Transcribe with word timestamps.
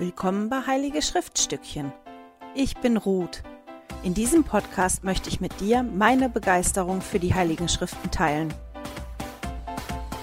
Willkommen 0.00 0.48
bei 0.48 0.64
Heilige 0.64 1.02
Schriftstückchen. 1.02 1.92
Ich 2.54 2.76
bin 2.76 2.96
Ruth. 2.96 3.42
In 4.04 4.14
diesem 4.14 4.44
Podcast 4.44 5.02
möchte 5.02 5.28
ich 5.28 5.40
mit 5.40 5.58
dir 5.58 5.82
meine 5.82 6.28
Begeisterung 6.28 7.00
für 7.00 7.18
die 7.18 7.34
Heiligen 7.34 7.68
Schriften 7.68 8.08
teilen. 8.12 8.54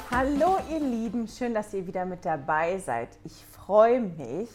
Hallo 0.10 0.60
ihr 0.72 0.80
Lieben, 0.80 1.28
schön, 1.28 1.54
dass 1.54 1.74
ihr 1.74 1.86
wieder 1.86 2.06
mit 2.06 2.24
dabei 2.24 2.78
seid. 2.78 3.10
Ich 3.26 3.44
freue 3.52 4.00
mich. 4.00 4.48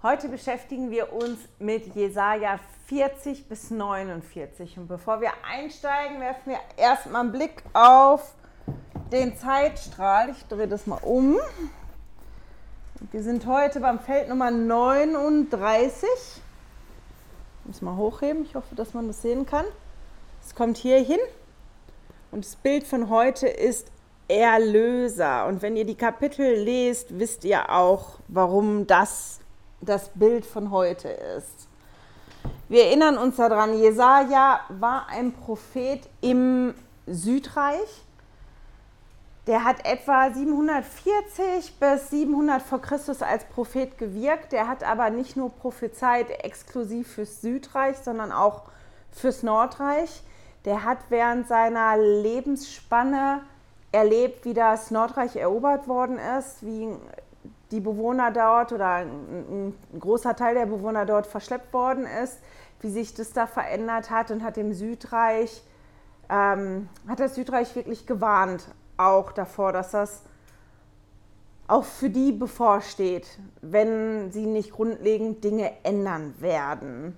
Heute 0.00 0.28
beschäftigen 0.28 0.92
wir 0.92 1.12
uns 1.12 1.40
mit 1.58 1.96
Jesaja 1.96 2.60
40 2.86 3.48
bis 3.48 3.72
49 3.72 4.78
und 4.78 4.86
bevor 4.86 5.20
wir 5.20 5.32
einsteigen, 5.44 6.20
werfen 6.20 6.52
wir 6.52 6.60
erstmal 6.76 7.22
einen 7.22 7.32
Blick 7.32 7.64
auf 7.72 8.36
den 9.10 9.36
Zeitstrahl. 9.36 10.30
Ich 10.30 10.44
drehe 10.44 10.68
das 10.68 10.86
mal 10.86 11.00
um. 11.02 11.36
Wir 13.10 13.22
sind 13.22 13.46
heute 13.46 13.80
beim 13.80 13.98
Feld 13.98 14.28
Nummer 14.28 14.52
39. 14.52 16.08
Ich 16.14 16.40
muss 17.64 17.82
mal 17.82 17.96
hochheben. 17.96 18.44
Ich 18.44 18.54
hoffe, 18.54 18.76
dass 18.76 18.94
man 18.94 19.08
das 19.08 19.22
sehen 19.22 19.44
kann. 19.44 19.64
Es 20.44 20.54
kommt 20.54 20.76
hier 20.76 20.98
hin. 20.98 21.18
Und 22.30 22.44
das 22.44 22.54
Bild 22.54 22.86
von 22.86 23.10
heute 23.10 23.48
ist 23.48 23.90
Erlöser. 24.28 25.46
Und 25.46 25.62
wenn 25.62 25.76
ihr 25.76 25.84
die 25.84 25.96
Kapitel 25.96 26.54
lest, 26.54 27.18
wisst 27.18 27.44
ihr 27.44 27.70
auch, 27.70 28.18
warum 28.28 28.86
das 28.86 29.40
das 29.80 30.10
Bild 30.10 30.46
von 30.46 30.70
heute 30.70 31.08
ist. 31.08 31.66
Wir 32.68 32.84
erinnern 32.84 33.18
uns 33.18 33.36
daran, 33.36 33.76
Jesaja 33.78 34.60
war 34.68 35.08
ein 35.08 35.32
Prophet 35.32 36.08
im 36.20 36.72
Südreich 37.08 38.01
der 39.46 39.64
hat 39.64 39.84
etwa 39.84 40.30
740 40.30 41.78
bis 41.80 42.10
700 42.10 42.62
vor 42.62 42.80
Christus 42.80 43.22
als 43.22 43.44
Prophet 43.44 43.98
gewirkt. 43.98 44.52
Der 44.52 44.68
hat 44.68 44.84
aber 44.84 45.10
nicht 45.10 45.36
nur 45.36 45.50
prophezeit 45.50 46.30
exklusiv 46.44 47.14
fürs 47.14 47.40
Südreich, 47.40 47.96
sondern 47.98 48.30
auch 48.30 48.62
fürs 49.10 49.42
Nordreich. 49.42 50.22
Der 50.64 50.84
hat 50.84 50.98
während 51.08 51.48
seiner 51.48 51.96
Lebensspanne 51.98 53.40
erlebt, 53.90 54.44
wie 54.44 54.54
das 54.54 54.92
Nordreich 54.92 55.34
erobert 55.34 55.88
worden 55.88 56.18
ist, 56.38 56.64
wie 56.64 56.88
die 57.72 57.80
Bewohner 57.80 58.30
dort 58.30 58.72
oder 58.72 58.86
ein, 58.86 59.74
großer 59.98 60.36
Teil 60.36 60.54
der 60.54 60.66
Bewohner 60.66 61.04
dort 61.04 61.26
verschleppt 61.26 61.72
worden 61.72 62.06
ist, 62.06 62.38
wie 62.80 62.90
sich 62.90 63.12
das 63.12 63.32
da 63.32 63.48
verändert 63.48 64.08
hat 64.08 64.30
und 64.30 64.44
hat 64.44 64.56
dem 64.56 64.72
Südreich, 64.72 65.64
ähm, 66.30 66.88
hat 67.08 67.18
das 67.18 67.34
Südreich 67.34 67.74
wirklich 67.74 68.06
gewarnt 68.06 68.68
auch 69.06 69.32
davor, 69.32 69.72
dass 69.72 69.92
das 69.92 70.22
auch 71.68 71.84
für 71.84 72.10
die 72.10 72.32
bevorsteht, 72.32 73.38
wenn 73.60 74.30
sie 74.32 74.46
nicht 74.46 74.72
grundlegend 74.72 75.42
Dinge 75.42 75.72
ändern 75.84 76.34
werden. 76.40 77.16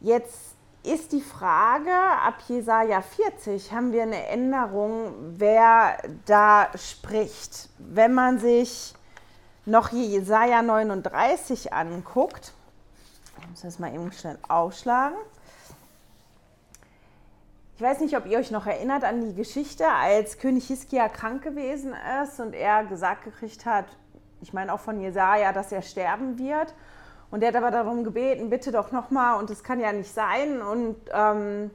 Jetzt 0.00 0.56
ist 0.82 1.12
die 1.12 1.20
Frage, 1.20 1.92
ab 1.92 2.36
Jesaja 2.48 3.02
40 3.02 3.72
haben 3.72 3.92
wir 3.92 4.02
eine 4.02 4.26
Änderung, 4.26 5.12
wer 5.36 5.98
da 6.24 6.68
spricht. 6.76 7.68
Wenn 7.78 8.14
man 8.14 8.38
sich 8.38 8.94
noch 9.66 9.92
Jesaja 9.92 10.62
39 10.62 11.72
anguckt, 11.72 12.54
ich 13.40 13.50
muss 13.50 13.60
das 13.60 13.78
mal 13.78 13.92
eben 13.94 14.10
schnell 14.12 14.38
aufschlagen. 14.48 15.18
Ich 17.78 17.84
weiß 17.84 18.00
nicht, 18.00 18.16
ob 18.16 18.26
ihr 18.26 18.40
euch 18.40 18.50
noch 18.50 18.66
erinnert 18.66 19.04
an 19.04 19.20
die 19.20 19.36
Geschichte, 19.36 19.86
als 19.86 20.38
König 20.38 20.66
Hiskia 20.66 21.08
krank 21.08 21.44
gewesen 21.44 21.94
ist 22.24 22.40
und 22.40 22.52
er 22.52 22.82
gesagt 22.82 23.22
gekriegt 23.22 23.66
hat, 23.66 23.84
ich 24.40 24.52
meine 24.52 24.74
auch 24.74 24.80
von 24.80 25.00
Jesaja, 25.00 25.52
dass 25.52 25.70
er 25.70 25.82
sterben 25.82 26.40
wird. 26.40 26.74
Und 27.30 27.40
er 27.40 27.50
hat 27.50 27.54
aber 27.54 27.70
darum 27.70 28.02
gebeten, 28.02 28.50
bitte 28.50 28.72
doch 28.72 28.90
nochmal, 28.90 29.38
und 29.38 29.48
das 29.48 29.62
kann 29.62 29.78
ja 29.78 29.92
nicht 29.92 30.12
sein. 30.12 30.60
Und 30.60 30.96
ähm, 31.12 31.70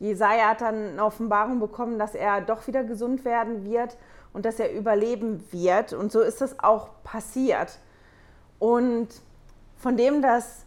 Jesaja 0.00 0.50
hat 0.50 0.60
dann 0.60 0.90
eine 0.90 1.02
Offenbarung 1.02 1.60
bekommen, 1.60 1.98
dass 1.98 2.14
er 2.14 2.42
doch 2.42 2.66
wieder 2.66 2.84
gesund 2.84 3.24
werden 3.24 3.64
wird 3.64 3.96
und 4.34 4.44
dass 4.44 4.60
er 4.60 4.70
überleben 4.74 5.42
wird. 5.50 5.94
Und 5.94 6.12
so 6.12 6.20
ist 6.20 6.42
das 6.42 6.60
auch 6.60 6.90
passiert. 7.04 7.78
Und 8.58 9.08
von 9.78 9.96
dem, 9.96 10.20
dass 10.20 10.66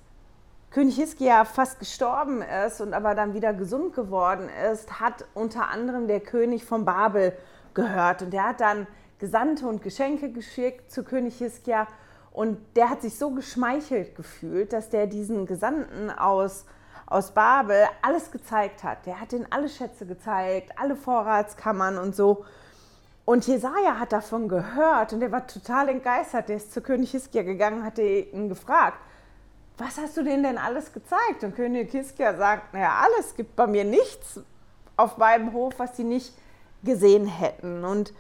König 0.76 0.98
Hiskia 0.98 1.46
fast 1.46 1.80
gestorben 1.80 2.42
ist 2.42 2.82
und 2.82 2.94
aber 2.94 3.16
dann 3.16 3.34
wieder 3.34 3.54
gesund 3.54 3.96
geworden 3.96 4.50
ist, 4.74 5.00
hat 5.00 5.24
unter 5.34 5.70
anderem 5.70 6.06
der 6.06 6.20
König 6.20 6.66
von 6.66 6.84
Babel 6.84 7.32
gehört. 7.74 8.24
Und 8.24 8.34
der 8.34 8.50
hat 8.50 8.60
dann 8.60 8.86
Gesandte 9.18 9.70
und 9.70 9.82
Geschenke 9.82 10.34
geschickt 10.34 10.92
zu 10.92 11.06
König 11.06 11.38
Hiskia. 11.38 11.88
Und 12.34 12.58
der 12.76 12.90
hat 12.90 13.04
sich 13.04 13.18
so 13.18 13.30
geschmeichelt 13.30 14.18
gefühlt, 14.18 14.74
dass 14.74 14.90
der 14.90 15.08
diesen 15.08 15.46
Gesandten 15.46 16.10
aus, 16.10 16.66
aus 17.06 17.32
Babel 17.32 17.86
alles 18.02 18.30
gezeigt 18.30 18.84
hat. 18.84 19.06
Der 19.06 19.22
hat 19.22 19.32
ihnen 19.32 19.48
alle 19.52 19.70
Schätze 19.70 20.06
gezeigt, 20.06 20.74
alle 20.78 20.98
Vorratskammern 20.98 21.98
und 21.98 22.18
so. 22.18 22.44
Und 23.24 23.48
Jesaja 23.48 23.98
hat 23.98 24.12
davon 24.12 24.50
gehört 24.50 25.14
und 25.14 25.22
der 25.22 25.32
war 25.32 25.48
total 25.48 25.88
entgeistert. 25.88 26.50
Der 26.50 26.58
ist 26.58 26.74
zu 26.74 26.82
König 26.82 27.12
Hiskia 27.12 27.44
gegangen, 27.44 27.86
hat 27.86 27.98
ihn 27.98 28.50
gefragt, 28.50 28.98
was 29.78 29.98
hast 29.98 30.16
du 30.18 30.24
denen 30.24 30.44
denn 30.44 30.58
alles 30.58 30.94
gezeigt? 30.94 31.44
Und 31.44 31.56
König 31.56 31.92
Hiskia 31.92 32.36
sagt, 32.36 32.74
naja, 32.74 33.02
alles 33.04 33.36
gibt 33.36 33.56
bei 33.56 33.68
mir 33.68 33.84
nichts 33.84 34.40
auf 34.96 35.18
meinem 35.18 35.54
Hof, 35.54 35.74
was 35.78 35.98
sie 35.98 36.04
nicht 36.04 36.34
gesehen 36.84 37.28
hätten. 37.28 37.84
Und 37.84 38.14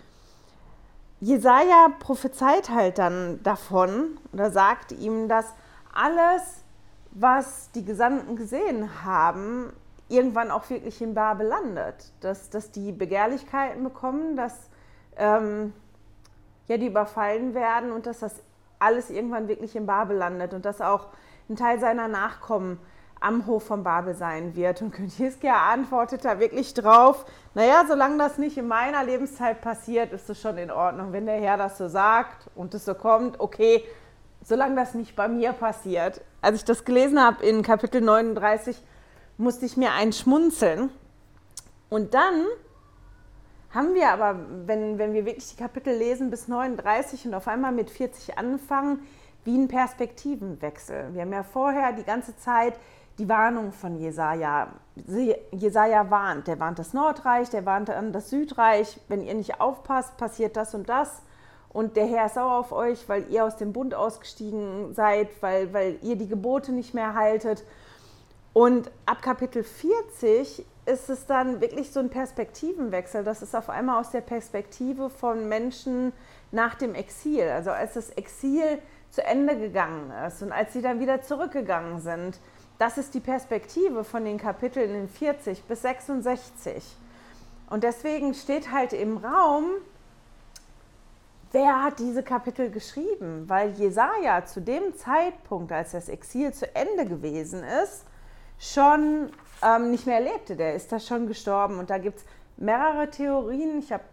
Jesaja 1.21 1.89
prophezeit 1.99 2.69
halt 2.69 2.97
dann 2.97 3.41
davon 3.43 4.17
oder 4.33 4.51
sagt 4.51 4.91
ihm, 4.91 5.29
dass 5.29 5.53
alles, 5.93 6.63
was 7.11 7.71
die 7.71 7.85
Gesandten 7.85 8.35
gesehen 8.35 9.05
haben, 9.05 9.71
irgendwann 10.09 10.51
auch 10.51 10.69
wirklich 10.69 11.01
in 11.01 11.13
Babel 11.13 11.47
landet. 11.47 12.11
Dass, 12.19 12.49
dass 12.49 12.71
die 12.71 12.91
Begehrlichkeiten 12.91 13.83
bekommen, 13.83 14.35
dass 14.35 14.69
ähm, 15.15 15.73
ja, 16.67 16.77
die 16.77 16.87
überfallen 16.87 17.53
werden 17.53 17.91
und 17.91 18.05
dass 18.05 18.19
das 18.19 18.41
alles 18.79 19.09
irgendwann 19.09 19.47
wirklich 19.47 19.75
in 19.75 19.85
Babel 19.85 20.17
landet 20.17 20.53
und 20.53 20.65
dass 20.65 20.81
auch 20.81 21.07
ein 21.49 21.55
Teil 21.55 21.79
seiner 21.79 22.07
Nachkommen 22.07 22.79
am 23.19 23.45
Hof 23.47 23.63
von 23.63 23.83
Babel 23.83 24.13
sein 24.15 24.55
wird. 24.55 24.81
Und 24.81 24.91
König 24.91 25.15
Hiskia 25.15 25.71
antwortet 25.71 26.25
da 26.25 26.39
wirklich 26.39 26.73
drauf, 26.73 27.25
naja, 27.53 27.85
solange 27.87 28.17
das 28.17 28.37
nicht 28.37 28.57
in 28.57 28.67
meiner 28.67 29.03
Lebenszeit 29.03 29.61
passiert, 29.61 30.13
ist 30.13 30.29
es 30.29 30.39
schon 30.39 30.57
in 30.57 30.71
Ordnung. 30.71 31.11
Wenn 31.11 31.25
der 31.25 31.39
Herr 31.39 31.57
das 31.57 31.77
so 31.77 31.87
sagt 31.87 32.49
und 32.55 32.73
es 32.73 32.85
so 32.85 32.93
kommt, 32.93 33.39
okay, 33.39 33.83
solange 34.43 34.75
das 34.75 34.93
nicht 34.93 35.15
bei 35.15 35.27
mir 35.27 35.53
passiert. 35.53 36.21
Als 36.41 36.57
ich 36.57 36.65
das 36.65 36.85
gelesen 36.85 37.19
habe 37.19 37.43
in 37.43 37.63
Kapitel 37.63 38.01
39, 38.01 38.81
musste 39.37 39.65
ich 39.65 39.75
mir 39.75 39.91
einen 39.93 40.13
schmunzeln. 40.13 40.91
Und 41.89 42.13
dann 42.13 42.45
haben 43.71 43.93
wir 43.93 44.09
aber, 44.09 44.39
wenn, 44.65 44.97
wenn 44.97 45.13
wir 45.13 45.25
wirklich 45.25 45.49
die 45.49 45.61
Kapitel 45.61 45.93
lesen 45.95 46.29
bis 46.29 46.47
39 46.47 47.25
und 47.25 47.33
auf 47.33 47.47
einmal 47.47 47.71
mit 47.71 47.89
40 47.89 48.37
anfangen, 48.37 48.99
wie 49.45 49.57
ein 49.57 49.67
Perspektivenwechsel. 49.67 51.13
Wir 51.13 51.21
haben 51.21 51.31
ja 51.31 51.43
vorher 51.43 51.93
die 51.93 52.03
ganze 52.03 52.35
Zeit 52.35 52.73
die 53.17 53.29
Warnung 53.29 53.71
von 53.71 53.97
Jesaja. 53.97 54.73
Jesaja 55.51 56.09
warnt. 56.09 56.47
Der 56.47 56.59
warnt 56.59 56.79
das 56.79 56.93
Nordreich, 56.93 57.49
der 57.49 57.65
warnt 57.65 57.89
an 57.89 58.11
das 58.11 58.29
Südreich. 58.29 58.99
Wenn 59.07 59.21
ihr 59.21 59.33
nicht 59.33 59.61
aufpasst, 59.61 60.17
passiert 60.17 60.57
das 60.57 60.75
und 60.75 60.89
das. 60.89 61.21
Und 61.69 61.95
der 61.95 62.07
Herr 62.07 62.25
ist 62.25 62.35
sauer 62.35 62.57
auf 62.57 62.71
euch, 62.71 63.07
weil 63.07 63.29
ihr 63.29 63.45
aus 63.45 63.57
dem 63.57 63.73
Bund 63.73 63.93
ausgestiegen 63.93 64.93
seid, 64.93 65.29
weil, 65.41 65.73
weil 65.73 65.97
ihr 66.01 66.15
die 66.15 66.27
Gebote 66.27 66.71
nicht 66.71 66.93
mehr 66.93 67.13
haltet. 67.13 67.63
Und 68.53 68.89
ab 69.05 69.21
Kapitel 69.21 69.63
40 69.63 70.65
ist 70.85 71.09
es 71.09 71.25
dann 71.25 71.59
wirklich 71.61 71.91
so 71.91 71.99
ein 71.99 72.09
Perspektivenwechsel. 72.09 73.23
Das 73.23 73.41
ist 73.41 73.55
auf 73.55 73.69
einmal 73.69 73.99
aus 73.99 74.11
der 74.11 74.21
Perspektive 74.21 75.09
von 75.09 75.49
Menschen 75.49 76.13
nach 76.51 76.75
dem 76.75 76.95
Exil. 76.95 77.49
Also 77.49 77.71
als 77.71 77.95
das 77.95 78.09
Exil 78.11 78.79
zu 79.15 79.23
Ende 79.23 79.57
gegangen 79.57 80.11
ist 80.27 80.43
und 80.43 80.51
als 80.51 80.73
sie 80.73 80.81
dann 80.81 80.99
wieder 80.99 81.21
zurückgegangen 81.21 82.01
sind. 82.01 82.37
Das 82.77 82.97
ist 82.97 83.13
die 83.13 83.21
Perspektive 83.21 84.03
von 84.03 84.25
den 84.25 84.37
Kapiteln 84.37 84.93
in 84.93 85.07
40 85.07 85.63
bis 85.63 85.81
66. 85.81 86.83
Und 87.69 87.85
deswegen 87.85 88.33
steht 88.33 88.71
halt 88.71 88.91
im 88.91 89.17
Raum, 89.17 89.65
wer 91.53 91.83
hat 91.83 91.99
diese 91.99 92.21
Kapitel 92.21 92.69
geschrieben? 92.69 93.45
Weil 93.47 93.71
Jesaja 93.71 94.45
zu 94.45 94.61
dem 94.61 94.93
Zeitpunkt, 94.97 95.71
als 95.71 95.93
das 95.93 96.09
Exil 96.09 96.53
zu 96.53 96.75
Ende 96.75 97.05
gewesen 97.05 97.63
ist, 97.83 98.03
schon 98.59 99.29
ähm, 99.63 99.91
nicht 99.91 100.05
mehr 100.05 100.19
lebte. 100.19 100.57
Der 100.57 100.75
ist 100.75 100.91
da 100.91 100.99
schon 100.99 101.27
gestorben. 101.27 101.79
Und 101.79 101.89
da 101.89 101.97
gibt 101.97 102.17
es 102.17 102.25
mehrere 102.57 103.09
Theorien. 103.09 103.79
Ich 103.79 103.93
habe 103.93 104.03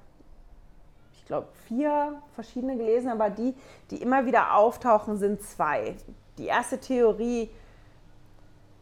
glaube, 1.32 1.49
vier 1.67 2.20
verschiedene 2.34 2.76
gelesen, 2.76 3.08
aber 3.11 3.31
die, 3.31 3.55
die 3.90 4.02
immer 4.02 4.26
wieder 4.26 4.55
auftauchen, 4.55 5.17
sind 5.17 5.40
zwei. 5.43 5.96
Die 6.37 6.44
erste 6.44 6.79
Theorie 6.79 7.49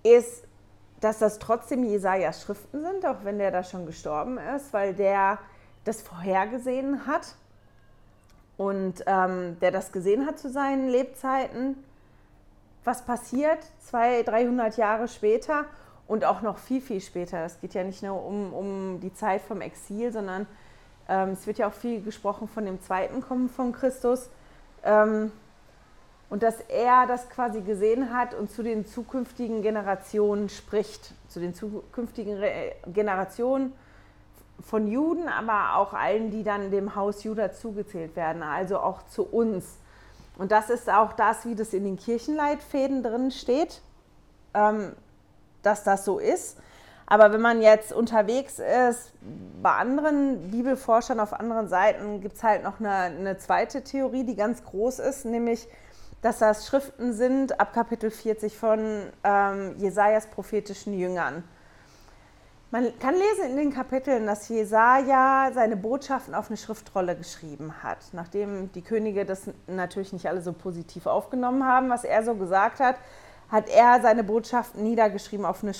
ist, 0.03 0.43
dass 1.01 1.21
das 1.21 1.39
trotzdem 1.39 1.85
Jesajas 1.85 2.43
Schriften 2.43 2.83
sind, 2.83 3.07
auch 3.07 3.23
wenn 3.23 3.39
der 3.39 3.53
da 3.53 3.63
schon 3.63 3.87
gestorben 3.87 4.37
ist, 4.57 4.73
weil 4.73 4.95
der 4.95 5.39
das 5.85 6.03
vorhergesehen 6.03 7.07
hat 7.07 7.37
und 8.57 9.05
ähm, 9.07 9.57
der 9.61 9.71
das 9.71 9.93
gesehen 9.93 10.27
hat 10.27 10.41
zu 10.41 10.51
seinen 10.51 10.89
Lebzeiten. 10.89 11.77
Was 12.83 13.05
passiert 13.05 13.61
200, 13.79 14.27
300 14.27 14.77
Jahre 14.77 15.07
später 15.07 15.67
und 16.09 16.25
auch 16.25 16.43
noch 16.43 16.59
viel, 16.59 16.81
viel 16.81 17.01
später? 17.01 17.45
Es 17.45 17.61
geht 17.61 17.75
ja 17.75 17.85
nicht 17.85 18.03
nur 18.03 18.25
um, 18.25 18.53
um 18.53 19.01
die 19.01 19.15
Zeit 19.15 19.41
vom 19.41 19.61
Exil, 19.61 20.13
sondern 20.13 20.49
ähm, 21.11 21.31
es 21.31 21.47
wird 21.47 21.59
ja 21.59 21.69
auch 21.69 21.75
viel 21.75 22.01
gesprochen 22.01 22.49
von 22.49 22.65
dem 22.65 22.81
zweiten 22.81 23.21
Kommen 23.21 23.51
von 23.51 23.73
Christus. 23.73 24.31
Ähm, 24.85 25.33
und 26.31 26.45
dass 26.45 26.61
er 26.69 27.09
das 27.09 27.29
quasi 27.29 27.61
gesehen 27.61 28.15
hat 28.15 28.35
und 28.35 28.51
zu 28.51 28.63
den 28.63 28.87
zukünftigen 28.87 29.63
Generationen 29.63 30.49
spricht, 30.49 31.13
zu 31.29 31.41
den 31.41 31.55
zukünftigen 31.55 32.39
Re 32.39 32.73
Generationen 32.87 33.73
von 34.61 34.87
Juden, 34.87 35.29
aber 35.29 35.77
auch 35.77 35.93
allen, 35.93 36.31
die 36.31 36.45
dann 36.45 36.71
dem 36.71 36.95
Haus 36.95 37.25
Juda 37.25 37.53
zugezählt 37.53 38.15
werden, 38.15 38.45
also 38.45 38.79
auch 38.79 39.03
zu 39.09 39.25
uns. 39.25 39.79
Und 40.39 40.53
das 40.53 40.71
ist 40.71 40.89
auch 40.89 41.15
das, 41.15 41.45
wie 41.47 41.57
das 41.57 41.75
in 41.75 41.83
den 41.83 41.97
Kirchenleitfäden 41.97 43.03
drin 43.03 43.33
steht, 43.33 43.83
ähm, 44.55 44.93
dass 45.63 45.83
das 45.83 46.05
so 46.05 46.21
ist. 46.21 46.59
Aber 47.11 47.33
wenn 47.33 47.41
man 47.41 47.61
jetzt 47.61 47.93
unterwegs 47.93 48.61
ist, 48.61 49.13
bei 49.61 49.73
anderen 49.73 50.53
Bibelforschern 50.53 51.19
auf 51.19 51.33
anderen 51.33 51.69
Seiten 51.69 52.21
gibt 52.21 52.37
es 52.37 52.45
halt 52.45 52.63
noch 52.63 52.79
eine, 52.79 52.91
eine 52.91 53.37
zweite 53.37 53.83
Theorie, 53.83 54.23
die 54.23 54.37
ganz 54.37 54.65
groß 54.65 55.01
ist, 55.01 55.25
nämlich 55.25 55.69
dass 56.23 56.39
das 56.39 56.67
Schriften 56.67 57.13
sind 57.13 57.59
ab 57.59 57.73
Kapitel 57.73 58.13
40 58.13 58.57
von 58.57 59.03
ähm, 59.25 59.75
Jesajas 59.79 60.29
prophetischen 60.29 60.97
Jüngern. 60.97 61.43
Man 62.71 62.97
kann 63.01 63.15
lesen 63.15 63.51
in 63.51 63.57
den 63.57 63.73
Kapiteln, 63.75 64.27
dass 64.27 64.49
Jesaja 64.49 65.51
seine 65.53 65.77
Botschaften 65.77 66.37
auf 66.37 66.49
eine 66.49 66.59
Schriftrolle 66.59 67.17
geschrieben 67.17 67.83
hat, 67.83 67.99
nachdem 68.13 68.71
die 68.71 68.83
Könige 68.83 69.25
das 69.25 69.51
natürlich 69.67 70.13
nicht 70.13 70.29
alle 70.29 70.43
so 70.43 70.53
positiv 70.53 71.07
aufgenommen 71.07 71.65
haben, 71.65 71.91
was 71.91 72.05
er 72.05 72.23
so 72.23 72.37
gesagt 72.37 72.79
hat, 72.79 72.95
hat 73.49 73.69
er 73.69 74.01
seine 74.01 74.23
Botschaften 74.23 74.85
niedergeschrieben 74.85 75.45
auf 75.45 75.65
eine 75.65 75.75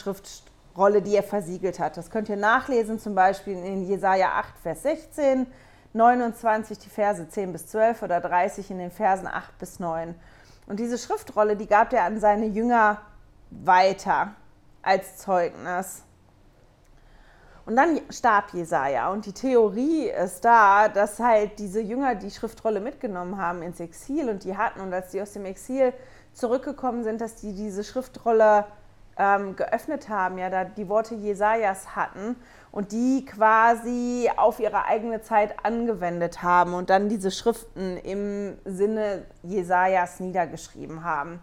Schriftrolle, 0.81 1.03
die 1.03 1.15
er 1.15 1.23
versiegelt 1.23 1.79
hat. 1.79 1.99
Das 1.99 2.11
könnt 2.11 2.31
ihr 2.31 2.37
nachlesen, 2.37 2.99
zum 2.99 3.15
Beispiel 3.15 3.53
in 3.53 3.83
Jesaja 3.83 4.31
8, 4.39 4.59
Vers 4.63 4.83
16, 4.83 5.47
29 5.93 6.79
die 6.79 6.89
Verse 6.89 7.29
10 7.29 7.53
bis 7.53 7.67
12 7.67 8.03
oder 8.03 8.21
30 8.21 8.71
in 8.71 8.79
den 8.79 8.91
Versen 8.91 9.27
8 9.27 9.59
bis 9.59 9.79
9. 9.79 10.15
Und 10.67 10.81
diese 10.81 10.97
Schriftrolle, 10.97 11.57
die 11.57 11.67
gab 11.67 11.93
er 11.93 12.05
an 12.05 12.19
seine 12.19 12.47
Jünger 12.47 13.03
weiter 13.51 14.35
als 14.81 15.19
Zeugnis. 15.19 16.03
Und 17.67 17.77
dann 17.77 18.01
starb 18.09 18.55
Jesaja. 18.55 19.11
Und 19.11 19.27
die 19.27 19.35
Theorie 19.35 20.09
ist 20.09 20.47
da, 20.47 20.89
dass 20.89 21.19
halt 21.19 21.59
diese 21.59 21.83
Jünger 21.83 22.15
die 22.15 22.31
Schriftrolle 22.31 22.81
mitgenommen 22.81 23.37
haben 23.37 23.61
ins 23.61 23.81
Exil 23.81 24.31
und 24.31 24.45
die 24.45 24.57
hatten. 24.57 24.81
Und 24.81 24.95
als 24.95 25.11
die 25.11 25.21
aus 25.21 25.35
dem 25.35 25.45
Exil 25.45 25.93
zurückgekommen 26.33 27.05
sind, 27.05 27.21
dass 27.21 27.35
die 27.37 27.53
diese 27.53 27.85
Schriftrolle 27.85 28.65
ähm, 29.21 29.55
geöffnet 29.55 30.09
haben, 30.09 30.39
ja, 30.39 30.49
da 30.49 30.65
die 30.65 30.89
Worte 30.89 31.15
Jesajas 31.15 31.95
hatten 31.95 32.37
und 32.73 32.93
die 32.93 33.27
quasi 33.27 34.31
auf 34.35 34.61
ihre 34.61 34.87
eigene 34.87 35.21
Zeit 35.21 35.63
angewendet 35.63 36.43
haben 36.43 36.73
und 36.73 36.89
dann 36.89 37.11
diese 37.11 37.31
Schriften 37.31 37.99
im 37.99 38.57
Sinne 38.65 39.27
Jesajas 39.43 40.21
niedergeschrieben 40.21 41.05
haben. 41.05 41.39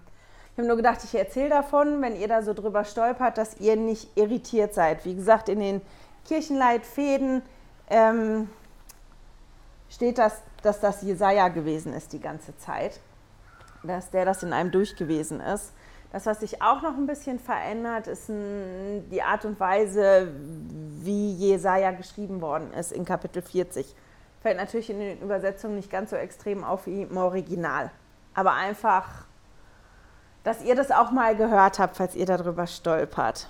Ich 0.54 0.58
habe 0.58 0.68
nur 0.68 0.78
gedacht, 0.78 1.04
ich 1.04 1.14
erzähle 1.14 1.50
davon, 1.50 2.02
wenn 2.02 2.16
ihr 2.16 2.28
da 2.28 2.42
so 2.42 2.56
drüber 2.56 2.84
stolpert, 2.84 3.38
dass 3.38 3.60
ihr 3.60 3.76
nicht 3.76 4.18
irritiert 4.18 4.74
seid. 4.74 5.06
Wie 5.06 5.14
gesagt, 5.14 5.48
in 5.48 5.60
den 5.60 5.82
Kirchenleitfäden 6.26 7.44
ähm, 7.92 8.50
steht 9.88 10.18
das, 10.18 10.42
dass 10.64 10.80
das 10.80 11.04
Jesaja 11.04 11.50
gewesen 11.50 11.94
ist 11.94 12.12
die 12.12 12.20
ganze 12.20 12.58
Zeit, 12.58 13.00
dass 13.84 14.10
der 14.10 14.26
das 14.26 14.42
in 14.42 14.52
einem 14.52 14.72
durch 14.72 14.96
gewesen 14.96 15.42
ist. 15.42 15.74
Das, 16.12 16.26
was 16.26 16.40
sich 16.40 16.62
auch 16.62 16.82
noch 16.82 16.96
ein 16.96 17.06
bisschen 17.06 17.38
verändert, 17.38 18.08
ist 18.08 18.30
die 18.30 19.22
Art 19.22 19.44
und 19.46 19.60
Weise, 19.60 20.32
wie 21.02 21.34
Jesaja 21.34 21.92
geschrieben 21.92 22.42
worden 22.42 22.72
ist 22.74 22.92
in 22.92 23.04
Kapitel 23.04 23.42
40. 23.42 23.94
Fällt 24.42 24.58
natürlich 24.58 24.90
in 24.90 25.00
den 25.00 25.22
Übersetzungen 25.22 25.76
nicht 25.76 25.92
ganz 25.92 26.12
so 26.12 26.16
extrem 26.16 26.64
auf 26.64 26.86
wie 26.88 27.02
im 27.04 27.18
Original. 27.18 27.92
Aber 28.34 28.54
einfach, 28.54 29.26
dass 30.44 30.64
ihr 30.64 30.76
das 30.76 30.92
auch 30.92 31.12
mal 31.12 31.36
gehört 31.36 31.80
habt, 31.80 31.98
falls 31.98 32.16
ihr 32.16 32.26
darüber 32.26 32.68
stolpert. 32.68 33.50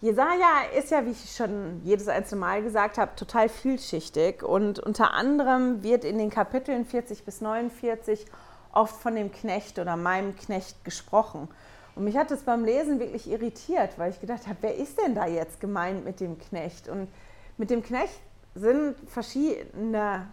Jesaja 0.00 0.64
ist 0.76 0.90
ja, 0.90 1.06
wie 1.06 1.12
ich 1.12 1.34
schon 1.34 1.80
jedes 1.82 2.08
einzelne 2.08 2.40
Mal 2.40 2.62
gesagt 2.62 2.98
habe, 2.98 3.14
total 3.16 3.48
vielschichtig 3.48 4.42
und 4.42 4.78
unter 4.78 5.14
anderem 5.14 5.82
wird 5.82 6.04
in 6.04 6.18
den 6.18 6.28
Kapiteln 6.28 6.84
40 6.84 7.24
bis 7.24 7.40
49 7.40 8.26
oft 8.74 8.96
von 9.00 9.14
dem 9.14 9.32
Knecht 9.32 9.78
oder 9.78 9.96
meinem 9.96 10.36
Knecht 10.36 10.84
gesprochen. 10.84 11.48
Und 11.94 12.04
mich 12.04 12.16
hat 12.16 12.30
es 12.30 12.42
beim 12.42 12.64
Lesen 12.64 12.98
wirklich 12.98 13.30
irritiert, 13.30 13.98
weil 13.98 14.10
ich 14.10 14.20
gedacht 14.20 14.46
habe, 14.46 14.58
wer 14.62 14.76
ist 14.76 14.98
denn 15.00 15.14
da 15.14 15.26
jetzt 15.26 15.60
gemeint 15.60 16.04
mit 16.04 16.20
dem 16.20 16.38
Knecht? 16.38 16.88
Und 16.88 17.08
mit 17.56 17.70
dem 17.70 17.82
Knecht 17.82 18.20
sind 18.54 18.96
verschiedene 19.08 20.26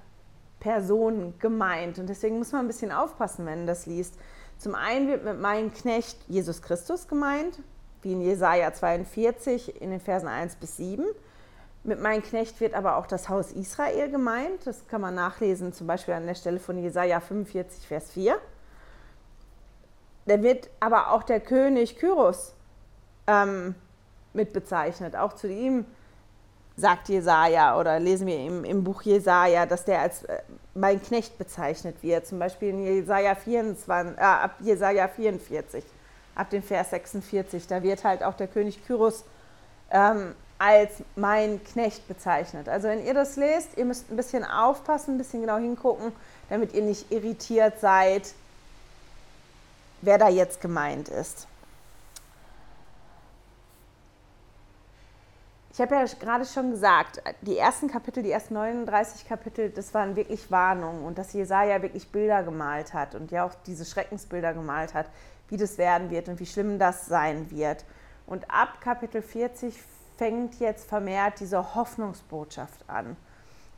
Personen 0.60 1.38
gemeint. 1.40 2.00
Und 2.00 2.08
deswegen 2.08 2.38
muss 2.38 2.52
man 2.52 2.62
ein 2.62 2.68
bisschen 2.68 2.92
aufpassen, 2.92 3.46
wenn 3.46 3.60
man 3.60 3.68
das 3.68 3.86
liest. 3.86 4.16
Zum 4.58 4.76
einen 4.76 5.08
wird 5.08 5.24
mit 5.24 5.40
meinem 5.40 5.74
Knecht 5.74 6.18
Jesus 6.28 6.62
Christus 6.62 7.08
gemeint, 7.08 7.60
wie 8.02 8.14
in 8.14 8.22
Jesaja 8.22 8.74
42 8.74 9.82
in 9.82 9.92
den 9.92 10.00
Versen 10.00 10.28
1 10.28 10.56
bis 10.56 10.78
7. 10.78 11.06
Mit 11.84 12.00
meinem 12.00 12.22
Knecht 12.22 12.60
wird 12.62 12.76
aber 12.76 12.98
auch 12.98 13.08
das 13.08 13.28
Haus 13.28 13.52
Israel 13.52 14.10
gemeint. 14.12 14.66
Das 14.66 14.88
kann 14.88 15.02
man 15.02 15.16
nachlesen, 15.16 15.74
zum 15.74 15.88
Beispiel 15.88 16.14
an 16.14 16.28
der 16.28 16.36
Stelle 16.36 16.60
von 16.60 16.78
Jesaja 16.78 17.20
45, 17.20 17.88
Vers 17.88 18.12
4. 18.12 18.38
Da 20.28 20.44
wird 20.44 20.70
aber 20.80 21.12
auch 21.12 21.24
der 21.24 21.40
König 21.40 21.98
Kyros 21.98 22.54
ähm, 23.26 23.74
mit 24.34 24.54
bezeichnet. 24.54 25.16
Auch 25.16 25.34
zu 25.34 25.48
ihm 25.48 25.86
sagt 26.78 27.10
Jesaja 27.10 27.80
oder 27.80 28.00
lesen 28.00 28.28
wir 28.28 28.38
im, 28.38 28.64
im 28.64 28.84
Buch 28.84 29.02
Jesaja, 29.02 29.66
dass 29.66 29.84
der 29.84 30.02
als 30.02 30.24
äh, 30.24 30.42
mein 30.76 31.02
Knecht 31.02 31.38
bezeichnet 31.40 31.96
wird. 32.04 32.28
Zum 32.28 32.38
Beispiel 32.38 32.70
in 32.70 32.84
Jesaja, 32.84 33.34
24, 33.34 34.18
äh, 34.18 34.22
ab 34.22 34.56
Jesaja 34.60 35.08
44, 35.08 35.84
ab 36.36 36.50
dem 36.52 36.62
Vers 36.62 36.92
46. 36.92 37.66
Da 37.66 37.82
wird 37.82 38.04
halt 38.04 38.24
auch 38.24 38.36
der 38.36 38.48
König 38.48 38.86
Kyros 38.86 39.26
ähm, 39.90 40.36
als 40.62 40.92
mein 41.16 41.64
Knecht 41.64 42.08
bezeichnet. 42.08 42.70
Also 42.70 42.88
wenn 42.88 43.04
ihr 43.04 43.16
das 43.16 43.36
lest, 43.36 43.76
ihr 43.78 43.86
müsst 43.86 44.12
ein 44.12 44.16
bisschen 44.16 44.44
aufpassen, 44.44 45.16
ein 45.16 45.18
bisschen 45.18 45.42
genau 45.42 45.58
hingucken, 45.58 46.12
damit 46.50 46.74
ihr 46.74 46.84
nicht 46.84 47.12
irritiert 47.12 47.80
seid, 47.80 48.36
wer 50.04 50.20
da 50.20 50.30
jetzt 50.30 50.62
gemeint 50.62 51.10
ist. 51.10 51.48
Ich 55.74 55.82
habe 55.82 55.96
ja 55.96 56.06
gerade 56.20 56.46
schon 56.46 56.70
gesagt, 56.70 57.24
die 57.42 57.58
ersten 57.58 57.90
Kapitel, 57.90 58.22
die 58.22 58.30
ersten 58.30 58.54
39 58.54 59.28
Kapitel, 59.28 59.72
das 59.72 59.96
waren 59.96 60.16
wirklich 60.16 60.52
Warnungen 60.52 61.06
und 61.06 61.18
dass 61.18 61.34
Jesaja 61.34 61.82
wirklich 61.82 62.10
Bilder 62.10 62.44
gemalt 62.44 62.94
hat 62.94 63.16
und 63.16 63.32
ja 63.32 63.46
auch 63.46 63.56
diese 63.66 63.86
Schreckensbilder 63.86 64.54
gemalt 64.54 64.94
hat, 64.94 65.08
wie 65.48 65.58
das 65.58 65.80
werden 65.80 66.12
wird 66.12 66.28
und 66.28 66.40
wie 66.40 66.46
schlimm 66.46 66.78
das 66.78 67.08
sein 67.08 67.50
wird. 67.50 67.84
Und 68.28 68.52
ab 68.52 68.80
Kapitel 68.80 69.24
40 69.24 69.76
fängt 70.22 70.60
jetzt 70.60 70.88
vermehrt 70.88 71.40
diese 71.40 71.74
Hoffnungsbotschaft 71.74 72.88
an. 72.88 73.18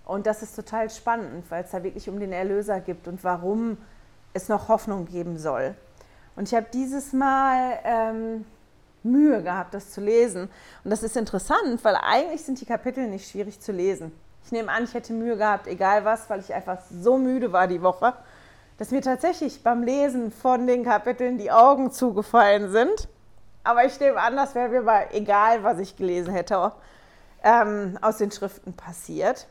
Und 0.03 0.27
das 0.27 0.43
ist 0.43 0.57
total 0.57 0.89
spannend, 0.89 1.49
weil 1.49 1.63
es 1.63 1.71
da 1.71 1.81
wirklich 1.83 2.09
um 2.09 2.19
den 2.19 2.33
Erlöser 2.33 2.81
gibt 2.81 3.07
und 3.07 3.23
warum 3.23 3.77
es 4.33 4.49
noch 4.49 4.67
Hoffnung 4.67 5.05
geben 5.05 5.37
soll. 5.37 5.73
Und 6.35 6.49
ich 6.49 6.53
habe 6.53 6.65
dieses 6.73 7.13
Mal 7.13 7.79
ähm, 7.85 8.45
Mühe 9.03 9.41
gehabt, 9.41 9.73
das 9.73 9.91
zu 9.91 10.01
lesen. 10.01 10.49
Und 10.83 10.91
das 10.91 11.01
ist 11.01 11.15
interessant, 11.15 11.81
weil 11.81 11.95
eigentlich 11.95 12.43
sind 12.43 12.59
die 12.59 12.65
Kapitel 12.65 13.07
nicht 13.07 13.31
schwierig 13.31 13.61
zu 13.61 13.71
lesen. 13.71 14.11
Ich 14.43 14.51
nehme 14.51 14.69
an, 14.69 14.83
ich 14.83 14.93
hätte 14.93 15.13
Mühe 15.13 15.37
gehabt, 15.37 15.67
egal 15.67 16.03
was, 16.03 16.29
weil 16.29 16.41
ich 16.41 16.53
einfach 16.53 16.79
so 16.91 17.17
müde 17.17 17.53
war 17.53 17.67
die 17.67 17.81
Woche, 17.81 18.15
dass 18.77 18.91
mir 18.91 19.01
tatsächlich 19.01 19.63
beim 19.63 19.81
Lesen 19.81 20.29
von 20.29 20.67
den 20.67 20.83
Kapiteln 20.83 21.37
die 21.37 21.51
Augen 21.51 21.93
zugefallen 21.93 22.69
sind. 22.69 23.07
Aber 23.63 23.85
ich 23.85 23.99
nehme 23.99 24.19
an, 24.19 24.35
das 24.35 24.55
wäre 24.55 24.69
mir 24.69 24.81
mal 24.81 25.07
egal, 25.11 25.63
was 25.63 25.79
ich 25.79 25.95
gelesen 25.95 26.33
hätte, 26.33 26.73
ähm, 27.43 27.97
aus 28.01 28.17
den 28.17 28.31
Schriften 28.31 28.73
passiert. 28.73 29.47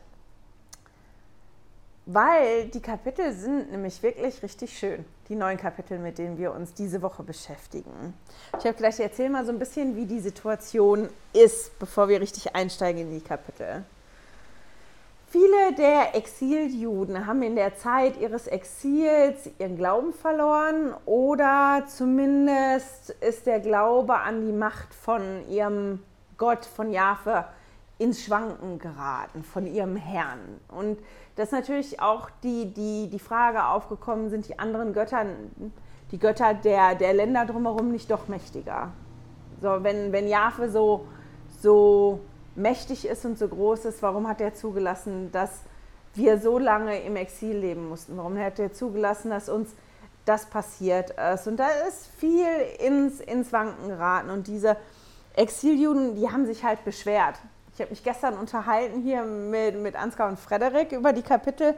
Weil 2.04 2.66
die 2.66 2.82
Kapitel 2.82 3.32
sind 3.32 3.70
nämlich 3.70 4.02
wirklich 4.02 4.42
richtig 4.42 4.76
schön, 4.76 5.04
die 5.28 5.36
neuen 5.36 5.56
Kapitel, 5.56 5.98
mit 5.98 6.18
denen 6.18 6.36
wir 6.36 6.52
uns 6.52 6.74
diese 6.74 7.00
Woche 7.00 7.22
beschäftigen. 7.22 8.12
Ich 8.58 8.64
habe 8.64 8.74
gleich 8.74 8.98
erzählt 8.98 9.30
mal 9.30 9.44
so 9.46 9.52
ein 9.52 9.58
bisschen, 9.60 9.94
wie 9.94 10.06
die 10.06 10.18
Situation 10.18 11.08
ist, 11.32 11.78
bevor 11.78 12.08
wir 12.08 12.20
richtig 12.20 12.56
einsteigen 12.56 13.02
in 13.02 13.12
die 13.12 13.24
Kapitel. 13.24 13.84
Viele 15.32 15.74
der 15.78 16.14
Exiljuden 16.14 17.26
haben 17.26 17.40
in 17.40 17.56
der 17.56 17.74
Zeit 17.74 18.20
ihres 18.20 18.48
Exils 18.48 19.48
ihren 19.58 19.78
Glauben 19.78 20.12
verloren 20.12 20.92
oder 21.06 21.84
zumindest 21.86 23.16
ist 23.26 23.46
der 23.46 23.60
Glaube 23.60 24.14
an 24.14 24.44
die 24.44 24.52
Macht 24.52 24.92
von 24.92 25.48
ihrem 25.48 26.00
Gott, 26.36 26.66
von 26.66 26.92
Jahwe, 26.92 27.46
ins 27.96 28.22
Schwanken 28.22 28.78
geraten, 28.78 29.42
von 29.42 29.66
ihrem 29.66 29.96
Herrn. 29.96 30.60
Und 30.68 30.98
dass 31.36 31.50
natürlich 31.50 31.98
auch 31.98 32.28
die, 32.42 32.66
die, 32.66 33.08
die 33.08 33.18
Frage 33.18 33.64
aufgekommen 33.64 34.28
sind, 34.28 34.48
die 34.48 34.58
anderen 34.58 34.92
Götter, 34.92 35.24
die 36.10 36.18
Götter 36.18 36.52
der, 36.52 36.94
der 36.94 37.14
Länder 37.14 37.46
drumherum 37.46 37.90
nicht 37.90 38.10
doch 38.10 38.28
mächtiger. 38.28 38.90
So, 39.62 39.82
wenn, 39.82 40.12
wenn 40.12 40.28
Jahwe 40.28 40.68
so, 40.68 41.06
so 41.58 42.20
mächtig 42.54 43.06
ist 43.06 43.24
und 43.24 43.38
so 43.38 43.48
groß 43.48 43.86
ist, 43.86 44.02
warum 44.02 44.28
hat 44.28 44.40
er 44.40 44.54
zugelassen, 44.54 45.30
dass 45.32 45.60
wir 46.14 46.38
so 46.38 46.58
lange 46.58 47.00
im 47.02 47.16
Exil 47.16 47.56
leben 47.56 47.88
mussten? 47.88 48.16
Warum 48.16 48.38
hat 48.38 48.58
er 48.58 48.72
zugelassen, 48.72 49.30
dass 49.30 49.48
uns 49.48 49.70
das 50.24 50.46
passiert 50.46 51.10
ist? 51.10 51.46
Und 51.46 51.56
da 51.56 51.68
ist 51.88 52.06
viel 52.18 52.46
ins, 52.78 53.20
ins 53.20 53.52
Wanken 53.52 53.88
geraten. 53.88 54.30
Und 54.30 54.46
diese 54.46 54.76
Exiljuden, 55.34 56.16
die 56.16 56.30
haben 56.30 56.46
sich 56.46 56.64
halt 56.64 56.84
beschwert. 56.84 57.36
Ich 57.74 57.80
habe 57.80 57.90
mich 57.90 58.04
gestern 58.04 58.36
unterhalten 58.36 59.00
hier 59.00 59.22
mit, 59.22 59.76
mit 59.76 59.96
Ansgar 59.96 60.28
und 60.28 60.38
Frederik 60.38 60.92
über 60.92 61.12
die 61.12 61.22
Kapitel. 61.22 61.74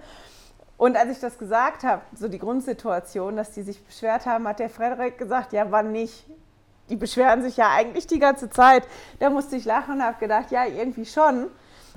Und 0.77 0.97
als 0.97 1.13
ich 1.13 1.21
das 1.21 1.39
gesagt 1.39 1.85
habe, 1.85 2.03
so 2.17 2.27
die 2.27 2.41
Grundsituation, 2.41 3.37
dass 3.37 3.53
die 3.53 3.63
sich 3.63 3.85
beschwert 3.85 4.27
haben, 4.27 4.49
hat 4.49 4.59
der 4.59 4.71
Frederik 4.71 5.19
gesagt, 5.19 5.53
ja, 5.53 5.71
wann 5.71 5.93
nicht? 5.93 6.27
Die 6.89 6.97
beschweren 6.97 7.43
sich 7.43 7.57
ja 7.57 7.71
eigentlich 7.71 8.07
die 8.07 8.19
ganze 8.19 8.51
Zeit. 8.51 8.87
Da 9.19 9.31
musste 9.31 9.57
ich 9.57 9.65
lachen 9.65 9.95
und 9.95 10.03
habe 10.03 10.19
gedacht, 10.19 10.51
ja, 10.51 10.67
irgendwie 10.67 11.07
schon. 11.07 11.51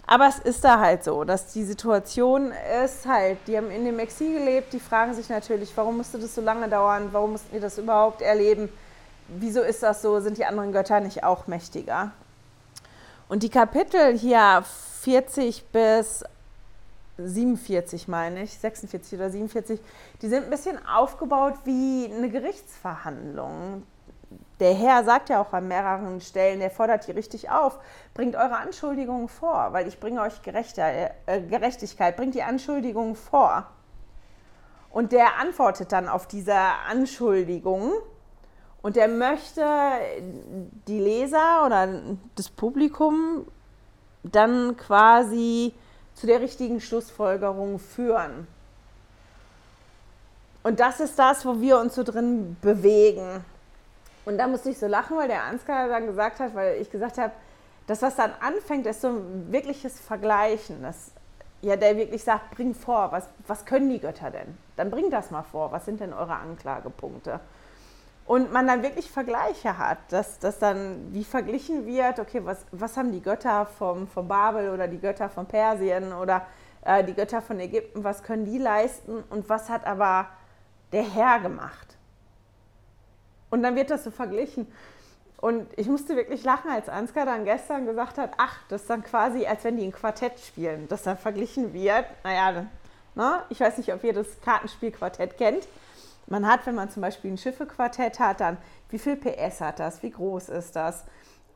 Aber 0.10 0.28
es 0.28 0.40
ist 0.40 0.64
da 0.64 0.80
halt 0.80 1.04
so, 1.04 1.26
dass 1.26 1.52
die 1.52 1.66
Situation 1.66 2.54
ist 2.86 3.06
halt, 3.06 3.40
die 3.46 3.58
haben 3.58 3.70
in 3.70 3.84
dem 3.84 4.00
Exil 4.00 4.40
gelebt, 4.40 4.72
die 4.72 4.80
fragen 4.80 5.14
sich 5.14 5.28
natürlich, 5.28 5.76
warum 5.76 5.98
musste 5.98 6.18
das 6.18 6.34
so 6.34 6.40
lange 6.40 6.70
dauern, 6.70 7.10
warum 7.12 7.34
mussten 7.34 7.52
wir 7.52 7.60
das 7.60 7.78
überhaupt 7.78 8.22
erleben, 8.22 8.70
wieso 9.28 9.62
ist 9.62 9.84
das 9.84 10.02
so, 10.02 10.22
sind 10.22 10.38
die 10.38 10.46
anderen 10.46 10.72
Götter 10.72 11.02
nicht 11.02 11.26
auch 11.26 11.48
mächtiger? 11.48 12.12
Und 13.28 13.44
die 13.44 13.50
Kapitel 13.50 14.18
hier 14.18 14.64
40 15.02 15.66
bis 15.74 16.24
47 17.18 18.08
meine 18.08 18.44
ich, 18.44 18.58
46 18.58 19.20
oder 19.20 19.30
47, 19.30 19.82
die 20.22 20.30
sind 20.30 20.46
ein 20.46 20.50
bisschen 20.50 20.78
aufgebaut 20.86 21.56
wie 21.66 22.10
eine 22.14 22.30
Gerichtsverhandlung. 22.30 23.84
Der 24.60 24.74
Herr 24.74 25.04
sagt 25.04 25.30
ja 25.30 25.40
auch 25.40 25.54
an 25.54 25.68
mehreren 25.68 26.20
Stellen, 26.20 26.60
der 26.60 26.72
fordert 26.72 27.08
die 27.08 27.12
richtig 27.12 27.50
auf, 27.50 27.80
bringt 28.14 28.36
eure 28.36 28.58
Anschuldigungen 28.58 29.30
vor, 29.30 29.70
weil 29.72 29.88
ich 29.88 30.00
bringe 30.00 30.22
euch 30.22 30.42
Gerechter, 30.42 31.12
äh, 31.28 31.42
Gerechtigkeit, 31.42 32.18
bringt 32.18 32.34
die 32.34 32.44
Anschuldigungen 32.44 33.16
vor. 33.16 33.68
Und 34.90 35.12
der 35.12 35.40
antwortet 35.40 35.92
dann 35.92 36.08
auf 36.08 36.28
diese 36.28 36.56
Anschuldigungen 36.90 37.94
und 38.82 38.96
der 38.96 39.08
möchte 39.08 39.64
die 40.88 41.00
Leser 41.00 41.66
oder 41.66 41.88
das 42.36 42.50
Publikum 42.50 43.46
dann 44.24 44.76
quasi 44.78 45.74
zu 46.16 46.26
der 46.26 46.42
richtigen 46.42 46.82
Schlussfolgerung 46.82 47.80
führen. 47.80 48.48
Und 50.64 50.80
das 50.80 51.00
ist 51.00 51.18
das, 51.20 51.46
wo 51.46 51.62
wir 51.62 51.80
uns 51.80 51.96
so 51.96 52.04
drin 52.04 52.58
bewegen. 52.62 53.46
Und 54.28 54.38
da 54.38 54.48
musste 54.50 54.70
ich 54.70 54.78
so 54.78 54.88
lachen, 54.88 55.16
weil 55.16 55.30
der 55.30 55.44
Ansgar 55.44 55.88
dann 55.88 56.06
gesagt 56.06 56.42
hat, 56.42 56.54
weil 56.54 56.82
ich 56.82 56.92
gesagt 56.92 57.18
habe, 57.18 57.32
das, 57.88 58.02
was 58.02 58.18
dann 58.18 58.34
anfängt, 58.42 58.86
ist 58.86 59.00
so 59.00 59.08
ein 59.08 59.54
wirkliches 59.54 60.02
Vergleichen. 60.02 60.82
Das, 60.82 61.14
ja, 61.62 61.78
der 61.78 61.96
wirklich 61.96 62.26
sagt, 62.26 62.52
bring 62.52 62.76
vor, 62.76 63.14
was, 63.14 63.30
was 63.48 63.64
können 63.64 63.90
die 63.90 64.02
Götter 64.02 64.30
denn? 64.30 64.58
Dann 64.76 64.92
bring 64.92 65.10
das 65.10 65.32
mal 65.32 65.44
vor, 65.44 65.72
was 65.72 65.86
sind 65.86 66.02
denn 66.02 66.12
eure 66.12 66.36
Anklagepunkte? 66.36 67.40
Und 68.26 68.52
man 68.52 68.68
dann 68.68 68.84
wirklich 68.84 69.10
Vergleiche 69.10 69.78
hat, 69.78 70.00
dass, 70.10 70.40
dass 70.40 70.60
dann 70.60 71.14
wie 71.14 71.24
verglichen 71.24 71.86
wird, 71.86 72.20
okay, 72.20 72.42
was, 72.44 72.66
was 72.74 72.98
haben 72.98 73.14
die 73.14 73.22
Götter 73.22 73.66
vom, 73.66 74.10
vom 74.10 74.28
Babel 74.28 74.72
oder 74.72 74.90
die 74.90 75.00
Götter 75.00 75.30
von 75.30 75.46
Persien 75.46 76.12
oder 76.12 76.46
äh, 76.82 77.02
die 77.02 77.14
Götter 77.14 77.42
von 77.42 77.62
Ägypten, 77.62 78.04
was 78.04 78.24
können 78.24 78.44
die 78.44 78.58
leisten 78.58 79.24
und 79.30 79.48
was 79.48 79.70
hat 79.70 79.88
aber 79.88 80.28
der 80.92 81.04
Herr 81.04 81.40
gemacht? 81.40 81.97
Und 83.50 83.64
dann 83.64 83.76
wird 83.76 83.90
das 83.90 84.04
so 84.04 84.12
verglichen. 84.12 84.68
Und 85.40 85.68
ich 85.76 85.88
musste 85.88 86.16
wirklich 86.16 86.44
lachen, 86.44 86.72
als 86.72 86.90
Ansgar 86.90 87.26
dann 87.26 87.46
gestern 87.46 87.86
gesagt 87.86 88.18
hat, 88.18 88.32
ach, 88.38 88.58
das 88.70 88.82
ist 88.82 88.90
dann 88.90 89.04
quasi, 89.04 89.46
als 89.46 89.64
wenn 89.64 89.78
die 89.78 89.84
ein 89.84 89.92
Quartett 89.92 90.40
spielen, 90.40 90.88
das 90.88 91.04
dann 91.04 91.18
verglichen 91.18 91.74
wird. 91.74 92.06
Naja, 92.24 92.66
ne? 93.14 93.44
ich 93.50 93.60
weiß 93.60 93.78
nicht, 93.78 93.94
ob 93.94 94.04
ihr 94.04 94.14
das 94.14 94.42
Kartenspiel 94.42 94.92
Quartett 94.92 95.38
kennt. 95.38 95.68
Man 96.26 96.48
hat, 96.48 96.66
wenn 96.66 96.76
man 96.76 96.90
zum 96.90 97.02
Beispiel 97.02 97.32
ein 97.32 97.38
Schiffequartett 97.38 98.20
hat, 98.20 98.42
dann, 98.42 98.58
wie 98.90 99.00
viel 99.00 99.16
PS 99.16 99.62
hat 99.62 99.80
das, 99.80 100.02
wie 100.04 100.10
groß 100.10 100.50
ist 100.50 100.76
das? 100.76 101.06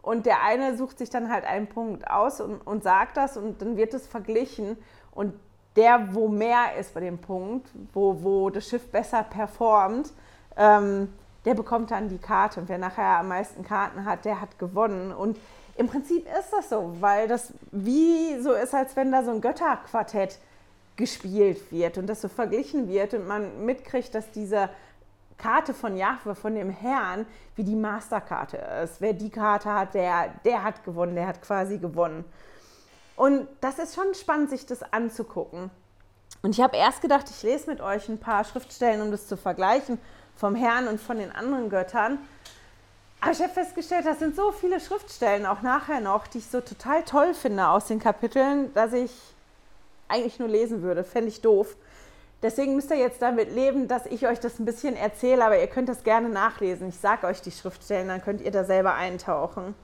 Und 0.01 0.25
der 0.25 0.43
eine 0.43 0.77
sucht 0.77 0.99
sich 0.99 1.09
dann 1.09 1.31
halt 1.31 1.45
einen 1.45 1.67
Punkt 1.67 2.09
aus 2.09 2.39
und, 2.39 2.61
und 2.61 2.83
sagt 2.83 3.17
das 3.17 3.35
und 3.35 3.61
dann 3.61 3.77
wird 3.77 3.93
es 3.93 4.07
verglichen. 4.07 4.77
Und 5.11 5.33
der, 5.75 6.13
wo 6.13 6.27
mehr 6.27 6.75
ist 6.79 6.93
bei 6.93 6.99
dem 7.01 7.19
Punkt, 7.19 7.69
wo, 7.93 8.23
wo 8.23 8.49
das 8.49 8.67
Schiff 8.67 8.89
besser 8.91 9.23
performt, 9.23 10.11
ähm, 10.57 11.13
der 11.45 11.55
bekommt 11.55 11.91
dann 11.91 12.09
die 12.09 12.17
Karte. 12.17 12.59
Und 12.59 12.69
wer 12.69 12.77
nachher 12.77 13.19
am 13.19 13.29
meisten 13.29 13.63
Karten 13.63 14.05
hat, 14.05 14.25
der 14.25 14.41
hat 14.41 14.59
gewonnen. 14.59 15.11
Und 15.11 15.37
im 15.75 15.87
Prinzip 15.87 16.27
ist 16.39 16.51
das 16.51 16.69
so, 16.69 16.95
weil 16.99 17.27
das 17.27 17.53
wie 17.71 18.39
so 18.41 18.53
ist, 18.53 18.73
als 18.73 18.95
wenn 18.95 19.11
da 19.11 19.23
so 19.23 19.31
ein 19.31 19.41
Götterquartett 19.41 20.37
gespielt 20.95 21.71
wird 21.71 21.97
und 21.97 22.07
das 22.07 22.21
so 22.21 22.27
verglichen 22.27 22.87
wird 22.87 23.13
und 23.13 23.27
man 23.27 23.65
mitkriegt, 23.65 24.13
dass 24.13 24.29
diese 24.31 24.69
Karte 25.37 25.73
von 25.73 25.97
Jahwe, 25.97 26.35
von 26.35 26.53
dem 26.53 26.69
Herrn, 26.69 27.25
wie 27.55 27.63
die 27.63 27.75
Masterkarte 27.75 28.57
ist. 28.83 29.01
Wer 29.01 29.13
die 29.13 29.31
Karte 29.31 29.73
hat, 29.73 29.95
der, 29.95 30.29
der 30.45 30.63
hat 30.63 30.83
gewonnen, 30.83 31.15
der 31.15 31.25
hat 31.25 31.41
quasi 31.41 31.79
gewonnen. 31.79 32.23
Und 33.15 33.47
das 33.61 33.79
ist 33.79 33.95
schon 33.95 34.13
spannend, 34.13 34.51
sich 34.51 34.67
das 34.67 34.83
anzugucken. 34.93 35.71
Und 36.43 36.51
ich 36.51 36.61
habe 36.61 36.77
erst 36.77 37.01
gedacht, 37.01 37.29
ich 37.29 37.41
lese 37.43 37.69
mit 37.69 37.81
euch 37.81 38.07
ein 38.09 38.19
paar 38.19 38.43
Schriftstellen, 38.43 39.01
um 39.01 39.11
das 39.11 39.27
zu 39.27 39.37
vergleichen 39.37 39.99
vom 40.35 40.55
Herrn 40.55 40.87
und 40.87 40.99
von 40.99 41.17
den 41.17 41.31
anderen 41.31 41.69
Göttern. 41.69 42.17
Aber 43.21 43.31
ich 43.31 43.41
habe 43.41 43.53
festgestellt, 43.53 44.05
das 44.05 44.19
sind 44.19 44.35
so 44.35 44.51
viele 44.51 44.79
Schriftstellen, 44.79 45.45
auch 45.45 45.61
nachher 45.61 46.01
noch, 46.01 46.25
die 46.25 46.39
ich 46.39 46.47
so 46.47 46.59
total 46.59 47.03
toll 47.03 47.33
finde 47.35 47.67
aus 47.67 47.85
den 47.85 47.99
Kapiteln, 47.99 48.73
dass 48.73 48.93
ich 48.93 49.11
eigentlich 50.07 50.39
nur 50.39 50.49
lesen 50.49 50.81
würde. 50.81 51.03
Fände 51.03 51.29
ich 51.29 51.41
doof. 51.41 51.75
Deswegen 52.41 52.75
müsst 52.75 52.89
ihr 52.89 52.97
jetzt 52.97 53.21
damit 53.21 53.53
leben, 53.53 53.87
dass 53.87 54.07
ich 54.07 54.27
euch 54.27 54.39
das 54.39 54.57
ein 54.57 54.65
bisschen 54.65 54.95
erzähle, 54.95 55.45
aber 55.45 55.59
ihr 55.59 55.67
könnt 55.67 55.89
das 55.89 56.03
gerne 56.03 56.29
nachlesen. 56.29 56.89
Ich 56.89 56.97
sage 56.97 57.27
euch 57.27 57.41
die 57.41 57.51
Schriftstellen, 57.51 58.07
dann 58.07 58.23
könnt 58.23 58.41
ihr 58.41 58.49
da 58.49 58.63
selber 58.63 58.95
eintauchen. 58.95 59.75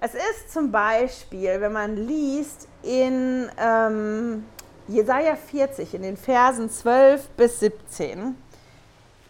Es 0.00 0.14
ist 0.14 0.52
zum 0.52 0.72
Beispiel, 0.72 1.60
wenn 1.60 1.72
man 1.72 1.96
liest 1.96 2.66
in 2.82 3.48
ähm, 3.58 4.44
Jesaja 4.88 5.36
40, 5.36 5.94
in 5.94 6.02
den 6.02 6.16
Versen 6.16 6.70
12 6.70 7.28
bis 7.36 7.60
17, 7.60 8.34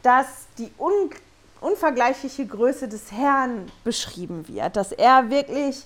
dass 0.03 0.47
die 0.59 0.71
un 0.79 1.11
unvergleichliche 1.61 2.47
Größe 2.47 2.89
des 2.89 3.13
Herrn 3.13 3.71
beschrieben 3.85 4.49
wird, 4.49 4.77
dass 4.77 4.93
er 4.93 5.31
wirklich 5.31 5.85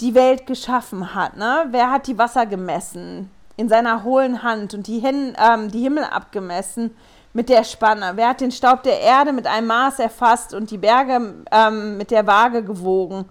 die 0.00 0.14
Welt 0.14 0.46
geschaffen 0.46 1.14
hat. 1.14 1.36
Ne? 1.36 1.66
Wer 1.70 1.90
hat 1.90 2.06
die 2.06 2.18
Wasser 2.18 2.46
gemessen 2.46 3.30
in 3.56 3.68
seiner 3.68 4.04
hohlen 4.04 4.42
Hand 4.42 4.74
und 4.74 4.86
die, 4.86 5.00
Hin 5.00 5.36
ähm, 5.38 5.70
die 5.70 5.82
Himmel 5.82 6.04
abgemessen 6.04 6.96
mit 7.32 7.48
der 7.48 7.64
Spanne? 7.64 8.12
Wer 8.14 8.30
hat 8.30 8.40
den 8.40 8.52
Staub 8.52 8.82
der 8.82 9.00
Erde 9.00 9.32
mit 9.32 9.46
einem 9.46 9.66
Maß 9.66 9.98
erfasst 9.98 10.54
und 10.54 10.70
die 10.70 10.78
Berge 10.78 11.34
ähm, 11.50 11.96
mit 11.96 12.10
der 12.10 12.26
Waage 12.26 12.62
gewogen? 12.62 13.26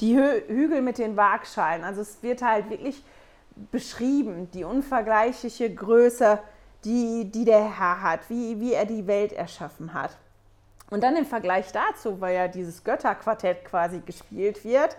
Die 0.00 0.16
Hü 0.16 0.42
Hügel 0.46 0.80
mit 0.80 0.98
den 0.98 1.16
Waagschalen. 1.16 1.84
Also 1.84 2.02
es 2.02 2.22
wird 2.22 2.42
halt 2.42 2.70
wirklich 2.70 3.02
beschrieben, 3.70 4.50
die 4.52 4.64
unvergleichliche 4.64 5.74
Größe 5.74 6.38
die, 6.84 7.30
die 7.30 7.44
der 7.44 7.78
Herr 7.78 8.02
hat, 8.02 8.28
wie, 8.28 8.60
wie 8.60 8.72
er 8.72 8.86
die 8.86 9.06
Welt 9.06 9.32
erschaffen 9.32 9.94
hat. 9.94 10.16
Und 10.90 11.02
dann 11.04 11.16
im 11.16 11.26
Vergleich 11.26 11.70
dazu, 11.72 12.20
weil 12.20 12.34
ja 12.34 12.48
dieses 12.48 12.82
Götterquartett 12.82 13.64
quasi 13.64 14.00
gespielt 14.00 14.64
wird, 14.64 14.96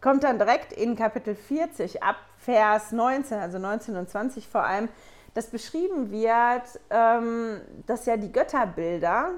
kommt 0.00 0.24
dann 0.24 0.38
direkt 0.38 0.72
in 0.72 0.96
Kapitel 0.96 1.34
40 1.34 2.02
ab 2.02 2.16
Vers 2.38 2.92
19, 2.92 3.38
also 3.38 3.58
19 3.58 3.96
und 3.96 4.08
20 4.08 4.48
vor 4.48 4.64
allem, 4.64 4.88
dass 5.34 5.46
beschrieben 5.46 6.10
wird, 6.10 6.80
ähm, 6.90 7.60
dass 7.86 8.06
ja 8.06 8.16
die 8.16 8.32
Götterbilder 8.32 9.30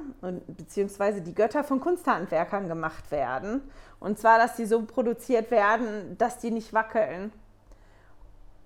beziehungsweise 0.47 1.21
die 1.21 1.35
Götter 1.35 1.65
von 1.65 1.81
Kunsthandwerkern 1.81 2.69
gemacht 2.69 3.11
werden. 3.11 3.63
Und 4.01 4.19
zwar, 4.19 4.39
dass 4.39 4.57
die 4.57 4.65
so 4.65 4.83
produziert 4.83 5.51
werden, 5.51 6.17
dass 6.19 6.39
die 6.39 6.51
nicht 6.51 6.73
wackeln. 6.73 7.33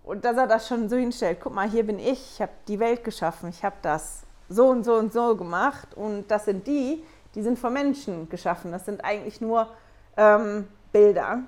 Und 0.06 0.24
dass 0.24 0.36
er 0.36 0.46
das 0.46 0.68
schon 0.68 0.88
so 0.88 0.94
hinstellt, 0.94 1.40
guck 1.40 1.52
mal, 1.52 1.68
hier 1.68 1.84
bin 1.84 1.98
ich, 1.98 2.34
ich 2.34 2.40
habe 2.40 2.52
die 2.68 2.78
Welt 2.78 3.02
geschaffen, 3.02 3.50
ich 3.50 3.64
habe 3.64 3.74
das 3.82 4.22
so 4.48 4.68
und 4.68 4.84
so 4.84 4.94
und 4.94 5.12
so 5.12 5.36
gemacht 5.36 5.94
und 5.96 6.30
das 6.30 6.44
sind 6.44 6.64
die, 6.68 7.04
die 7.34 7.42
sind 7.42 7.58
von 7.58 7.72
Menschen 7.72 8.28
geschaffen. 8.28 8.70
Das 8.70 8.84
sind 8.84 9.04
eigentlich 9.04 9.40
nur 9.40 9.68
ähm, 10.16 10.68
Bilder. 10.92 11.40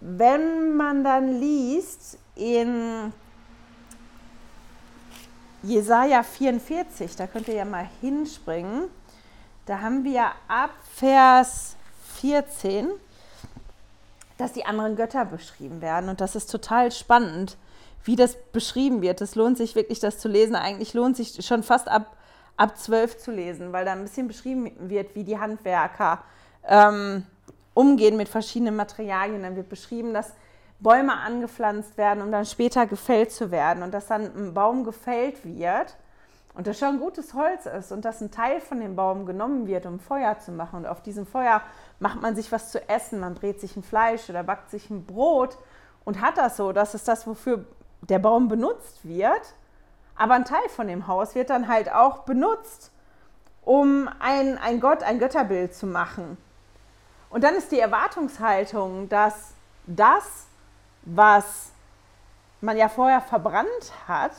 Wenn 0.00 0.76
man 0.76 1.02
dann 1.02 1.40
liest 1.40 2.18
in 2.36 3.12
Jesaja 5.64 6.22
44, 6.22 7.16
da 7.16 7.26
könnt 7.26 7.48
ihr 7.48 7.54
ja 7.54 7.64
mal 7.64 7.88
hinspringen, 8.00 8.84
da 9.66 9.80
haben 9.80 10.04
wir 10.04 10.26
ab 10.46 10.70
Vers 10.94 11.76
14 12.20 12.90
dass 14.38 14.52
die 14.52 14.64
anderen 14.64 14.96
Götter 14.96 15.24
beschrieben 15.26 15.82
werden. 15.82 16.08
Und 16.08 16.20
das 16.20 16.34
ist 16.34 16.50
total 16.50 16.90
spannend, 16.90 17.58
wie 18.04 18.16
das 18.16 18.36
beschrieben 18.52 19.02
wird. 19.02 19.20
Es 19.20 19.34
lohnt 19.34 19.58
sich 19.58 19.74
wirklich, 19.74 20.00
das 20.00 20.18
zu 20.18 20.28
lesen. 20.28 20.56
Eigentlich 20.56 20.94
lohnt 20.94 21.16
sich 21.16 21.44
schon 21.44 21.62
fast 21.62 21.88
ab, 21.88 22.16
ab 22.56 22.78
12 22.78 23.18
zu 23.18 23.30
lesen, 23.32 23.72
weil 23.72 23.84
da 23.84 23.92
ein 23.92 24.02
bisschen 24.02 24.28
beschrieben 24.28 24.70
wird, 24.88 25.14
wie 25.14 25.24
die 25.24 25.38
Handwerker 25.38 26.22
ähm, 26.66 27.26
umgehen 27.74 28.16
mit 28.16 28.28
verschiedenen 28.28 28.76
Materialien. 28.76 29.42
Dann 29.42 29.56
wird 29.56 29.68
beschrieben, 29.68 30.14
dass 30.14 30.32
Bäume 30.80 31.18
angepflanzt 31.18 31.98
werden, 31.98 32.22
um 32.22 32.30
dann 32.30 32.46
später 32.46 32.86
gefällt 32.86 33.32
zu 33.32 33.50
werden 33.50 33.82
und 33.82 33.92
dass 33.92 34.06
dann 34.06 34.24
ein 34.36 34.54
Baum 34.54 34.84
gefällt 34.84 35.44
wird 35.44 35.96
und 36.58 36.66
das 36.66 36.76
schon 36.76 36.98
gutes 36.98 37.34
Holz 37.34 37.66
ist 37.66 37.92
und 37.92 38.04
dass 38.04 38.20
ein 38.20 38.32
Teil 38.32 38.60
von 38.60 38.80
dem 38.80 38.96
Baum 38.96 39.26
genommen 39.26 39.68
wird, 39.68 39.86
um 39.86 40.00
Feuer 40.00 40.38
zu 40.40 40.50
machen. 40.50 40.78
Und 40.80 40.86
auf 40.86 41.02
diesem 41.02 41.24
Feuer 41.24 41.62
macht 42.00 42.22
man 42.22 42.36
sich 42.36 42.52
was 42.52 42.70
zu 42.70 42.88
essen, 42.88 43.20
man 43.20 43.34
brät 43.34 43.60
sich 43.60 43.76
ein 43.76 43.82
Fleisch 43.82 44.28
oder 44.30 44.42
backt 44.42 44.70
sich 44.70 44.90
ein 44.90 45.04
Brot 45.04 45.58
und 46.04 46.20
hat 46.20 46.38
das 46.38 46.56
so. 46.56 46.72
Das 46.72 46.94
ist 46.94 47.08
das, 47.08 47.26
wofür 47.26 47.64
der 48.02 48.18
Baum 48.18 48.48
benutzt 48.48 49.06
wird. 49.06 49.54
Aber 50.16 50.34
ein 50.34 50.44
Teil 50.44 50.68
von 50.68 50.88
dem 50.88 51.06
Haus 51.06 51.34
wird 51.34 51.50
dann 51.50 51.68
halt 51.68 51.92
auch 51.92 52.20
benutzt, 52.20 52.90
um 53.64 54.08
ein, 54.18 54.58
ein 54.58 54.80
Gott, 54.80 55.02
ein 55.02 55.18
Götterbild 55.18 55.74
zu 55.74 55.86
machen. 55.86 56.36
Und 57.30 57.44
dann 57.44 57.54
ist 57.54 57.70
die 57.70 57.78
Erwartungshaltung, 57.78 59.08
dass 59.08 59.52
das, 59.86 60.46
was 61.02 61.70
man 62.60 62.76
ja 62.76 62.88
vorher 62.88 63.20
verbrannt 63.20 63.92
hat 64.06 64.32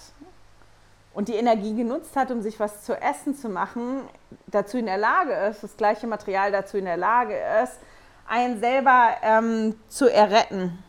und 1.14 1.28
die 1.28 1.36
Energie 1.36 1.76
genutzt 1.76 2.16
hat, 2.16 2.32
um 2.32 2.42
sich 2.42 2.60
was 2.60 2.84
zu 2.84 2.94
essen 3.00 3.36
zu 3.36 3.50
machen, 3.50 4.02
dazu 4.48 4.78
in 4.78 4.86
der 4.86 4.98
Lage 4.98 5.34
ist, 5.34 5.64
das 5.64 5.76
gleiche 5.76 6.08
Material 6.08 6.52
dazu 6.52 6.78
in 6.78 6.86
der 6.86 6.98
Lage 6.98 7.36
ist, 7.64 7.80
einen 8.28 8.60
selber 8.60 9.16
ähm, 9.24 9.76
zu 9.90 10.08
erretten. 10.08 10.84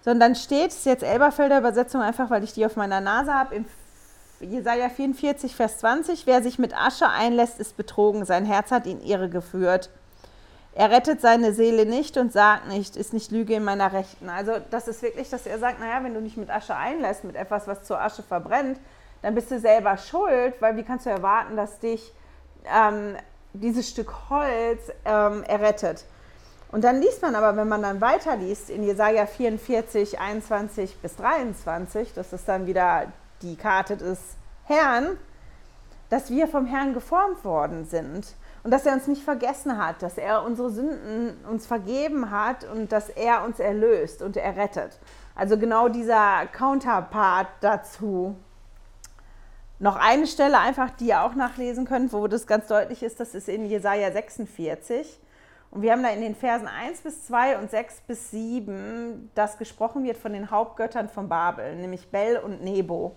Sondern 0.00 0.34
steht, 0.34 0.68
ist 0.68 0.86
jetzt 0.86 1.02
Elberfelder 1.02 1.58
Übersetzung 1.58 2.00
einfach, 2.00 2.30
weil 2.30 2.44
ich 2.44 2.52
die 2.52 2.66
auf 2.66 2.76
meiner 2.76 3.00
Nase 3.00 3.32
habe, 3.32 3.54
im 3.54 3.66
Jesaja 4.40 4.88
44, 4.88 5.54
Vers 5.54 5.78
20, 5.78 6.26
wer 6.26 6.42
sich 6.42 6.58
mit 6.58 6.76
Asche 6.76 7.08
einlässt, 7.08 7.58
ist 7.60 7.76
betrogen, 7.76 8.24
sein 8.24 8.44
Herz 8.44 8.70
hat 8.70 8.86
ihn 8.86 9.00
irre 9.00 9.28
geführt. 9.28 9.90
Er 10.76 10.90
rettet 10.90 11.20
seine 11.20 11.54
Seele 11.54 11.86
nicht 11.86 12.16
und 12.16 12.32
sagt 12.32 12.66
nicht, 12.66 12.96
ist 12.96 13.12
nicht 13.12 13.30
Lüge 13.30 13.54
in 13.54 13.64
meiner 13.64 13.92
Rechten. 13.92 14.28
Also 14.28 14.54
das 14.70 14.88
ist 14.88 15.02
wirklich, 15.02 15.30
dass 15.30 15.46
er 15.46 15.60
sagt, 15.60 15.78
naja, 15.78 16.02
wenn 16.02 16.14
du 16.14 16.20
dich 16.20 16.36
mit 16.36 16.50
Asche 16.50 16.74
einlässt, 16.74 17.22
mit 17.22 17.36
etwas, 17.36 17.68
was 17.68 17.84
zur 17.84 18.00
Asche 18.00 18.24
verbrennt, 18.24 18.80
dann 19.22 19.36
bist 19.36 19.52
du 19.52 19.60
selber 19.60 19.96
schuld, 19.96 20.54
weil 20.60 20.76
wie 20.76 20.82
kannst 20.82 21.06
du 21.06 21.10
erwarten, 21.10 21.56
dass 21.56 21.78
dich 21.78 22.12
ähm, 22.66 23.16
dieses 23.52 23.88
Stück 23.88 24.12
Holz 24.28 24.90
ähm, 25.04 25.44
errettet? 25.44 26.04
Und 26.72 26.82
dann 26.82 27.00
liest 27.00 27.22
man 27.22 27.36
aber, 27.36 27.56
wenn 27.56 27.68
man 27.68 27.82
dann 27.82 28.00
weiterliest, 28.00 28.68
in 28.68 28.82
Jesaja 28.82 29.26
44, 29.26 30.18
21 30.18 30.96
bis 30.96 31.14
23, 31.14 32.14
das 32.14 32.32
ist 32.32 32.48
dann 32.48 32.66
wieder 32.66 33.12
die 33.42 33.54
Karte 33.54 33.96
des 33.96 34.18
Herrn, 34.64 35.18
dass 36.10 36.30
wir 36.30 36.48
vom 36.48 36.66
Herrn 36.66 36.94
geformt 36.94 37.44
worden 37.44 37.86
sind 37.86 38.34
und 38.64 38.70
dass 38.70 38.86
er 38.86 38.94
uns 38.94 39.06
nicht 39.06 39.22
vergessen 39.22 39.76
hat, 39.76 40.02
dass 40.02 40.16
er 40.16 40.42
unsere 40.42 40.70
Sünden 40.70 41.36
uns 41.44 41.66
vergeben 41.66 42.30
hat 42.30 42.64
und 42.64 42.90
dass 42.92 43.10
er 43.10 43.44
uns 43.44 43.60
erlöst 43.60 44.22
und 44.22 44.38
errettet. 44.38 44.98
Also 45.36 45.58
genau 45.58 45.88
dieser 45.88 46.46
Counterpart 46.46 47.48
dazu. 47.60 48.36
Noch 49.78 49.96
eine 49.96 50.26
Stelle 50.26 50.58
einfach, 50.58 50.90
die 50.90 51.08
ihr 51.08 51.22
auch 51.22 51.34
nachlesen 51.34 51.84
könnt, 51.84 52.14
wo 52.14 52.26
das 52.26 52.46
ganz 52.46 52.66
deutlich 52.68 53.02
ist, 53.02 53.20
das 53.20 53.34
ist 53.34 53.50
in 53.50 53.66
Jesaja 53.66 54.10
46. 54.10 55.20
Und 55.70 55.82
wir 55.82 55.92
haben 55.92 56.02
da 56.02 56.08
in 56.10 56.22
den 56.22 56.34
Versen 56.34 56.68
1 56.68 57.02
bis 57.02 57.26
2 57.26 57.58
und 57.58 57.70
6 57.70 58.02
bis 58.06 58.30
7, 58.30 59.30
dass 59.34 59.58
gesprochen 59.58 60.04
wird 60.04 60.16
von 60.16 60.32
den 60.32 60.50
Hauptgöttern 60.50 61.10
von 61.10 61.28
Babel, 61.28 61.76
nämlich 61.76 62.10
Bel 62.10 62.38
und 62.38 62.62
Nebo. 62.62 63.14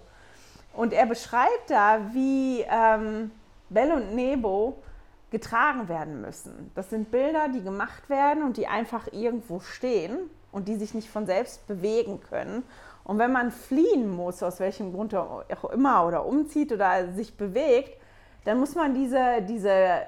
Und 0.74 0.92
er 0.92 1.06
beschreibt 1.06 1.70
da, 1.70 2.00
wie 2.12 2.66
ähm, 2.70 3.32
Bel 3.70 3.92
und 3.94 4.14
Nebo 4.14 4.82
getragen 5.30 5.90
werden 5.90 6.22
müssen. 6.22 6.72
Das 6.76 6.90
sind 6.90 7.12
Bilder, 7.12 7.50
die 7.50 7.62
gemacht 7.62 8.10
werden 8.10 8.44
und 8.44 8.58
die 8.58 8.68
einfach 8.68 9.08
irgendwo 9.12 9.60
stehen 9.60 10.30
und 10.52 10.68
die 10.68 10.76
sich 10.76 10.94
nicht 10.94 11.10
von 11.10 11.26
selbst 11.26 11.68
bewegen 11.68 12.22
können. 12.22 12.64
Und 13.04 13.20
wenn 13.20 13.32
man 13.32 13.52
fliehen 13.52 14.10
muss, 14.10 14.44
aus 14.44 14.60
welchem 14.60 14.94
Grund 14.94 15.16
auch 15.16 15.70
immer, 15.72 16.06
oder 16.06 16.26
umzieht 16.26 16.72
oder 16.72 17.12
sich 17.14 17.36
bewegt, 17.36 17.98
dann 18.46 18.60
muss 18.60 18.76
man 18.76 18.94
diese, 18.94 19.42
diese 19.48 20.02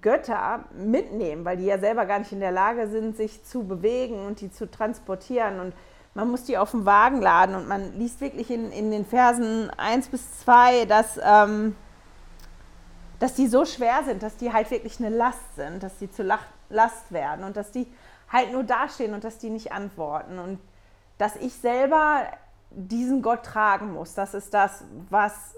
Götter 0.00 0.64
mitnehmen, 0.76 1.44
weil 1.44 1.56
die 1.56 1.66
ja 1.66 1.78
selber 1.78 2.06
gar 2.06 2.20
nicht 2.20 2.32
in 2.32 2.40
der 2.40 2.52
Lage 2.52 2.88
sind, 2.88 3.16
sich 3.16 3.44
zu 3.44 3.64
bewegen 3.64 4.24
und 4.26 4.40
die 4.40 4.50
zu 4.50 4.70
transportieren. 4.70 5.60
Und 5.60 5.74
man 6.14 6.30
muss 6.30 6.44
die 6.44 6.58
auf 6.58 6.70
den 6.70 6.86
Wagen 6.86 7.20
laden. 7.20 7.54
Und 7.54 7.68
man 7.68 7.98
liest 7.98 8.20
wirklich 8.20 8.50
in, 8.50 8.72
in 8.72 8.90
den 8.90 9.04
Versen 9.04 9.70
1 9.76 10.08
bis 10.08 10.40
2, 10.40 10.86
dass 10.86 11.18
ähm, 11.22 11.76
dass 13.22 13.34
die 13.34 13.46
so 13.46 13.64
schwer 13.64 14.02
sind, 14.04 14.24
dass 14.24 14.36
die 14.36 14.52
halt 14.52 14.68
wirklich 14.72 14.98
eine 14.98 15.08
Last 15.08 15.54
sind, 15.54 15.80
dass 15.84 15.96
die 15.98 16.10
zu 16.10 16.24
Last 16.24 17.12
werden 17.12 17.44
und 17.44 17.56
dass 17.56 17.70
die 17.70 17.86
halt 18.32 18.50
nur 18.50 18.64
dastehen 18.64 19.14
und 19.14 19.22
dass 19.22 19.38
die 19.38 19.48
nicht 19.48 19.70
antworten 19.70 20.40
und 20.40 20.58
dass 21.18 21.36
ich 21.36 21.54
selber 21.54 22.24
diesen 22.70 23.22
Gott 23.22 23.44
tragen 23.44 23.92
muss. 23.92 24.14
Das 24.14 24.34
ist 24.34 24.52
das, 24.52 24.82
was 25.08 25.54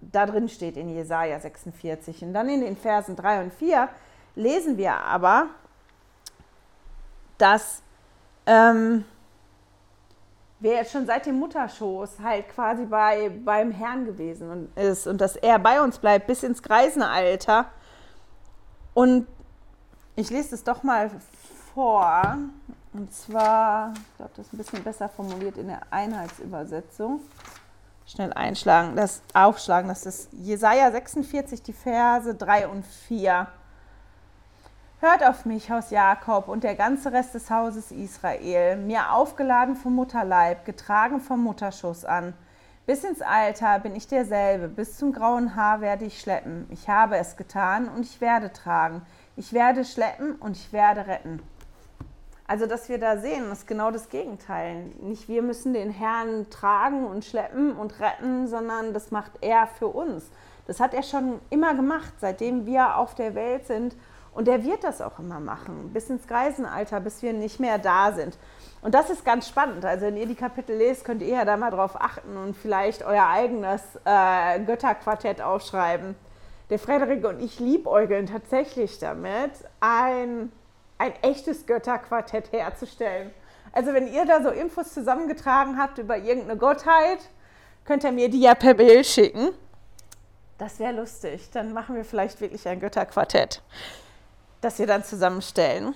da 0.00 0.24
drin 0.24 0.48
steht 0.48 0.78
in 0.78 0.88
Jesaja 0.88 1.38
46. 1.38 2.22
Und 2.22 2.32
dann 2.32 2.48
in 2.48 2.62
den 2.62 2.78
Versen 2.78 3.14
3 3.14 3.42
und 3.42 3.52
4 3.52 3.90
lesen 4.34 4.78
wir 4.78 4.94
aber, 4.94 5.48
dass 7.36 7.82
ähm, 8.46 9.04
wer 10.62 10.76
jetzt 10.76 10.92
schon 10.92 11.06
seit 11.06 11.26
dem 11.26 11.38
Mutterschoß 11.38 12.20
halt 12.22 12.48
quasi 12.48 12.84
bei, 12.84 13.30
beim 13.44 13.72
Herrn 13.72 14.04
gewesen 14.04 14.72
ist 14.76 15.06
und 15.06 15.20
dass 15.20 15.36
er 15.36 15.58
bei 15.58 15.82
uns 15.82 15.98
bleibt 15.98 16.28
bis 16.28 16.44
ins 16.44 16.62
Greisenalter. 16.62 17.66
Und 18.94 19.26
ich 20.14 20.30
lese 20.30 20.54
es 20.54 20.62
doch 20.62 20.82
mal 20.82 21.10
vor. 21.74 22.38
Und 22.92 23.12
zwar, 23.12 23.92
ich 23.94 24.16
glaube, 24.16 24.32
das 24.36 24.46
ist 24.46 24.52
ein 24.52 24.58
bisschen 24.58 24.84
besser 24.84 25.08
formuliert 25.08 25.56
in 25.56 25.66
der 25.66 25.80
Einheitsübersetzung. 25.90 27.20
Schnell 28.06 28.32
einschlagen, 28.32 28.94
das 28.94 29.22
aufschlagen, 29.32 29.88
das 29.88 30.06
ist 30.06 30.32
Jesaja 30.32 30.90
46, 30.90 31.62
die 31.62 31.72
Verse 31.72 32.34
3 32.34 32.68
und 32.68 32.86
4. 32.86 33.48
Hört 35.04 35.26
auf 35.26 35.46
mich, 35.46 35.68
Haus 35.68 35.90
Jakob 35.90 36.46
und 36.46 36.62
der 36.62 36.76
ganze 36.76 37.12
Rest 37.12 37.34
des 37.34 37.50
Hauses 37.50 37.90
Israel, 37.90 38.76
mir 38.76 39.12
aufgeladen 39.12 39.74
vom 39.74 39.96
Mutterleib, 39.96 40.64
getragen 40.64 41.18
vom 41.18 41.42
Mutterschuss 41.42 42.04
an. 42.04 42.34
Bis 42.86 43.02
ins 43.02 43.20
Alter 43.20 43.80
bin 43.80 43.96
ich 43.96 44.06
derselbe, 44.06 44.68
bis 44.68 44.98
zum 44.98 45.12
grauen 45.12 45.56
Haar 45.56 45.80
werde 45.80 46.04
ich 46.04 46.20
schleppen. 46.20 46.68
Ich 46.70 46.88
habe 46.88 47.16
es 47.16 47.36
getan 47.36 47.88
und 47.88 48.06
ich 48.06 48.20
werde 48.20 48.52
tragen. 48.52 49.02
Ich 49.34 49.52
werde 49.52 49.84
schleppen 49.84 50.36
und 50.36 50.56
ich 50.56 50.72
werde 50.72 51.04
retten. 51.08 51.42
Also, 52.46 52.66
dass 52.66 52.88
wir 52.88 52.98
da 52.98 53.16
sehen, 53.16 53.50
ist 53.50 53.66
genau 53.66 53.90
das 53.90 54.08
Gegenteil. 54.08 54.92
Nicht 55.00 55.26
wir 55.26 55.42
müssen 55.42 55.72
den 55.74 55.90
Herrn 55.90 56.48
tragen 56.48 57.06
und 57.06 57.24
schleppen 57.24 57.72
und 57.72 57.98
retten, 57.98 58.46
sondern 58.46 58.94
das 58.94 59.10
macht 59.10 59.32
er 59.40 59.66
für 59.66 59.88
uns. 59.88 60.30
Das 60.68 60.78
hat 60.78 60.94
er 60.94 61.02
schon 61.02 61.40
immer 61.50 61.74
gemacht, 61.74 62.14
seitdem 62.20 62.66
wir 62.66 62.98
auf 62.98 63.16
der 63.16 63.34
Welt 63.34 63.66
sind 63.66 63.96
und 64.34 64.48
der 64.48 64.64
wird 64.64 64.82
das 64.82 65.00
auch 65.00 65.18
immer 65.18 65.40
machen, 65.40 65.90
bis 65.92 66.08
ins 66.08 66.26
Greisenalter, 66.26 67.00
bis 67.00 67.22
wir 67.22 67.32
nicht 67.32 67.60
mehr 67.60 67.78
da 67.78 68.12
sind. 68.12 68.38
Und 68.80 68.94
das 68.94 69.10
ist 69.10 69.24
ganz 69.24 69.46
spannend. 69.46 69.84
Also 69.84 70.06
wenn 70.06 70.16
ihr 70.16 70.26
die 70.26 70.34
Kapitel 70.34 70.76
lest, 70.76 71.04
könnt 71.04 71.22
ihr 71.22 71.28
ja 71.28 71.44
da 71.44 71.56
mal 71.56 71.70
drauf 71.70 72.00
achten 72.00 72.36
und 72.36 72.56
vielleicht 72.56 73.04
euer 73.04 73.26
eigenes 73.26 73.82
äh, 74.04 74.60
Götterquartett 74.60 75.42
aufschreiben. 75.42 76.14
Der 76.70 76.78
Frederik 76.78 77.26
und 77.26 77.40
ich 77.40 77.60
liebäugeln 77.60 78.26
tatsächlich 78.26 78.98
damit, 78.98 79.52
ein, 79.80 80.50
ein 80.96 81.12
echtes 81.20 81.66
Götterquartett 81.66 82.52
herzustellen. 82.52 83.30
Also 83.72 83.92
wenn 83.92 84.10
ihr 84.10 84.24
da 84.24 84.42
so 84.42 84.48
Infos 84.48 84.94
zusammengetragen 84.94 85.78
habt 85.78 85.98
über 85.98 86.16
irgendeine 86.16 86.56
Gottheit, 86.56 87.18
könnt 87.84 88.04
ihr 88.04 88.12
mir 88.12 88.30
die 88.30 88.40
ja 88.40 88.54
per 88.54 88.74
Bild 88.74 89.06
schicken. 89.06 89.50
Das 90.56 90.78
wäre 90.78 90.92
lustig. 90.92 91.50
Dann 91.52 91.72
machen 91.74 91.96
wir 91.96 92.04
vielleicht 92.04 92.40
wirklich 92.40 92.66
ein 92.66 92.80
Götterquartett 92.80 93.62
das 94.62 94.78
wir 94.78 94.86
dann 94.86 95.04
zusammenstellen. 95.04 95.94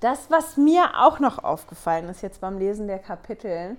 Das, 0.00 0.30
was 0.30 0.56
mir 0.56 0.92
auch 0.96 1.18
noch 1.18 1.44
aufgefallen 1.44 2.08
ist 2.08 2.22
jetzt 2.22 2.40
beim 2.40 2.58
Lesen 2.58 2.86
der 2.86 3.00
Kapitel, 3.00 3.76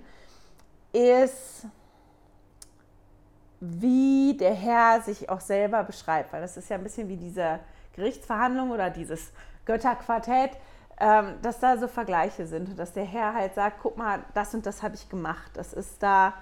ist, 0.92 1.66
wie 3.58 4.36
der 4.38 4.54
Herr 4.54 5.00
sich 5.00 5.28
auch 5.28 5.40
selber 5.40 5.82
beschreibt, 5.82 6.32
weil 6.32 6.42
das 6.42 6.56
ist 6.56 6.68
ja 6.68 6.76
ein 6.76 6.82
bisschen 6.84 7.08
wie 7.08 7.16
diese 7.16 7.58
Gerichtsverhandlung 7.96 8.70
oder 8.70 8.90
dieses 8.90 9.32
Götterquartett, 9.64 10.52
ähm, 11.00 11.36
dass 11.42 11.58
da 11.58 11.76
so 11.78 11.88
Vergleiche 11.88 12.46
sind 12.46 12.68
und 12.68 12.78
dass 12.78 12.92
der 12.92 13.04
Herr 13.04 13.34
halt 13.34 13.54
sagt, 13.54 13.78
guck 13.82 13.96
mal, 13.96 14.20
das 14.34 14.54
und 14.54 14.66
das 14.66 14.82
habe 14.82 14.94
ich 14.94 15.08
gemacht. 15.08 15.50
Das 15.54 15.72
ist 15.72 16.02
da 16.02 16.34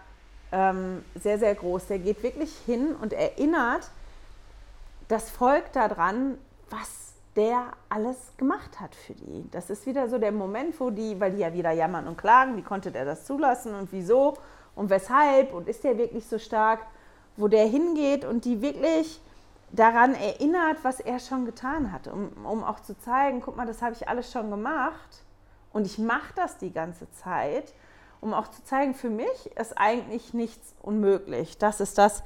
ähm, 0.53 1.05
sehr, 1.15 1.39
sehr 1.39 1.55
groß. 1.55 1.87
Der 1.87 2.01
geht 2.01 2.23
wirklich 2.23 2.55
hin 2.67 2.95
und 2.97 3.13
erinnert 3.13 3.89
das 5.09 5.31
Volk 5.31 5.73
daran, 5.73 6.37
was 6.71 7.11
der 7.41 7.73
alles 7.89 8.35
gemacht 8.37 8.81
hat 8.81 8.95
für 8.95 9.15
die. 9.15 9.49
Das 9.51 9.71
ist 9.71 9.87
wieder 9.87 10.11
so 10.11 10.19
der 10.19 10.31
Moment, 10.31 10.79
wo 10.79 10.91
die, 10.91 11.19
weil 11.19 11.33
die 11.33 11.39
ja 11.39 11.55
wieder 11.55 11.71
jammern 11.71 12.07
und 12.07 12.19
klagen, 12.19 12.55
wie 12.59 12.63
konnte 12.63 12.93
der 12.93 13.07
das 13.07 13.25
zulassen 13.25 13.75
und 13.75 13.91
wieso 13.93 14.37
und 14.75 14.91
weshalb 14.91 15.55
und 15.55 15.67
ist 15.67 15.83
der 15.83 15.97
wirklich 15.97 16.27
so 16.27 16.39
stark, 16.39 16.81
wo 17.39 17.49
der 17.49 17.67
hingeht 17.67 18.27
und 18.27 18.45
die 18.45 18.61
wirklich 18.61 19.23
daran 19.73 20.13
erinnert, 20.13 20.77
was 20.83 21.01
er 21.01 21.19
schon 21.19 21.47
getan 21.47 21.93
hat, 21.93 22.09
um, 22.09 22.31
um 22.45 22.63
auch 22.63 22.81
zu 22.81 22.99
zeigen, 22.99 23.41
guck 23.41 23.57
mal, 23.57 23.67
das 23.67 23.81
habe 23.81 23.95
ich 23.95 24.07
alles 24.07 24.31
schon 24.31 24.51
gemacht 24.51 25.25
und 25.73 25.87
ich 25.87 25.99
mache 25.99 26.35
das 26.37 26.59
die 26.59 26.75
ganze 26.75 27.11
Zeit, 27.13 27.73
um 28.21 28.35
auch 28.35 28.49
zu 28.49 28.63
zeigen, 28.65 28.93
für 28.93 29.09
mich 29.09 29.51
ist 29.59 29.79
eigentlich 29.79 30.35
nichts 30.35 30.75
unmöglich. 30.83 31.57
Das 31.57 31.81
ist 31.81 31.97
das, 31.97 32.23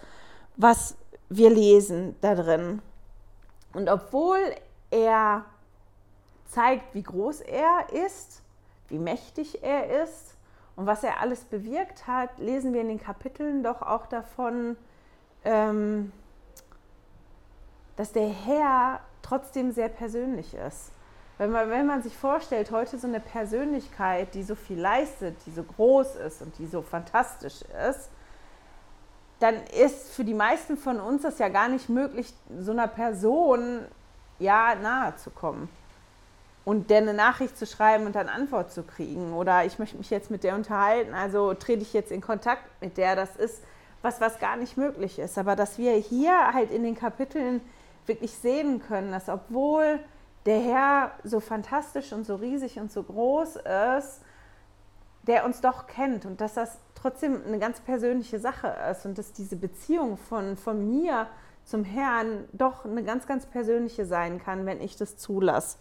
was 0.57 0.97
wir 1.29 1.51
lesen 1.51 2.17
da 2.21 2.35
drin. 2.35 2.83
Und 3.75 3.89
obwohl 3.89 4.39
er 4.95 5.45
zeigt, 6.47 6.95
wie 6.95 7.03
groß 7.03 7.41
er 7.41 7.93
ist, 7.93 8.43
wie 8.89 8.99
mächtig 8.99 9.63
er 9.63 10.03
ist 10.05 10.37
und 10.77 10.87
was 10.87 11.03
er 11.03 11.21
alles 11.21 11.45
bewirkt 11.45 12.07
hat, 12.07 12.39
lesen 12.39 12.73
wir 12.73 12.81
in 12.81 12.89
den 12.89 13.01
Kapiteln 13.01 13.65
doch 13.65 13.83
auch 13.83 14.07
davon, 14.07 14.77
ähm, 15.45 16.13
dass 17.97 18.13
der 18.13 18.29
Herr 18.29 19.01
trotzdem 19.23 19.73
sehr 19.73 19.89
persönlich 19.89 20.55
ist. 20.55 20.93
Wenn 21.39 21.51
man, 21.51 21.69
wenn 21.71 21.87
man 21.87 22.03
sich 22.03 22.17
vorstellt, 22.17 22.71
heute 22.71 22.99
so 22.99 23.09
eine 23.09 23.19
Persönlichkeit, 23.19 24.35
die 24.35 24.45
so 24.45 24.55
viel 24.55 24.79
leistet, 24.79 25.35
die 25.47 25.51
so 25.51 25.65
groß 25.65 26.15
ist 26.17 26.43
und 26.43 26.57
die 26.59 26.67
so 26.67 26.83
fantastisch 26.83 27.63
ist, 27.89 28.11
dann 29.41 29.57
ist 29.77 30.13
für 30.13 30.25
die 30.25 30.35
meisten 30.35 30.77
von 30.77 31.01
uns 31.01 31.23
das 31.23 31.41
ja 31.41 31.49
gar 31.49 31.69
nicht 31.69 31.89
möglich, 31.89 32.33
so 32.61 32.71
einer 32.71 32.87
Person 32.87 33.85
ja 34.39 34.75
nahe 34.75 35.17
zu 35.17 35.31
kommen. 35.31 35.69
Und 36.65 36.89
der 36.89 36.99
eine 36.99 37.13
Nachricht 37.13 37.59
zu 37.59 37.67
schreiben 37.67 38.07
und 38.07 38.15
dann 38.17 38.29
Antwort 38.29 38.73
zu 38.73 38.83
kriegen. 38.83 39.35
Oder 39.35 39.65
ich 39.65 39.79
möchte 39.79 39.99
mich 39.99 40.11
jetzt 40.11 40.31
mit 40.31 40.45
der 40.45 40.55
unterhalten, 40.55 41.13
also 41.15 41.53
trete 41.53 41.83
ich 41.83 41.93
jetzt 41.93 42.11
in 42.11 42.23
Kontakt 42.23 42.65
mit 42.81 42.97
der, 42.97 43.17
das 43.17 43.37
ist 43.37 43.63
was, 44.01 44.21
was 44.21 44.39
gar 44.39 44.57
nicht 44.57 44.77
möglich 44.77 45.19
ist. 45.19 45.37
Aber 45.37 45.57
dass 45.57 45.79
wir 45.79 45.93
hier 45.93 46.53
halt 46.53 46.71
in 46.71 46.83
den 46.83 46.95
Kapiteln 46.95 47.61
wirklich 48.07 48.33
sehen 48.33 48.81
können, 48.81 49.13
dass 49.13 49.29
obwohl 49.29 50.01
der 50.47 50.61
Herr 50.61 51.11
so 51.23 51.41
fantastisch 51.41 52.13
und 52.13 52.25
so 52.25 52.37
riesig 52.37 52.79
und 52.79 52.93
so 52.93 53.03
groß 53.03 53.57
ist, 53.99 54.21
der 55.27 55.45
uns 55.47 55.61
doch 55.61 55.87
kennt 55.87 56.27
und 56.27 56.41
dass 56.41 56.55
das 56.55 56.79
trotzdem 56.95 57.41
eine 57.47 57.59
ganz 57.59 57.81
persönliche 57.81 58.39
Sache 58.39 58.75
ist 58.91 59.07
und 59.07 59.17
dass 59.17 59.33
diese 59.33 59.57
Beziehung 59.57 60.17
von, 60.17 60.57
von 60.57 60.89
mir 60.91 61.27
zum 61.65 61.85
Herrn 61.85 62.45
doch 62.53 62.85
eine 62.85 63.03
ganz, 63.03 63.27
ganz 63.27 63.47
persönliche 63.47 64.07
sein 64.07 64.43
kann, 64.43 64.67
wenn 64.67 64.81
ich 64.81 64.97
das 64.97 65.17
zulasse. 65.17 65.79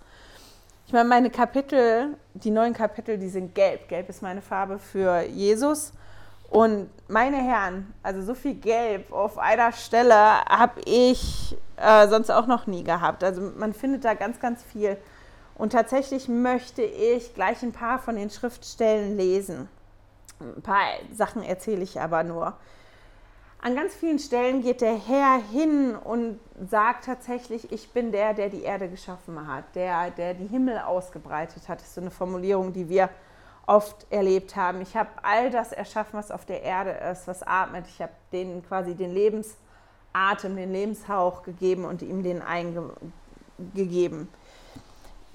Ich 0.86 0.94
meine, 0.94 1.08
meine 1.08 1.30
Kapitel, 1.30 2.18
die 2.34 2.52
neuen 2.52 2.74
Kapitel, 2.74 3.18
die 3.18 3.30
sind 3.30 3.56
gelb. 3.56 3.88
Gelb 3.88 4.10
ist 4.10 4.22
meine 4.22 4.42
Farbe 4.42 4.80
für 4.80 5.22
Jesus. 5.24 5.94
Und 6.50 6.90
meine 7.08 7.38
Herren, 7.38 7.94
also 8.04 8.22
so 8.22 8.36
viel 8.36 8.54
Gelb 8.54 9.12
auf 9.12 9.40
einer 9.40 9.72
Stelle 9.72 10.46
habe 10.46 10.82
ich 10.86 11.58
äh, 11.78 12.08
sonst 12.08 12.30
auch 12.30 12.46
noch 12.46 12.68
nie 12.68 12.84
gehabt. 12.84 13.24
Also 13.24 13.42
man 13.58 13.74
findet 13.74 14.06
da 14.06 14.14
ganz, 14.14 14.40
ganz 14.40 14.62
viel. 14.62 14.98
Und 15.56 15.72
tatsächlich 15.72 16.28
möchte 16.28 16.84
ich 16.84 17.34
gleich 17.34 17.64
ein 17.64 17.72
paar 17.72 17.98
von 17.98 18.16
den 18.16 18.30
Schriftstellen 18.30 19.18
lesen. 19.18 19.68
Ein 20.40 20.62
paar 20.62 20.84
Sachen 21.12 21.42
erzähle 21.44 21.82
ich 21.82 22.00
aber 22.00 22.24
nur. 22.24 22.54
An 23.66 23.78
ganz 23.78 23.96
vielen 23.96 24.20
Stellen 24.20 24.62
geht 24.62 24.82
der 24.82 24.98
Herr 24.98 25.42
hin 25.42 25.96
und 25.96 26.38
sagt 26.70 27.06
tatsächlich, 27.06 27.72
ich 27.72 27.92
bin 27.92 28.12
der, 28.12 28.34
der 28.34 28.50
die 28.50 28.64
Erde 28.64 28.90
geschaffen 28.90 29.48
hat, 29.48 29.74
der, 29.74 30.12
der 30.12 30.34
die 30.34 30.48
Himmel 30.48 30.80
ausgebreitet 30.80 31.70
hat. 31.70 31.80
Das 31.80 31.88
ist 31.88 31.96
so 31.96 32.02
eine 32.02 32.12
Formulierung, 32.12 32.74
die 32.74 32.90
wir 32.90 33.10
oft 33.66 34.06
erlebt 34.10 34.58
haben. 34.58 34.82
Ich 34.82 34.98
habe 34.98 35.12
all 35.22 35.50
das 35.50 35.72
erschaffen, 35.72 36.20
was 36.20 36.30
auf 36.30 36.44
der 36.46 36.62
Erde 36.62 36.90
ist, 37.10 37.26
was 37.26 37.42
atmet. 37.42 37.86
Ich 37.88 38.02
habe 38.02 38.12
denen 38.34 38.66
quasi 38.68 38.96
den 38.96 39.14
Lebensatem, 39.14 40.58
den 40.58 40.74
Lebenshauch 40.74 41.44
gegeben 41.44 41.86
und 41.86 42.02
ihm 42.02 42.22
den 42.22 42.42
eingegeben. 42.42 44.28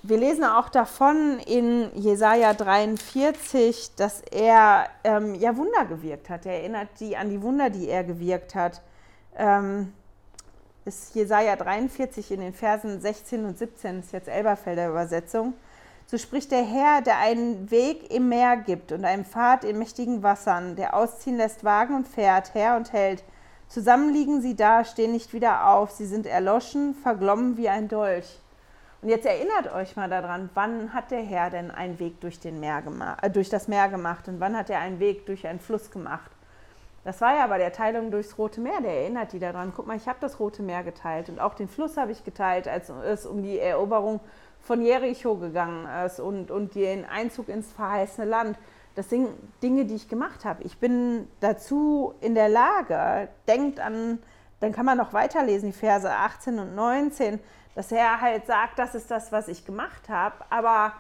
Wir 0.03 0.17
lesen 0.17 0.45
auch 0.45 0.69
davon 0.69 1.41
in 1.41 1.91
Jesaja 1.97 2.55
43, 2.55 3.97
dass 3.97 4.21
er 4.21 4.87
ähm, 5.03 5.35
ja 5.35 5.57
Wunder 5.57 5.87
gewirkt 5.87 6.31
hat. 6.31 6.47
Er 6.47 6.61
erinnert 6.61 6.89
die 7.01 7.17
an 7.17 7.31
die 7.31 7.43
Wunder, 7.43 7.69
die 7.69 7.89
er 7.89 8.05
gewirkt 8.05 8.55
hat. 8.55 8.81
Ähm, 9.37 9.93
ist 10.85 11.17
Jesaja 11.17 11.57
43 11.57 12.31
in 12.31 12.41
den 12.41 12.53
Versen 12.55 13.01
16 13.01 13.45
und 13.45 13.59
17, 13.59 13.99
ist 13.99 14.13
jetzt 14.13 14.29
Elberfelder 14.29 14.89
Übersetzung. 14.89 15.55
So 16.07 16.17
spricht 16.17 16.53
der 16.53 16.65
Herr, 16.65 17.03
der 17.03 17.19
einen 17.19 17.69
Weg 17.73 18.11
im 18.15 18.29
Meer 18.29 18.57
gibt 18.57 18.93
und 18.93 19.05
einen 19.05 19.25
Pfad 19.25 19.65
in 19.65 19.81
mächtigen 19.81 20.23
Wassern, 20.23 20.77
der 20.77 20.95
ausziehen 20.95 21.37
lässt 21.37 21.65
Wagen 21.65 21.97
und 21.97 22.07
Pferd, 22.07 22.55
Herr 22.55 22.77
und 22.77 22.93
Held. 22.93 23.25
Zusammen 23.67 24.13
liegen 24.15 24.41
sie 24.41 24.55
da, 24.55 24.85
stehen 24.85 25.11
nicht 25.11 25.33
wieder 25.33 25.69
auf, 25.69 25.91
sie 25.91 26.07
sind 26.07 26.25
erloschen, 26.25 26.95
verglommen 26.95 27.57
wie 27.57 27.69
ein 27.69 27.89
Dolch. 27.89 28.39
Und 29.01 29.11
jetzt 29.11 29.27
erinnert 29.27 29.73
euch 29.73 29.95
mal 29.95 30.11
daran, 30.11 30.51
wann 30.55 30.93
hat 30.93 31.13
der 31.13 31.23
Herr 31.23 31.51
denn 31.51 31.71
einen 31.71 32.01
Weg 32.01 32.21
durch, 32.21 32.41
den 32.41 32.59
Meer 32.59 32.83
äh, 33.23 33.31
durch 33.31 33.49
das 33.49 33.69
Meer 33.69 33.89
gemacht 33.89 34.27
und 34.27 34.41
wann 34.41 34.57
hat 34.57 34.71
er 34.71 34.81
einen 34.81 34.99
Weg 34.99 35.25
durch 35.27 35.47
einen 35.47 35.61
Fluss 35.61 35.91
gemacht? 35.91 36.31
Das 37.05 37.21
war 37.21 37.37
ja 37.37 37.47
bei 37.47 37.59
der 37.59 37.73
Teilung 37.73 38.11
durchs 38.11 38.37
Rote 38.39 38.61
Meer, 38.61 38.81
der 38.83 39.03
erinnert 39.03 39.33
die 39.33 39.39
daran. 39.39 39.73
Guck 39.75 39.87
mal, 39.87 39.97
ich 39.97 40.09
habe 40.09 40.19
das 40.21 40.41
Rote 40.41 40.63
Meer 40.63 40.83
geteilt 40.83 41.29
und 41.29 41.39
auch 41.39 41.55
den 41.55 41.69
Fluss 41.69 41.97
habe 41.97 42.11
ich 42.11 42.25
geteilt, 42.25 42.67
als 42.67 42.91
es 42.91 43.25
um 43.25 43.43
die 43.43 43.59
Eroberung 43.59 44.21
von 44.61 44.83
Jericho 44.83 45.37
gegangen 45.37 45.87
ist 46.05 46.19
und, 46.19 46.51
und 46.51 46.75
den 46.75 47.05
Einzug 47.05 47.49
ins 47.49 47.73
verheißene 47.73 48.27
Land. 48.27 48.59
Das 48.97 49.09
sind 49.09 49.29
Dinge, 49.63 49.85
die 49.85 49.95
ich 49.95 50.09
gemacht 50.09 50.45
habe. 50.45 50.65
Ich 50.65 50.79
bin 50.79 51.29
dazu 51.39 52.15
in 52.21 52.35
der 52.35 52.49
Lage, 52.49 53.29
denkt 53.47 53.79
an, 53.79 54.19
dann 54.59 54.73
kann 54.73 54.85
man 54.85 54.99
noch 54.99 55.13
weiterlesen, 55.13 55.71
die 55.71 55.79
Verse 55.79 56.11
18 56.11 56.59
und 56.59 56.75
19, 56.75 57.39
dass 57.79 57.93
er 57.93 58.21
halt 58.21 58.45
sagt, 58.45 58.81
das 58.81 58.97
ist 58.97 59.09
das, 59.09 59.31
was 59.31 59.47
ich 59.47 59.65
gemacht 59.65 60.09
habe, 60.09 60.35
aber 60.51 60.95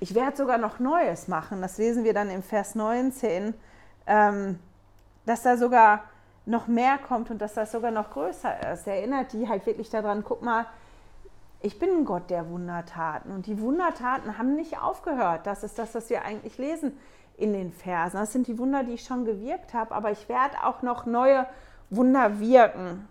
ich 0.00 0.14
werde 0.14 0.36
sogar 0.36 0.58
noch 0.58 0.78
Neues 0.78 1.28
machen. 1.28 1.62
Das 1.62 1.78
lesen 1.78 2.04
wir 2.04 2.12
dann 2.12 2.28
im 2.28 2.42
Vers 2.42 2.74
19, 2.74 3.54
ähm, 4.06 4.58
dass 5.24 5.44
da 5.44 5.56
sogar 5.56 6.04
noch 6.44 6.66
mehr 6.66 6.98
kommt 6.98 7.30
und 7.30 7.40
dass 7.40 7.54
das 7.54 7.72
sogar 7.72 7.90
noch 7.90 8.10
größer 8.10 8.70
ist. 8.70 8.86
Er 8.86 8.96
erinnert 8.96 9.32
die 9.32 9.48
halt 9.48 9.64
wirklich 9.64 9.88
daran, 9.88 10.24
guck 10.24 10.42
mal, 10.42 10.66
ich 11.62 11.78
bin 11.78 11.88
ein 11.88 12.04
Gott 12.04 12.28
der 12.28 12.50
Wundertaten. 12.50 13.32
Und 13.32 13.46
die 13.46 13.58
Wundertaten 13.58 14.36
haben 14.36 14.56
nicht 14.56 14.78
aufgehört. 14.78 15.46
Das 15.46 15.64
ist 15.64 15.78
das, 15.78 15.94
was 15.94 16.10
wir 16.10 16.22
eigentlich 16.22 16.58
lesen 16.58 16.98
in 17.38 17.54
den 17.54 17.72
Versen. 17.72 18.18
Das 18.18 18.30
sind 18.30 18.46
die 18.46 18.58
Wunder, 18.58 18.84
die 18.84 18.92
ich 18.92 19.04
schon 19.04 19.24
gewirkt 19.24 19.72
habe, 19.72 19.94
aber 19.94 20.10
ich 20.10 20.28
werde 20.28 20.64
auch 20.64 20.82
noch 20.82 21.06
neue 21.06 21.46
Wunder 21.88 22.40
wirken. 22.40 23.08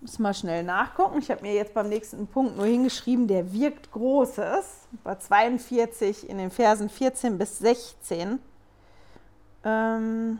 Muss 0.00 0.18
mal 0.18 0.32
schnell 0.32 0.62
nachgucken. 0.62 1.18
Ich 1.18 1.30
habe 1.30 1.42
mir 1.42 1.54
jetzt 1.54 1.74
beim 1.74 1.88
nächsten 1.88 2.26
Punkt 2.26 2.56
nur 2.56 2.66
hingeschrieben, 2.66 3.28
der 3.28 3.52
wirkt 3.52 3.92
Großes. 3.92 4.88
Bei 5.04 5.14
42 5.16 6.28
in 6.28 6.38
den 6.38 6.50
Versen 6.50 6.88
14 6.88 7.36
bis 7.36 7.58
16. 7.58 8.38
Ähm 9.64 10.38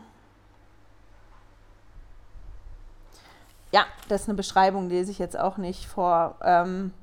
Ja, 3.71 3.85
das 4.09 4.21
ist 4.23 4.29
eine 4.29 4.35
Beschreibung, 4.35 4.89
die 4.89 4.95
lese 4.95 5.11
ich 5.11 5.19
jetzt 5.19 5.37
auch 5.39 5.57
nicht 5.57 5.85
vor. 5.85 6.35
Ähm, 6.43 6.93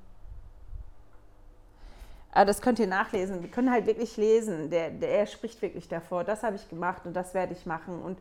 aber 2.32 2.44
das 2.44 2.60
könnt 2.60 2.78
ihr 2.78 2.86
nachlesen. 2.86 3.42
Wir 3.42 3.50
können 3.50 3.70
halt 3.70 3.86
wirklich 3.86 4.16
lesen. 4.16 4.68
Der, 4.68 4.90
der 4.90 5.20
er 5.20 5.26
spricht 5.26 5.62
wirklich 5.62 5.88
davor. 5.88 6.24
Das 6.24 6.42
habe 6.42 6.56
ich 6.56 6.68
gemacht 6.68 7.06
und 7.06 7.14
das 7.14 7.32
werde 7.32 7.54
ich 7.54 7.64
machen. 7.64 8.02
Und 8.02 8.18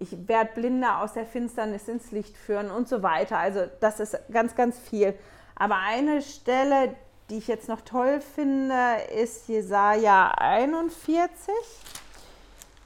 ich 0.00 0.28
werde 0.28 0.52
Blinde 0.54 0.96
aus 0.96 1.14
der 1.14 1.26
Finsternis 1.26 1.88
ins 1.88 2.12
Licht 2.12 2.36
führen 2.36 2.70
und 2.70 2.88
so 2.88 3.02
weiter. 3.02 3.38
Also 3.38 3.66
das 3.80 4.00
ist 4.00 4.16
ganz, 4.30 4.54
ganz 4.54 4.78
viel. 4.78 5.14
Aber 5.56 5.76
eine 5.76 6.22
Stelle, 6.22 6.94
die 7.30 7.38
ich 7.38 7.48
jetzt 7.48 7.68
noch 7.68 7.80
toll 7.80 8.20
finde, 8.20 8.96
ist 9.14 9.48
Jesaja 9.48 10.30
41, 10.36 11.52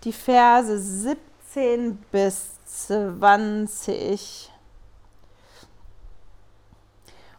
die 0.05 0.12
Verse 0.12 0.79
17 0.79 1.98
bis 2.11 2.51
20. 2.64 4.51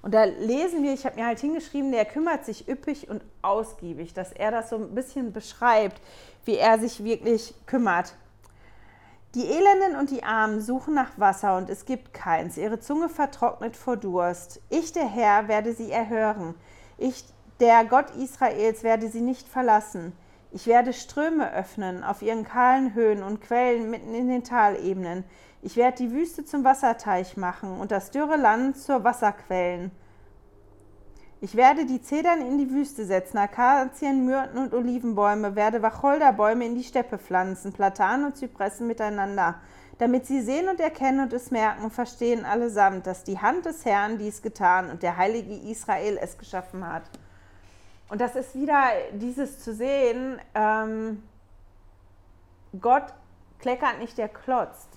Und 0.03 0.13
da 0.13 0.25
lesen 0.25 0.83
wir, 0.83 0.93
ich 0.93 1.05
habe 1.05 1.15
mir 1.15 1.25
halt 1.25 1.39
hingeschrieben, 1.39 1.91
der 1.91 2.05
kümmert 2.05 2.45
sich 2.45 2.67
üppig 2.67 3.09
und 3.09 3.23
ausgiebig, 3.41 4.13
dass 4.13 4.33
er 4.33 4.51
das 4.51 4.69
so 4.69 4.75
ein 4.75 4.93
bisschen 4.93 5.31
beschreibt, 5.31 5.99
wie 6.45 6.57
er 6.57 6.77
sich 6.77 7.03
wirklich 7.03 7.55
kümmert. 7.65 8.13
Die 9.35 9.47
Elenden 9.47 9.95
und 9.99 10.11
die 10.11 10.23
Armen 10.23 10.61
suchen 10.61 10.93
nach 10.93 11.17
Wasser 11.17 11.57
und 11.57 11.67
es 11.67 11.85
gibt 11.85 12.13
keins. 12.13 12.55
Ihre 12.55 12.79
Zunge 12.79 13.09
vertrocknet 13.09 13.75
vor 13.75 13.97
Durst. 13.97 14.61
Ich, 14.69 14.91
der 14.91 15.07
Herr, 15.07 15.47
werde 15.47 15.73
sie 15.73 15.91
erhören. 15.91 16.53
Ich, 16.99 17.25
der 17.59 17.83
Gott 17.85 18.11
Israels, 18.11 18.83
werde 18.83 19.07
sie 19.07 19.21
nicht 19.21 19.47
verlassen. 19.47 20.13
Ich 20.51 20.67
werde 20.67 20.93
Ströme 20.93 21.51
öffnen 21.51 22.03
auf 22.03 22.21
ihren 22.21 22.43
kahlen 22.43 22.93
Höhen 22.93 23.23
und 23.23 23.41
Quellen 23.41 23.89
mitten 23.89 24.13
in 24.13 24.27
den 24.27 24.43
Talebenen. 24.43 25.23
Ich 25.63 25.77
werde 25.77 25.97
die 25.97 26.11
Wüste 26.11 26.45
zum 26.45 26.63
Wasserteich 26.63 27.35
machen 27.35 27.79
und 27.79 27.89
das 27.89 28.11
dürre 28.11 28.37
Land 28.37 28.77
zur 28.77 29.03
Wasserquellen. 29.03 29.89
Ich 31.43 31.58
werde 31.58 31.86
die 31.86 32.01
Zedern 32.01 32.39
in 32.39 32.58
die 32.58 32.71
Wüste 32.71 33.03
setzen, 33.03 33.38
Akazien, 33.38 34.25
Myrten 34.25 34.58
und 34.58 34.73
Olivenbäume, 34.73 35.58
werde 35.58 35.82
Wacholderbäume 35.82 36.65
in 36.65 36.75
die 36.75 36.86
Steppe 36.86 37.17
pflanzen, 37.17 37.73
Platanen 37.73 38.27
und 38.27 38.38
Zypressen 38.38 38.88
miteinander, 38.88 39.56
damit 39.97 40.25
sie 40.25 40.39
sehen 40.41 40.69
und 40.69 40.79
erkennen 40.79 41.19
und 41.19 41.34
es 41.34 41.51
merken 41.51 41.84
und 41.84 41.91
verstehen 41.91 42.45
allesamt, 42.45 43.08
dass 43.08 43.25
die 43.25 43.39
Hand 43.39 43.65
des 43.65 43.84
Herrn 43.84 44.19
dies 44.19 44.41
getan 44.41 44.89
und 44.89 45.03
der 45.03 45.17
heilige 45.17 45.53
Israel 45.69 46.17
es 46.21 46.38
geschaffen 46.38 46.88
hat. 46.88 47.03
Und 48.08 48.21
das 48.21 48.38
ist 48.38 48.56
wieder 48.56 48.82
dieses 49.12 49.60
zu 49.60 49.73
sehen, 49.73 50.39
ähm, 50.56 51.23
Gott 52.79 53.13
kleckert 53.60 53.99
nicht, 53.99 54.17
der 54.17 54.29
klotzt. 54.29 54.88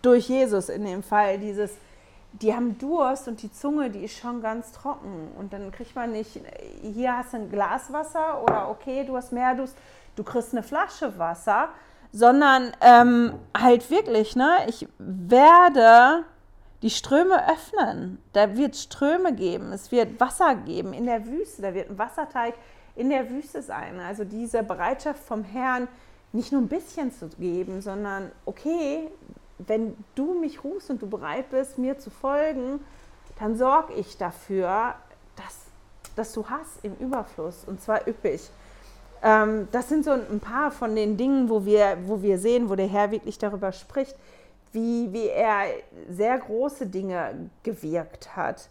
Durch 0.00 0.30
Jesus 0.30 0.70
in 0.70 0.86
dem 0.86 1.02
Fall, 1.02 1.38
dieses 1.38 1.72
die 2.32 2.54
haben 2.54 2.78
Durst 2.78 3.28
und 3.28 3.42
die 3.42 3.52
Zunge, 3.52 3.90
die 3.90 4.04
ist 4.04 4.18
schon 4.18 4.40
ganz 4.40 4.72
trocken. 4.72 5.32
Und 5.38 5.52
dann 5.52 5.70
kriegt 5.70 5.94
man 5.94 6.12
nicht, 6.12 6.40
hier 6.82 7.16
hast 7.16 7.34
du 7.34 7.38
ein 7.38 7.50
Glas 7.50 7.92
Wasser 7.92 8.42
oder 8.42 8.70
okay, 8.70 9.04
du 9.04 9.16
hast 9.16 9.32
mehr 9.32 9.54
Durst, 9.54 9.76
du 10.16 10.24
kriegst 10.24 10.52
eine 10.52 10.62
Flasche 10.62 11.18
Wasser, 11.18 11.68
sondern 12.12 12.72
ähm, 12.80 13.34
halt 13.56 13.90
wirklich, 13.90 14.36
ne, 14.36 14.50
ich 14.66 14.88
werde 14.98 16.24
die 16.82 16.90
Ströme 16.90 17.48
öffnen. 17.48 18.18
Da 18.32 18.56
wird 18.56 18.76
Ströme 18.76 19.34
geben, 19.34 19.72
es 19.72 19.92
wird 19.92 20.18
Wasser 20.20 20.54
geben 20.54 20.92
in 20.92 21.06
der 21.06 21.26
Wüste, 21.26 21.62
da 21.62 21.74
wird 21.74 21.90
ein 21.90 21.98
Wasserteig 21.98 22.54
in 22.96 23.08
der 23.08 23.30
Wüste 23.30 23.62
sein. 23.62 24.00
Also 24.00 24.24
diese 24.24 24.62
Bereitschaft 24.62 25.22
vom 25.22 25.44
Herrn, 25.44 25.88
nicht 26.32 26.52
nur 26.52 26.60
ein 26.60 26.68
bisschen 26.68 27.12
zu 27.12 27.28
geben, 27.28 27.82
sondern 27.82 28.32
okay, 28.46 29.10
wenn 29.68 29.96
du 30.14 30.38
mich 30.38 30.64
rufst 30.64 30.90
und 30.90 31.02
du 31.02 31.08
bereit 31.08 31.50
bist, 31.50 31.78
mir 31.78 31.98
zu 31.98 32.10
folgen, 32.10 32.80
dann 33.38 33.56
sorge 33.56 33.94
ich 33.94 34.18
dafür, 34.18 34.94
dass, 35.36 35.58
dass 36.16 36.32
du 36.32 36.48
hast 36.48 36.84
im 36.84 36.94
Überfluss 36.96 37.64
und 37.66 37.80
zwar 37.80 38.06
üppig. 38.06 38.50
Ähm, 39.22 39.68
das 39.72 39.88
sind 39.88 40.04
so 40.04 40.10
ein 40.10 40.40
paar 40.40 40.70
von 40.70 40.94
den 40.96 41.16
Dingen, 41.16 41.48
wo 41.48 41.64
wir, 41.64 41.98
wo 42.06 42.22
wir 42.22 42.38
sehen, 42.38 42.68
wo 42.68 42.74
der 42.74 42.88
Herr 42.88 43.10
wirklich 43.10 43.38
darüber 43.38 43.72
spricht, 43.72 44.16
wie, 44.72 45.12
wie 45.12 45.28
er 45.28 45.66
sehr 46.08 46.38
große 46.38 46.86
Dinge 46.86 47.50
gewirkt 47.62 48.36
hat. 48.36 48.68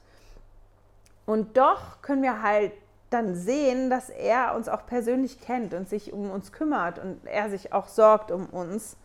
Und 1.25 1.57
doch 1.57 2.01
können 2.01 2.23
wir 2.23 2.41
halt 2.41 2.73
dann 3.09 3.35
sehen, 3.35 3.89
dass 3.89 4.09
er 4.09 4.55
uns 4.55 4.67
auch 4.67 4.85
persönlich 4.85 5.39
kennt 5.41 5.73
und 5.73 5.87
sich 5.87 6.13
um 6.13 6.31
uns 6.31 6.51
kümmert 6.51 6.97
und 6.97 7.25
er 7.25 7.49
sich 7.49 7.73
auch 7.73 7.87
sorgt 7.87 8.31
um 8.31 8.47
uns. 8.47 8.95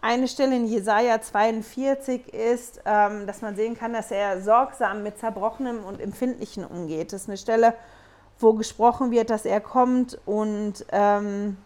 Eine 0.00 0.28
Stelle 0.28 0.54
in 0.54 0.66
Jesaja 0.66 1.20
42 1.20 2.32
ist, 2.32 2.80
ähm, 2.84 3.26
dass 3.26 3.42
man 3.42 3.56
sehen 3.56 3.76
kann, 3.76 3.92
dass 3.92 4.12
er 4.12 4.40
sorgsam 4.40 5.02
mit 5.02 5.18
Zerbrochenem 5.18 5.82
und 5.82 6.00
Empfindlichen 6.00 6.64
umgeht. 6.64 7.12
Das 7.12 7.22
ist 7.22 7.28
eine 7.28 7.36
Stelle, 7.36 7.74
wo 8.38 8.52
gesprochen 8.52 9.10
wird, 9.10 9.30
dass 9.30 9.44
er 9.44 9.60
kommt 9.60 10.16
und 10.24 10.86
ähm, 10.92 11.56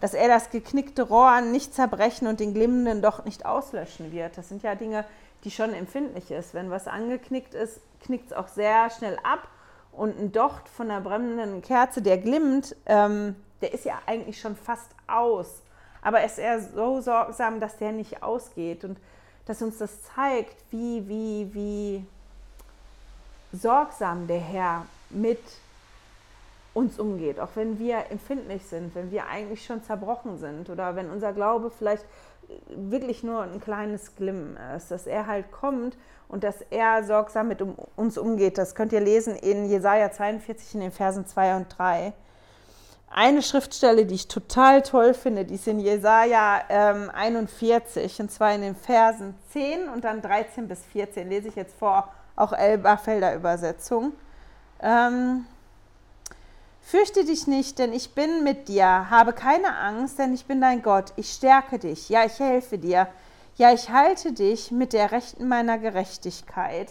dass 0.00 0.14
er 0.14 0.26
das 0.26 0.50
geknickte 0.50 1.02
Rohr 1.02 1.42
nicht 1.42 1.74
zerbrechen 1.74 2.26
und 2.26 2.40
den 2.40 2.54
glimmenden 2.54 3.02
Docht 3.02 3.24
nicht 3.24 3.46
auslöschen 3.46 4.10
wird. 4.10 4.36
Das 4.36 4.48
sind 4.48 4.64
ja 4.64 4.74
Dinge, 4.74 5.04
die 5.44 5.52
schon 5.52 5.72
empfindlich 5.74 6.32
ist. 6.32 6.54
Wenn 6.54 6.70
was 6.70 6.88
angeknickt 6.88 7.54
ist, 7.54 7.80
knickt 8.02 8.32
es 8.32 8.32
auch 8.32 8.48
sehr 8.48 8.90
schnell 8.90 9.16
ab. 9.22 9.46
Und 9.92 10.18
ein 10.18 10.32
Docht 10.32 10.68
von 10.68 10.90
einer 10.90 11.00
brennenden 11.00 11.62
Kerze, 11.62 12.02
der 12.02 12.18
glimmt, 12.18 12.74
ähm, 12.86 13.36
der 13.62 13.72
ist 13.72 13.84
ja 13.84 13.94
eigentlich 14.06 14.40
schon 14.40 14.56
fast 14.56 14.90
aus 15.06 15.62
aber 16.04 16.22
ist 16.22 16.38
er 16.38 16.60
so 16.60 17.00
sorgsam, 17.00 17.58
dass 17.58 17.78
der 17.78 17.90
nicht 17.90 18.22
ausgeht 18.22 18.84
und 18.84 18.98
dass 19.46 19.60
uns 19.62 19.78
das 19.78 20.02
zeigt, 20.14 20.54
wie, 20.70 21.08
wie, 21.08 21.50
wie 21.52 22.06
sorgsam 23.52 24.26
der 24.26 24.38
Herr 24.38 24.86
mit 25.10 25.40
uns 26.74 26.98
umgeht, 26.98 27.40
auch 27.40 27.50
wenn 27.54 27.78
wir 27.78 28.04
empfindlich 28.10 28.64
sind, 28.66 28.94
wenn 28.94 29.10
wir 29.10 29.26
eigentlich 29.26 29.64
schon 29.64 29.82
zerbrochen 29.82 30.38
sind 30.38 30.70
oder 30.70 30.94
wenn 30.96 31.10
unser 31.10 31.32
Glaube 31.32 31.70
vielleicht 31.70 32.04
wirklich 32.68 33.22
nur 33.22 33.42
ein 33.42 33.60
kleines 33.60 34.16
Glimmen 34.16 34.58
ist, 34.76 34.90
dass 34.90 35.06
er 35.06 35.26
halt 35.26 35.50
kommt 35.52 35.96
und 36.28 36.44
dass 36.44 36.60
er 36.70 37.04
sorgsam 37.04 37.48
mit 37.48 37.64
uns 37.96 38.18
umgeht. 38.18 38.58
Das 38.58 38.74
könnt 38.74 38.92
ihr 38.92 39.00
lesen 39.00 39.36
in 39.36 39.66
Jesaja 39.66 40.10
42 40.10 40.74
in 40.74 40.80
den 40.80 40.92
Versen 40.92 41.26
2 41.26 41.56
und 41.56 41.78
3 41.78 42.12
eine 43.14 43.42
Schriftstelle, 43.42 44.06
die 44.06 44.16
ich 44.16 44.28
total 44.28 44.82
toll 44.82 45.14
finde, 45.14 45.44
die 45.44 45.54
ist 45.54 45.68
in 45.68 45.78
Jesaja 45.78 46.62
ähm, 46.68 47.10
41, 47.14 48.20
und 48.20 48.30
zwar 48.30 48.54
in 48.54 48.62
den 48.62 48.74
Versen 48.74 49.34
10 49.52 49.88
und 49.88 50.04
dann 50.04 50.20
13 50.20 50.66
bis 50.66 50.84
14. 50.92 51.28
Lese 51.28 51.48
ich 51.48 51.54
jetzt 51.54 51.78
vor, 51.78 52.12
auch 52.34 52.52
Elberfelder 52.52 53.34
Übersetzung. 53.34 54.12
Ähm, 54.80 55.46
Fürchte 56.86 57.24
dich 57.24 57.46
nicht, 57.46 57.78
denn 57.78 57.94
ich 57.94 58.14
bin 58.14 58.44
mit 58.44 58.68
dir. 58.68 59.08
Habe 59.08 59.32
keine 59.32 59.78
Angst, 59.78 60.18
denn 60.18 60.34
ich 60.34 60.44
bin 60.44 60.60
dein 60.60 60.82
Gott. 60.82 61.14
Ich 61.16 61.32
stärke 61.32 61.78
dich. 61.78 62.10
Ja, 62.10 62.26
ich 62.26 62.38
helfe 62.38 62.76
dir. 62.76 63.08
Ja, 63.56 63.72
ich 63.72 63.88
halte 63.88 64.32
dich 64.32 64.70
mit 64.70 64.92
der 64.92 65.10
Rechten 65.10 65.48
meiner 65.48 65.78
Gerechtigkeit. 65.78 66.90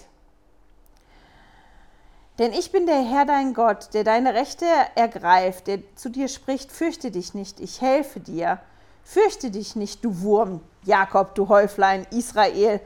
Denn 2.39 2.51
ich 2.51 2.71
bin 2.71 2.87
der 2.87 3.03
Herr 3.03 3.25
dein 3.25 3.53
Gott, 3.53 3.93
der 3.93 4.03
deine 4.03 4.33
Rechte 4.33 4.65
ergreift, 4.95 5.67
der 5.67 5.79
zu 5.95 6.09
dir 6.09 6.27
spricht, 6.27 6.71
fürchte 6.71 7.11
dich 7.11 7.35
nicht, 7.35 7.59
ich 7.59 7.81
helfe 7.81 8.19
dir. 8.19 8.59
Fürchte 9.03 9.51
dich 9.51 9.75
nicht, 9.75 10.03
du 10.03 10.21
Wurm, 10.21 10.61
Jakob, 10.83 11.35
du 11.35 11.47
Häuflein, 11.49 12.07
Israel. 12.09 12.79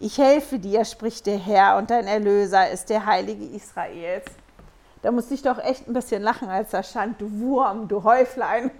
Ich 0.00 0.18
helfe 0.18 0.58
dir, 0.58 0.84
spricht 0.84 1.26
der 1.26 1.38
Herr, 1.38 1.76
und 1.76 1.90
dein 1.90 2.06
Erlöser 2.06 2.70
ist 2.70 2.88
der 2.88 3.06
Heilige 3.06 3.44
Israels. 3.44 4.24
Da 5.02 5.12
musste 5.12 5.34
ich 5.34 5.42
doch 5.42 5.58
echt 5.58 5.86
ein 5.86 5.92
bisschen 5.92 6.22
lachen, 6.22 6.48
als 6.48 6.70
da 6.70 6.82
stand, 6.82 7.20
du 7.20 7.30
Wurm, 7.40 7.86
du 7.86 8.02
Häuflein. 8.02 8.70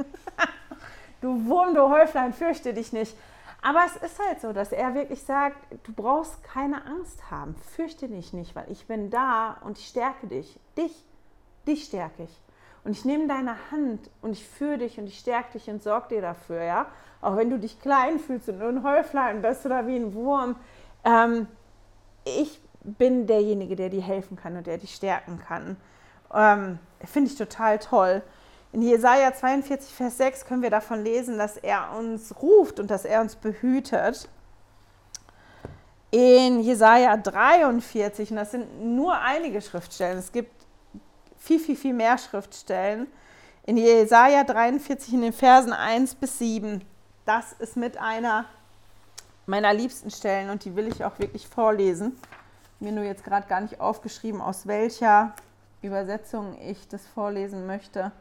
du 1.21 1.47
Wurm, 1.47 1.75
du 1.75 1.89
Häuflein, 1.91 2.33
fürchte 2.33 2.75
dich 2.75 2.93
nicht. 2.93 3.15
Aber 3.61 3.81
es 3.87 3.97
ist 3.97 4.19
halt 4.25 4.41
so, 4.41 4.53
dass 4.53 4.73
er 4.73 4.95
wirklich 4.95 5.23
sagt, 5.23 5.57
du 5.85 5.93
brauchst 5.93 6.43
keine 6.45 6.85
Angst 6.87 7.31
haben, 7.31 7.57
fürchte 7.75 8.09
dich 8.09 8.33
nicht, 8.33 8.55
weil 8.55 8.71
ich 8.71 8.87
bin 8.87 9.11
da 9.11 9.57
und 9.65 9.79
ich 9.79 9.89
stärke 9.89 10.29
dich. 10.29 10.59
Dich, 10.77 11.05
dich 11.67 11.85
stärke 11.85 12.25
ich. 12.25 12.41
Und 12.85 12.93
ich 12.93 13.05
nehme 13.05 13.27
deine 13.27 13.57
Hand 13.71 14.09
und 14.23 14.33
ich 14.33 14.47
führe 14.47 14.79
dich 14.79 14.99
und 14.99 15.07
ich 15.07 15.19
stärke 15.19 15.53
dich 15.55 15.69
und 15.69 15.83
sorge 15.83 16.09
dir 16.15 16.23
dafür, 16.23 16.63
ja. 16.63 16.87
Auch 17.21 17.37
wenn 17.37 17.51
du 17.51 17.59
dich 17.59 17.81
klein 17.81 18.21
fühlst 18.21 18.49
und 18.49 18.59
nur 18.59 18.69
ein 18.69 18.85
Häuflein 18.85 19.43
bist 19.43 19.67
oder 19.67 19.87
wie 19.87 19.97
ein 19.97 20.15
Wurm. 20.15 20.57
Ähm, 21.05 21.49
ich 22.25 22.61
bin 22.83 23.27
derjenige, 23.27 23.75
der 23.75 23.91
dir 23.91 24.03
helfen 24.03 24.37
kann 24.37 24.57
und 24.57 24.67
der 24.67 24.79
dich 24.79 24.95
stärken 24.95 25.41
kann. 25.41 25.77
Ähm, 26.33 26.79
Finde 27.05 27.31
ich 27.31 27.37
total 27.37 27.79
toll. 27.79 28.23
In 28.73 28.83
Jesaja 28.83 29.33
42, 29.33 29.93
Vers 29.93 30.19
6 30.19 30.45
können 30.45 30.63
wir 30.63 30.71
davon 30.71 31.03
lesen, 31.03 31.39
dass 31.39 31.57
er 31.57 31.97
uns 31.97 32.35
ruft 32.43 32.79
und 32.79 32.91
dass 32.91 33.05
er 33.05 33.23
uns 33.23 33.35
behütet. 33.35 34.29
In 36.11 36.61
Jesaja 36.61 37.17
43, 37.17 38.31
und 38.31 38.37
das 38.37 38.51
sind 38.51 38.83
nur 38.83 39.19
einige 39.19 39.61
Schriftstellen, 39.63 40.19
es 40.19 40.33
gibt 40.33 40.53
viel, 41.39 41.59
viel, 41.59 41.77
viel 41.77 41.95
mehr 41.95 42.19
Schriftstellen. 42.19 43.07
In 43.65 43.77
Jesaja 43.77 44.45
43, 44.45 45.15
in 45.15 45.23
den 45.23 45.33
Versen 45.33 45.73
1 45.73 46.15
bis 46.17 46.39
7, 46.39 46.83
das 47.25 47.53
ist 47.55 47.77
mit 47.77 47.99
einer 47.99 48.47
meiner 49.47 49.73
liebsten 49.73 50.11
Stellen 50.11 50.51
und 50.51 50.65
die 50.65 50.77
will 50.77 50.89
ich 50.89 51.05
auch 51.05 51.19
wirklich 51.19 51.49
vorlesen. 51.49 52.19
Mir 52.81 52.93
nur 52.93 53.05
jetzt 53.05 53.25
gerade 53.25 53.49
gar 53.49 53.63
nicht 53.63 53.81
aufgeschrieben, 53.81 54.43
aus 54.43 54.67
welcher 54.67 55.35
Übersetzung 55.81 56.57
ich 56.61 56.87
das 56.89 57.07
vorlesen 57.07 57.67
möchte. 57.67 58.13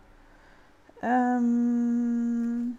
Ähm 1.01 2.77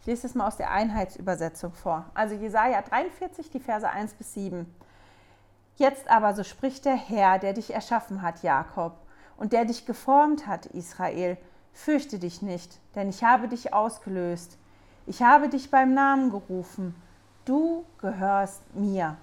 ich 0.00 0.06
lese 0.06 0.28
es 0.28 0.34
mal 0.36 0.46
aus 0.46 0.56
der 0.56 0.70
Einheitsübersetzung 0.70 1.72
vor. 1.72 2.04
Also 2.14 2.36
Jesaja 2.36 2.80
43, 2.80 3.50
die 3.50 3.58
Verse 3.58 3.88
1 3.88 4.14
bis 4.14 4.34
7. 4.34 4.72
Jetzt 5.76 6.08
aber, 6.08 6.32
so 6.34 6.44
spricht 6.44 6.84
der 6.84 6.94
Herr, 6.94 7.40
der 7.40 7.52
dich 7.52 7.74
erschaffen 7.74 8.22
hat, 8.22 8.44
Jakob, 8.44 8.92
und 9.36 9.52
der 9.52 9.64
dich 9.64 9.84
geformt 9.84 10.46
hat, 10.46 10.66
Israel. 10.66 11.36
Fürchte 11.72 12.18
dich 12.18 12.40
nicht, 12.40 12.78
denn 12.94 13.08
ich 13.10 13.24
habe 13.24 13.48
dich 13.48 13.74
ausgelöst. 13.74 14.56
Ich 15.06 15.22
habe 15.22 15.48
dich 15.48 15.70
beim 15.70 15.92
Namen 15.92 16.30
gerufen. 16.30 16.94
Du 17.44 17.84
gehörst 17.98 18.62
mir. 18.74 19.16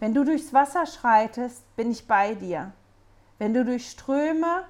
Wenn 0.00 0.14
du 0.14 0.24
durchs 0.24 0.52
Wasser 0.52 0.86
schreitest, 0.86 1.62
bin 1.76 1.90
ich 1.90 2.06
bei 2.06 2.34
dir. 2.34 2.72
Wenn 3.38 3.52
du 3.52 3.64
durch 3.64 3.90
Ströme 3.90 4.62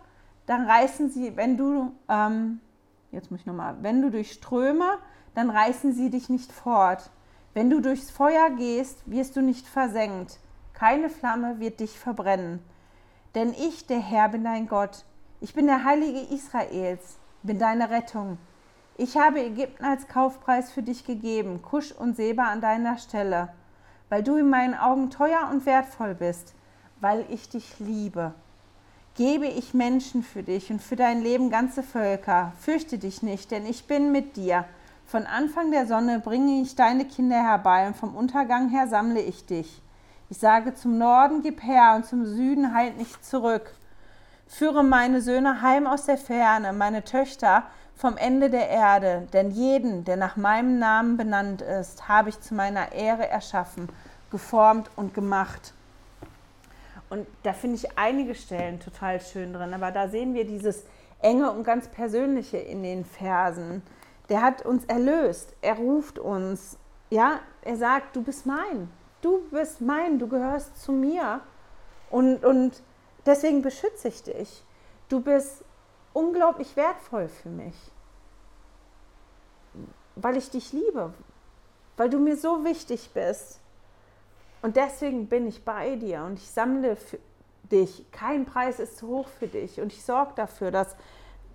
dann 0.46 0.66
reißen 0.66 1.10
sie, 1.10 1.36
wenn 1.36 1.56
du, 1.56 1.92
ähm, 2.08 2.60
jetzt 3.12 3.30
muss 3.30 3.40
ich 3.40 3.46
nochmal, 3.46 3.76
wenn 3.82 4.02
du 4.02 4.10
durch 4.10 4.32
Ströme, 4.32 4.98
dann 5.34 5.50
reißen 5.50 5.92
sie 5.92 6.10
dich 6.10 6.28
nicht 6.28 6.52
fort. 6.52 7.10
Wenn 7.54 7.70
du 7.70 7.80
durchs 7.80 8.10
Feuer 8.10 8.50
gehst, 8.50 9.02
wirst 9.06 9.36
du 9.36 9.42
nicht 9.42 9.66
versenkt. 9.66 10.38
Keine 10.72 11.08
Flamme 11.08 11.60
wird 11.60 11.80
dich 11.80 11.98
verbrennen. 11.98 12.60
Denn 13.34 13.52
ich, 13.52 13.86
der 13.86 14.00
Herr, 14.00 14.28
bin 14.28 14.44
dein 14.44 14.68
Gott. 14.68 15.04
Ich 15.40 15.54
bin 15.54 15.66
der 15.66 15.84
Heilige 15.84 16.20
Israels, 16.34 17.18
bin 17.42 17.58
deine 17.58 17.90
Rettung. 17.90 18.38
Ich 18.96 19.16
habe 19.16 19.44
Ägypten 19.44 19.84
als 19.84 20.08
Kaufpreis 20.08 20.70
für 20.70 20.82
dich 20.82 21.04
gegeben, 21.04 21.62
Kusch 21.62 21.92
und 21.92 22.16
Seba 22.16 22.44
an 22.44 22.60
deiner 22.60 22.96
Stelle, 22.98 23.52
weil 24.08 24.22
du 24.22 24.36
in 24.36 24.48
meinen 24.48 24.74
Augen 24.74 25.10
teuer 25.10 25.48
und 25.50 25.66
wertvoll 25.66 26.14
bist 26.14 26.54
weil 27.04 27.26
ich 27.28 27.50
dich 27.50 27.78
liebe. 27.78 28.32
Gebe 29.16 29.46
ich 29.46 29.74
Menschen 29.74 30.24
für 30.24 30.42
dich 30.42 30.72
und 30.72 30.82
für 30.82 30.96
dein 30.96 31.22
Leben 31.22 31.48
ganze 31.48 31.84
Völker. 31.84 32.52
Fürchte 32.58 32.98
dich 32.98 33.22
nicht, 33.22 33.52
denn 33.52 33.64
ich 33.64 33.86
bin 33.86 34.10
mit 34.10 34.36
dir. 34.36 34.64
Von 35.06 35.24
Anfang 35.24 35.70
der 35.70 35.86
Sonne 35.86 36.18
bringe 36.18 36.60
ich 36.60 36.74
deine 36.74 37.04
Kinder 37.04 37.36
herbei 37.36 37.86
und 37.86 37.96
vom 37.96 38.16
Untergang 38.16 38.70
her 38.70 38.88
sammle 38.88 39.20
ich 39.20 39.46
dich. 39.46 39.80
Ich 40.30 40.38
sage 40.38 40.74
zum 40.74 40.98
Norden, 40.98 41.42
gib 41.42 41.62
her 41.62 41.92
und 41.94 42.06
zum 42.06 42.26
Süden 42.26 42.74
halt 42.74 42.98
nicht 42.98 43.24
zurück. 43.24 43.76
Führe 44.48 44.82
meine 44.82 45.20
Söhne 45.20 45.62
heim 45.62 45.86
aus 45.86 46.06
der 46.06 46.18
Ferne, 46.18 46.72
meine 46.72 47.04
Töchter 47.04 47.62
vom 47.94 48.16
Ende 48.16 48.50
der 48.50 48.68
Erde, 48.68 49.28
denn 49.32 49.52
jeden, 49.52 50.04
der 50.04 50.16
nach 50.16 50.34
meinem 50.34 50.80
Namen 50.80 51.16
benannt 51.16 51.62
ist, 51.62 52.08
habe 52.08 52.30
ich 52.30 52.40
zu 52.40 52.52
meiner 52.52 52.90
Ehre 52.90 53.28
erschaffen, 53.28 53.88
geformt 54.32 54.90
und 54.96 55.14
gemacht. 55.14 55.72
Und 57.14 57.28
da 57.44 57.52
finde 57.52 57.76
ich 57.76 57.96
einige 57.96 58.34
Stellen 58.34 58.80
total 58.80 59.20
schön 59.20 59.52
drin, 59.52 59.72
aber 59.72 59.92
da 59.92 60.08
sehen 60.08 60.34
wir 60.34 60.44
dieses 60.44 60.82
enge 61.20 61.48
und 61.52 61.62
ganz 61.62 61.86
persönliche 61.86 62.56
in 62.56 62.82
den 62.82 63.04
Versen. 63.04 63.82
Der 64.28 64.42
hat 64.42 64.66
uns 64.66 64.84
erlöst, 64.86 65.54
er 65.62 65.76
ruft 65.76 66.18
uns, 66.18 66.76
ja, 67.10 67.38
er 67.62 67.76
sagt, 67.76 68.16
du 68.16 68.22
bist 68.24 68.46
mein, 68.46 68.90
du 69.20 69.48
bist 69.52 69.80
mein, 69.80 70.18
du 70.18 70.26
gehörst 70.26 70.82
zu 70.82 70.90
mir. 70.90 71.40
Und, 72.10 72.44
und 72.44 72.82
deswegen 73.26 73.62
beschütze 73.62 74.08
ich 74.08 74.24
dich. 74.24 74.64
Du 75.08 75.20
bist 75.20 75.64
unglaublich 76.14 76.74
wertvoll 76.74 77.28
für 77.28 77.48
mich, 77.48 77.76
weil 80.16 80.36
ich 80.36 80.50
dich 80.50 80.72
liebe, 80.72 81.14
weil 81.96 82.10
du 82.10 82.18
mir 82.18 82.36
so 82.36 82.64
wichtig 82.64 83.12
bist. 83.14 83.60
Und 84.64 84.76
deswegen 84.76 85.26
bin 85.26 85.46
ich 85.46 85.62
bei 85.62 85.96
dir 85.96 86.24
und 86.24 86.38
ich 86.38 86.50
sammle 86.50 86.96
für 86.96 87.18
dich. 87.70 88.10
Kein 88.12 88.46
Preis 88.46 88.80
ist 88.80 88.96
zu 88.96 89.08
hoch 89.08 89.28
für 89.28 89.46
dich 89.46 89.78
und 89.78 89.92
ich 89.92 90.02
sorge 90.02 90.32
dafür, 90.36 90.70
dass 90.70 90.96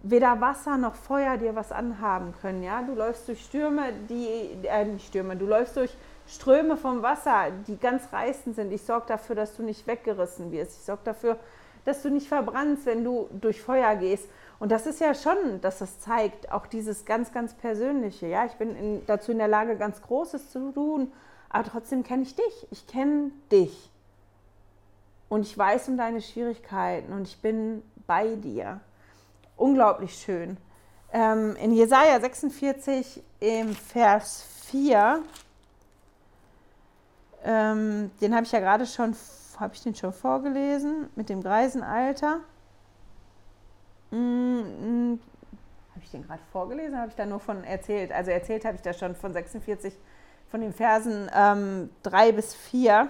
weder 0.03 0.39
Wasser 0.41 0.77
noch 0.77 0.93
Feuer 0.93 1.37
dir 1.37 1.55
was 1.55 1.71
anhaben 1.71 2.35
können. 2.39 2.61
Ja, 2.61 2.83
du 2.83 2.93
läufst 2.93 3.27
durch 3.27 3.43
Stürme, 3.43 3.93
die 4.07 4.27
äh, 4.61 4.85
nicht 4.85 5.07
Stürme, 5.07 5.35
du 5.35 5.47
läufst 5.47 5.75
durch 5.75 5.91
Ströme 6.27 6.77
vom 6.77 7.01
Wasser, 7.01 7.47
die 7.65 7.77
ganz 7.77 8.13
reißend 8.13 8.55
sind. 8.55 8.71
Ich 8.71 8.83
sorge 8.83 9.07
dafür, 9.07 9.35
dass 9.35 9.57
du 9.57 9.63
nicht 9.63 9.87
weggerissen 9.87 10.51
wirst. 10.51 10.77
Ich 10.77 10.85
sorge 10.85 11.01
dafür, 11.03 11.39
dass 11.85 12.03
du 12.03 12.11
nicht 12.11 12.27
verbrannst, 12.27 12.85
wenn 12.85 13.03
du 13.03 13.27
durch 13.41 13.59
Feuer 13.59 13.95
gehst. 13.95 14.29
Und 14.59 14.71
das 14.71 14.85
ist 14.85 15.01
ja 15.01 15.15
schon, 15.15 15.61
dass 15.61 15.79
das 15.79 15.99
zeigt, 15.99 16.51
auch 16.51 16.67
dieses 16.67 17.05
ganz, 17.05 17.33
ganz 17.33 17.55
Persönliche. 17.55 18.27
Ja, 18.27 18.45
ich 18.45 18.53
bin 18.53 18.75
in, 18.75 19.05
dazu 19.07 19.31
in 19.31 19.39
der 19.39 19.47
Lage, 19.47 19.77
ganz 19.77 19.99
Großes 19.99 20.51
zu 20.51 20.71
tun, 20.73 21.11
aber 21.49 21.63
trotzdem 21.63 22.03
kenne 22.03 22.23
ich 22.23 22.35
dich. 22.35 22.67
Ich 22.71 22.87
kenne 22.87 23.31
dich. 23.51 23.89
Und 25.29 25.41
ich 25.41 25.57
weiß 25.57 25.89
um 25.89 25.97
deine 25.97 26.21
Schwierigkeiten 26.21 27.13
und 27.13 27.27
ich 27.27 27.39
bin 27.41 27.83
bei 28.07 28.35
dir. 28.35 28.79
Unglaublich 29.57 30.15
schön. 30.15 30.57
Ähm, 31.11 31.55
in 31.57 31.71
Jesaja 31.71 32.19
46 32.19 33.21
im 33.39 33.75
Vers 33.75 34.43
4 34.67 35.23
ähm, 37.43 38.11
den 38.21 38.35
habe 38.35 38.45
ich 38.45 38.51
ja 38.51 38.59
gerade 38.59 38.85
schon, 38.85 39.15
habe 39.59 39.73
ich 39.73 39.83
den 39.83 39.95
schon 39.95 40.13
vorgelesen, 40.13 41.09
mit 41.15 41.29
dem 41.29 41.41
Greisenalter. 41.41 42.41
Mm, 44.11 44.17
mm, 44.17 45.19
habe 45.91 46.03
ich 46.03 46.11
den 46.11 46.23
gerade 46.23 46.41
vorgelesen, 46.51 46.97
habe 46.97 47.09
ich 47.09 47.15
da 47.15 47.25
nur 47.25 47.39
von 47.39 47.63
erzählt? 47.63 48.11
Also 48.11 48.31
erzählt 48.31 48.65
habe 48.65 48.75
ich 48.75 48.81
da 48.81 48.93
schon 48.93 49.15
von 49.15 49.31
46, 49.33 49.93
von 50.49 50.61
den 50.61 50.73
Versen 50.73 51.29
ähm, 51.33 51.89
3 52.03 52.31
bis 52.31 52.55
4 52.55 53.09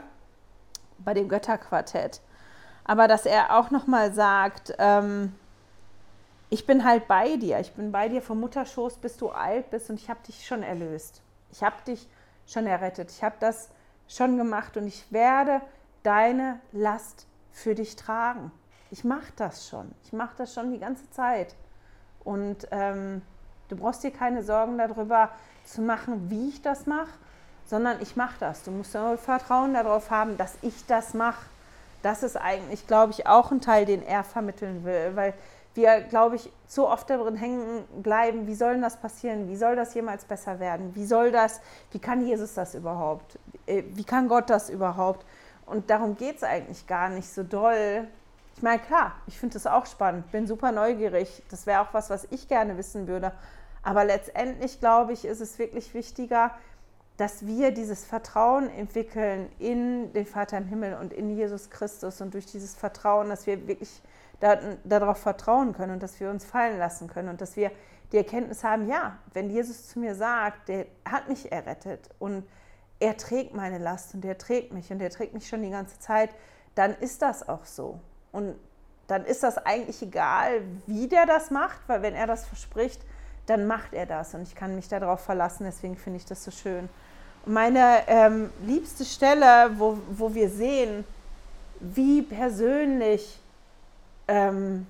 bei 0.99 1.13
dem 1.13 1.29
Götterquartett. 1.29 2.21
Aber 2.83 3.07
dass 3.07 3.25
er 3.25 3.57
auch 3.57 3.71
nochmal 3.71 4.13
sagt, 4.13 4.73
ähm, 4.77 5.35
ich 6.49 6.65
bin 6.65 6.83
halt 6.83 7.07
bei 7.07 7.37
dir, 7.37 7.59
ich 7.59 7.73
bin 7.73 7.91
bei 7.91 8.09
dir 8.09 8.21
vom 8.21 8.39
Mutterschoß, 8.39 8.97
bis 8.97 9.17
du 9.17 9.29
alt 9.29 9.69
bist 9.69 9.89
und 9.89 9.99
ich 9.99 10.09
habe 10.09 10.19
dich 10.25 10.45
schon 10.45 10.63
erlöst. 10.63 11.21
Ich 11.51 11.63
habe 11.63 11.75
dich 11.85 12.07
schon 12.47 12.65
errettet. 12.65 13.11
Ich 13.11 13.23
habe 13.23 13.35
das 13.39 13.69
schon 14.07 14.37
gemacht 14.37 14.75
und 14.75 14.87
ich 14.87 15.11
werde 15.11 15.61
deine 16.03 16.59
Last 16.71 17.27
für 17.51 17.75
dich 17.75 17.95
tragen. 17.95 18.51
Ich 18.91 19.03
mache 19.03 19.31
das 19.35 19.69
schon. 19.69 19.91
Ich 20.03 20.13
mache 20.13 20.35
das 20.37 20.53
schon 20.53 20.71
die 20.71 20.79
ganze 20.79 21.09
Zeit. 21.11 21.55
Und 22.23 22.67
ähm, 22.71 23.21
du 23.67 23.75
brauchst 23.75 24.03
dir 24.03 24.11
keine 24.11 24.43
Sorgen 24.43 24.77
darüber 24.77 25.29
zu 25.63 25.81
machen, 25.81 26.29
wie 26.31 26.49
ich 26.49 26.61
das 26.61 26.87
mache, 26.87 27.11
sondern 27.69 28.01
ich 28.01 28.15
mache 28.15 28.35
das. 28.39 28.63
Du 28.63 28.71
musst 28.71 28.95
nur 28.95 29.17
Vertrauen 29.17 29.75
darauf 29.75 30.09
haben, 30.09 30.37
dass 30.37 30.55
ich 30.63 30.87
das 30.87 31.13
mache. 31.13 31.45
Das 32.01 32.23
ist 32.23 32.35
eigentlich, 32.35 32.87
glaube 32.87 33.13
ich, 33.13 33.27
auch 33.27 33.51
ein 33.51 33.61
Teil, 33.61 33.85
den 33.85 34.01
er 34.01 34.23
vermitteln 34.23 34.83
will, 34.83 35.11
weil 35.13 35.33
wir, 35.75 36.01
glaube 36.01 36.37
ich, 36.37 36.51
zu 36.67 36.87
oft 36.87 37.09
darin 37.09 37.35
hängen 37.35 37.83
bleiben, 38.01 38.47
wie 38.47 38.55
soll 38.55 38.81
das 38.81 38.97
passieren? 38.97 39.49
Wie 39.49 39.55
soll 39.55 39.75
das 39.75 39.93
jemals 39.93 40.25
besser 40.25 40.59
werden? 40.59 40.95
Wie 40.95 41.05
soll 41.05 41.31
das, 41.31 41.61
wie 41.91 41.99
kann 41.99 42.25
Jesus 42.25 42.55
das 42.55 42.73
überhaupt? 42.73 43.37
Äh, 43.67 43.83
wie 43.93 44.03
kann 44.03 44.27
Gott 44.27 44.49
das 44.49 44.71
überhaupt? 44.71 45.23
Und 45.67 45.91
darum 45.91 46.17
geht 46.17 46.37
es 46.37 46.43
eigentlich 46.43 46.87
gar 46.87 47.09
nicht 47.09 47.31
so 47.31 47.43
doll. 47.43 48.07
Ich 48.55 48.63
meine, 48.63 48.79
klar, 48.79 49.13
ich 49.27 49.37
finde 49.39 49.53
das 49.53 49.67
auch 49.67 49.85
spannend, 49.85 50.31
bin 50.31 50.47
super 50.47 50.71
neugierig. 50.71 51.43
Das 51.51 51.67
wäre 51.67 51.81
auch 51.81 51.93
was, 51.93 52.09
was 52.09 52.27
ich 52.31 52.47
gerne 52.47 52.77
wissen 52.77 53.07
würde. 53.07 53.31
Aber 53.83 54.03
letztendlich, 54.03 54.79
glaube 54.79 55.13
ich, 55.13 55.23
ist 55.23 55.39
es 55.39 55.59
wirklich 55.59 55.93
wichtiger, 55.93 56.51
dass 57.19 57.45
wir 57.45 57.71
dieses 57.71 58.05
Vertrauen 58.05 58.69
entwickeln 58.69 59.51
in 59.59 60.13
den 60.13 60.25
Vater 60.25 60.57
im 60.57 60.67
Himmel 60.67 60.93
und 60.93 61.11
in 61.11 61.35
Jesus 61.35 61.69
Christus 61.69 62.21
und 62.21 62.33
durch 62.33 62.45
dieses 62.45 62.75
Vertrauen, 62.75 63.27
dass 63.27 63.45
wir 63.45 63.67
wirklich 63.67 64.01
da, 64.39 64.57
darauf 64.85 65.17
vertrauen 65.17 65.73
können 65.73 65.91
und 65.91 66.01
dass 66.01 66.17
wir 66.21 66.29
uns 66.29 66.45
fallen 66.45 66.77
lassen 66.77 67.09
können 67.09 67.27
und 67.27 67.41
dass 67.41 67.57
wir 67.57 67.71
die 68.13 68.17
Erkenntnis 68.17 68.63
haben, 68.63 68.87
ja, 68.87 69.17
wenn 69.33 69.49
Jesus 69.49 69.89
zu 69.89 69.99
mir 69.99 70.15
sagt, 70.15 70.69
der 70.69 70.85
hat 71.03 71.27
mich 71.27 71.51
errettet 71.51 72.09
und 72.19 72.47
er 73.01 73.17
trägt 73.17 73.53
meine 73.53 73.79
Last 73.79 74.13
und 74.13 74.23
er 74.23 74.37
trägt 74.37 74.71
mich 74.71 74.89
und 74.89 75.01
er 75.01 75.09
trägt 75.09 75.33
mich 75.33 75.49
schon 75.49 75.61
die 75.61 75.71
ganze 75.71 75.99
Zeit, 75.99 76.29
dann 76.73 76.95
ist 76.95 77.21
das 77.21 77.49
auch 77.49 77.65
so. 77.65 77.99
Und 78.31 78.55
dann 79.07 79.25
ist 79.25 79.43
das 79.43 79.57
eigentlich 79.57 80.01
egal, 80.01 80.61
wie 80.87 81.09
der 81.09 81.25
das 81.25 81.51
macht, 81.51 81.81
weil 81.87 82.01
wenn 82.01 82.15
er 82.15 82.27
das 82.27 82.45
verspricht, 82.45 83.01
dann 83.45 83.67
macht 83.67 83.93
er 83.93 84.05
das 84.05 84.33
und 84.35 84.43
ich 84.43 84.55
kann 84.55 84.75
mich 84.75 84.87
darauf 84.87 85.19
verlassen. 85.19 85.65
Deswegen 85.65 85.97
finde 85.97 86.17
ich 86.17 86.25
das 86.25 86.45
so 86.45 86.51
schön. 86.51 86.87
Meine 87.45 88.07
ähm, 88.07 88.49
liebste 88.65 89.05
Stelle, 89.05 89.71
wo, 89.77 89.97
wo 90.11 90.33
wir 90.33 90.49
sehen, 90.49 91.05
wie 91.79 92.21
persönlich 92.21 93.39
ähm, 94.27 94.85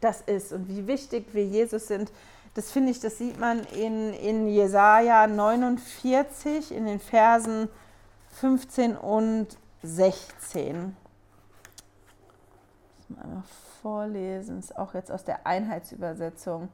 das 0.00 0.20
ist 0.22 0.52
und 0.52 0.68
wie 0.68 0.86
wichtig 0.86 1.26
wir 1.32 1.44
Jesus 1.44 1.88
sind. 1.88 2.12
Das 2.54 2.70
finde 2.70 2.90
ich, 2.90 3.00
das 3.00 3.18
sieht 3.18 3.40
man 3.40 3.64
in, 3.64 4.12
in 4.14 4.46
Jesaja 4.46 5.26
49 5.26 6.72
in 6.72 6.86
den 6.86 7.00
Versen 7.00 7.68
15 8.40 8.96
und 8.96 9.48
16. 9.82 10.96
Ich 13.00 13.10
muss 13.10 13.18
mal 13.18 13.24
einmal 13.24 13.42
vorlesen, 13.80 14.58
ist 14.58 14.76
auch 14.76 14.94
jetzt 14.94 15.10
aus 15.10 15.24
der 15.24 15.46
Einheitsübersetzung. 15.46 16.68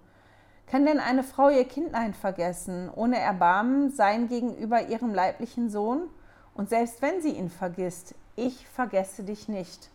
Kann 0.70 0.84
denn 0.84 1.00
eine 1.00 1.22
Frau 1.22 1.48
ihr 1.48 1.64
Kindlein 1.64 2.12
vergessen, 2.12 2.90
ohne 2.94 3.18
Erbarmen 3.18 3.90
sein 3.90 4.28
gegenüber 4.28 4.82
ihrem 4.88 5.14
leiblichen 5.14 5.70
Sohn? 5.70 6.10
Und 6.54 6.68
selbst 6.68 7.00
wenn 7.00 7.22
sie 7.22 7.30
ihn 7.30 7.48
vergisst, 7.48 8.14
ich 8.36 8.66
vergesse 8.68 9.22
dich 9.22 9.48
nicht. 9.48 9.88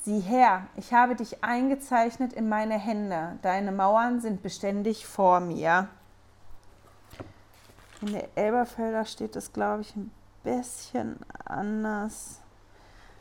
Sieh 0.00 0.20
her, 0.20 0.68
ich 0.76 0.94
habe 0.94 1.16
dich 1.16 1.42
eingezeichnet 1.42 2.32
in 2.32 2.48
meine 2.48 2.78
Hände, 2.78 3.38
deine 3.42 3.72
Mauern 3.72 4.20
sind 4.20 4.42
beständig 4.42 5.06
vor 5.06 5.40
mir. 5.40 5.88
In 8.00 8.12
der 8.12 8.28
Elberfelder 8.36 9.04
steht 9.04 9.34
das, 9.34 9.52
glaube 9.52 9.82
ich, 9.82 9.96
ein 9.96 10.12
bisschen 10.44 11.18
anders. 11.44 12.40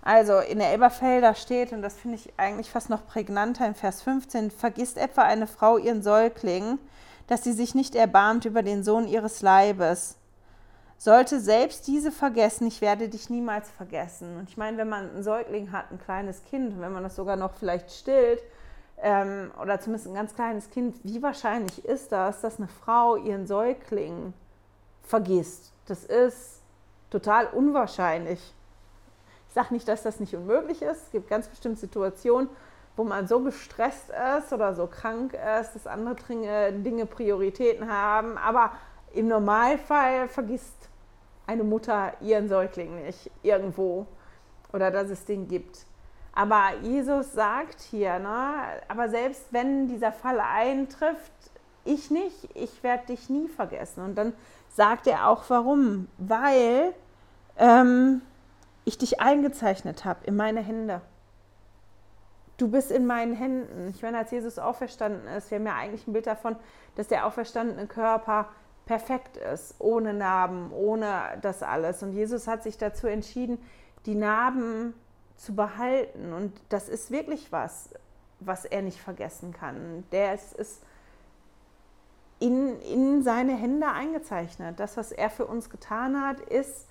Also 0.02 0.40
in 0.40 0.60
der 0.60 0.72
Elberfelder 0.72 1.36
steht, 1.36 1.74
und 1.74 1.82
das 1.82 1.96
finde 1.96 2.16
ich 2.16 2.34
eigentlich 2.38 2.70
fast 2.70 2.90
noch 2.90 3.06
prägnanter 3.06 3.68
in 3.68 3.76
Vers 3.76 4.02
15, 4.02 4.52
vergisst 4.52 4.98
etwa 4.98 5.24
eine 5.24 5.48
Frau 5.48 5.78
ihren 5.78 6.02
Säugling, 6.02 6.80
dass 7.28 7.44
sie 7.44 7.54
sich 7.54 7.76
nicht 7.76 7.96
erbarmt 7.96 8.46
über 8.46 8.64
den 8.64 8.84
Sohn 8.84 9.08
ihres 9.08 9.42
Leibes 9.42 10.18
sollte 10.98 11.40
selbst 11.40 11.88
diese 11.88 12.12
vergessen, 12.12 12.68
ich 12.68 12.82
werde 12.82 13.08
dich 13.08 13.30
niemals 13.30 13.70
vergessen. 13.70 14.38
Und 14.38 14.50
ich 14.50 14.58
meine, 14.58 14.78
wenn 14.78 14.90
man 14.90 15.12
einen 15.12 15.24
Säugling 15.24 15.72
hat, 15.72 15.92
ein 15.92 16.00
kleines 16.00 16.44
Kind, 16.46 16.80
wenn 16.82 16.92
man 16.92 17.04
das 17.04 17.16
sogar 17.16 17.36
noch 17.36 17.54
vielleicht 17.54 17.92
stillt, 17.92 18.42
ähm, 19.00 19.52
oder 19.62 19.80
zumindest 19.80 20.08
ein 20.08 20.16
ganz 20.16 20.34
kleines 20.34 20.72
Kind, 20.72 20.96
wie 21.04 21.22
wahrscheinlich 21.22 21.86
ist 21.86 22.12
das, 22.12 22.42
dass 22.42 22.58
eine 22.58 22.68
Frau 22.68 23.16
ihren 23.16 23.46
Säugling 23.46 24.34
vergisst? 25.04 25.72
Das 25.86 26.04
ist 26.04 26.62
total 27.12 27.46
unwahrscheinlich. 27.48 28.54
Ich 29.48 29.54
sage 29.54 29.74
nicht, 29.74 29.88
dass 29.88 30.04
das 30.04 30.20
nicht 30.20 30.36
unmöglich 30.36 30.82
ist. 30.82 31.04
Es 31.04 31.12
gibt 31.12 31.30
ganz 31.30 31.48
bestimmte 31.48 31.80
Situationen, 31.80 32.50
wo 32.96 33.04
man 33.04 33.28
so 33.28 33.40
gestresst 33.42 34.12
ist 34.38 34.54
oder 34.54 34.76
so 34.76 34.88
krank 34.88 35.34
ist, 35.34 35.74
dass 35.74 35.88
andere 35.88 36.16
Dinge 36.74 37.06
Prioritäten 37.06 37.92
haben. 37.92 38.38
Aber 38.38 38.72
im 39.14 39.28
Normalfall 39.28 40.28
vergisst 40.28 40.90
eine 41.46 41.64
Mutter 41.64 42.14
ihren 42.22 42.50
Säugling 42.50 43.04
nicht 43.04 43.32
irgendwo. 43.42 44.06
oder 44.74 44.92
dass 44.92 45.10
es 45.10 45.26
den 45.26 45.48
gibt. 45.48 45.86
Aber 46.34 46.74
Jesus 46.84 47.34
sagt 47.34 47.82
hier, 47.82 48.20
ne, 48.20 48.54
aber 48.88 49.10
selbst 49.10 49.48
wenn 49.52 49.88
dieser 49.88 50.12
Fall 50.12 50.40
eintrifft, 50.40 51.32
ich 51.84 52.12
nicht, 52.12 52.50
ich 52.54 52.84
werde 52.84 53.08
dich 53.08 53.30
nie 53.30 53.48
vergessen. 53.48 54.04
Und 54.04 54.16
dann 54.16 54.34
sagt 54.70 55.08
er 55.08 55.30
auch 55.30 55.46
warum. 55.48 56.08
Weil 56.18 56.94
ähm, 57.58 58.22
ich 58.88 58.98
dich 58.98 59.20
eingezeichnet 59.20 60.06
habe 60.06 60.26
in 60.26 60.38
meine 60.38 60.62
Hände. 60.62 61.02
Du 62.56 62.70
bist 62.70 62.90
in 62.90 63.06
meinen 63.06 63.34
Händen. 63.34 63.90
Ich 63.90 64.02
meine, 64.02 64.18
als 64.18 64.32
Jesus 64.32 64.58
auferstanden 64.58 65.28
ist, 65.28 65.52
wir 65.52 65.60
haben 65.60 65.66
ja 65.66 65.76
eigentlich 65.76 66.08
ein 66.08 66.14
Bild 66.14 66.26
davon, 66.26 66.56
dass 66.96 67.10
der 67.10 67.26
auferstandene 67.26 67.86
Körper 67.88 68.48
perfekt 68.86 69.36
ist, 69.36 69.76
ohne 69.80 70.14
Narben, 70.14 70.72
ohne 70.72 71.38
das 71.42 71.64
alles. 71.64 72.02
Und 72.02 72.14
Jesus 72.14 72.48
hat 72.48 72.64
sich 72.64 72.78
dazu 72.78 73.08
entschieden, 73.08 73.60
die 74.06 74.16
Narben 74.16 74.94
zu 75.36 75.54
behalten. 75.54 76.32
Und 76.32 76.54
das 76.70 76.88
ist 76.88 77.12
wirklich 77.12 77.52
was, 77.52 77.90
was 78.40 78.64
er 78.64 78.84
nicht 78.84 79.02
vergessen 79.02 79.52
kann. 79.52 80.06
Der 80.14 80.34
ist, 80.34 80.54
ist 80.54 80.82
in, 82.40 82.80
in 82.80 83.22
seine 83.22 83.58
Hände 83.58 83.88
eingezeichnet. 83.88 84.80
Das, 84.80 84.96
was 84.96 85.12
er 85.12 85.30
für 85.30 85.46
uns 85.46 85.70
getan 85.70 86.26
hat, 86.26 86.40
ist 86.40 86.87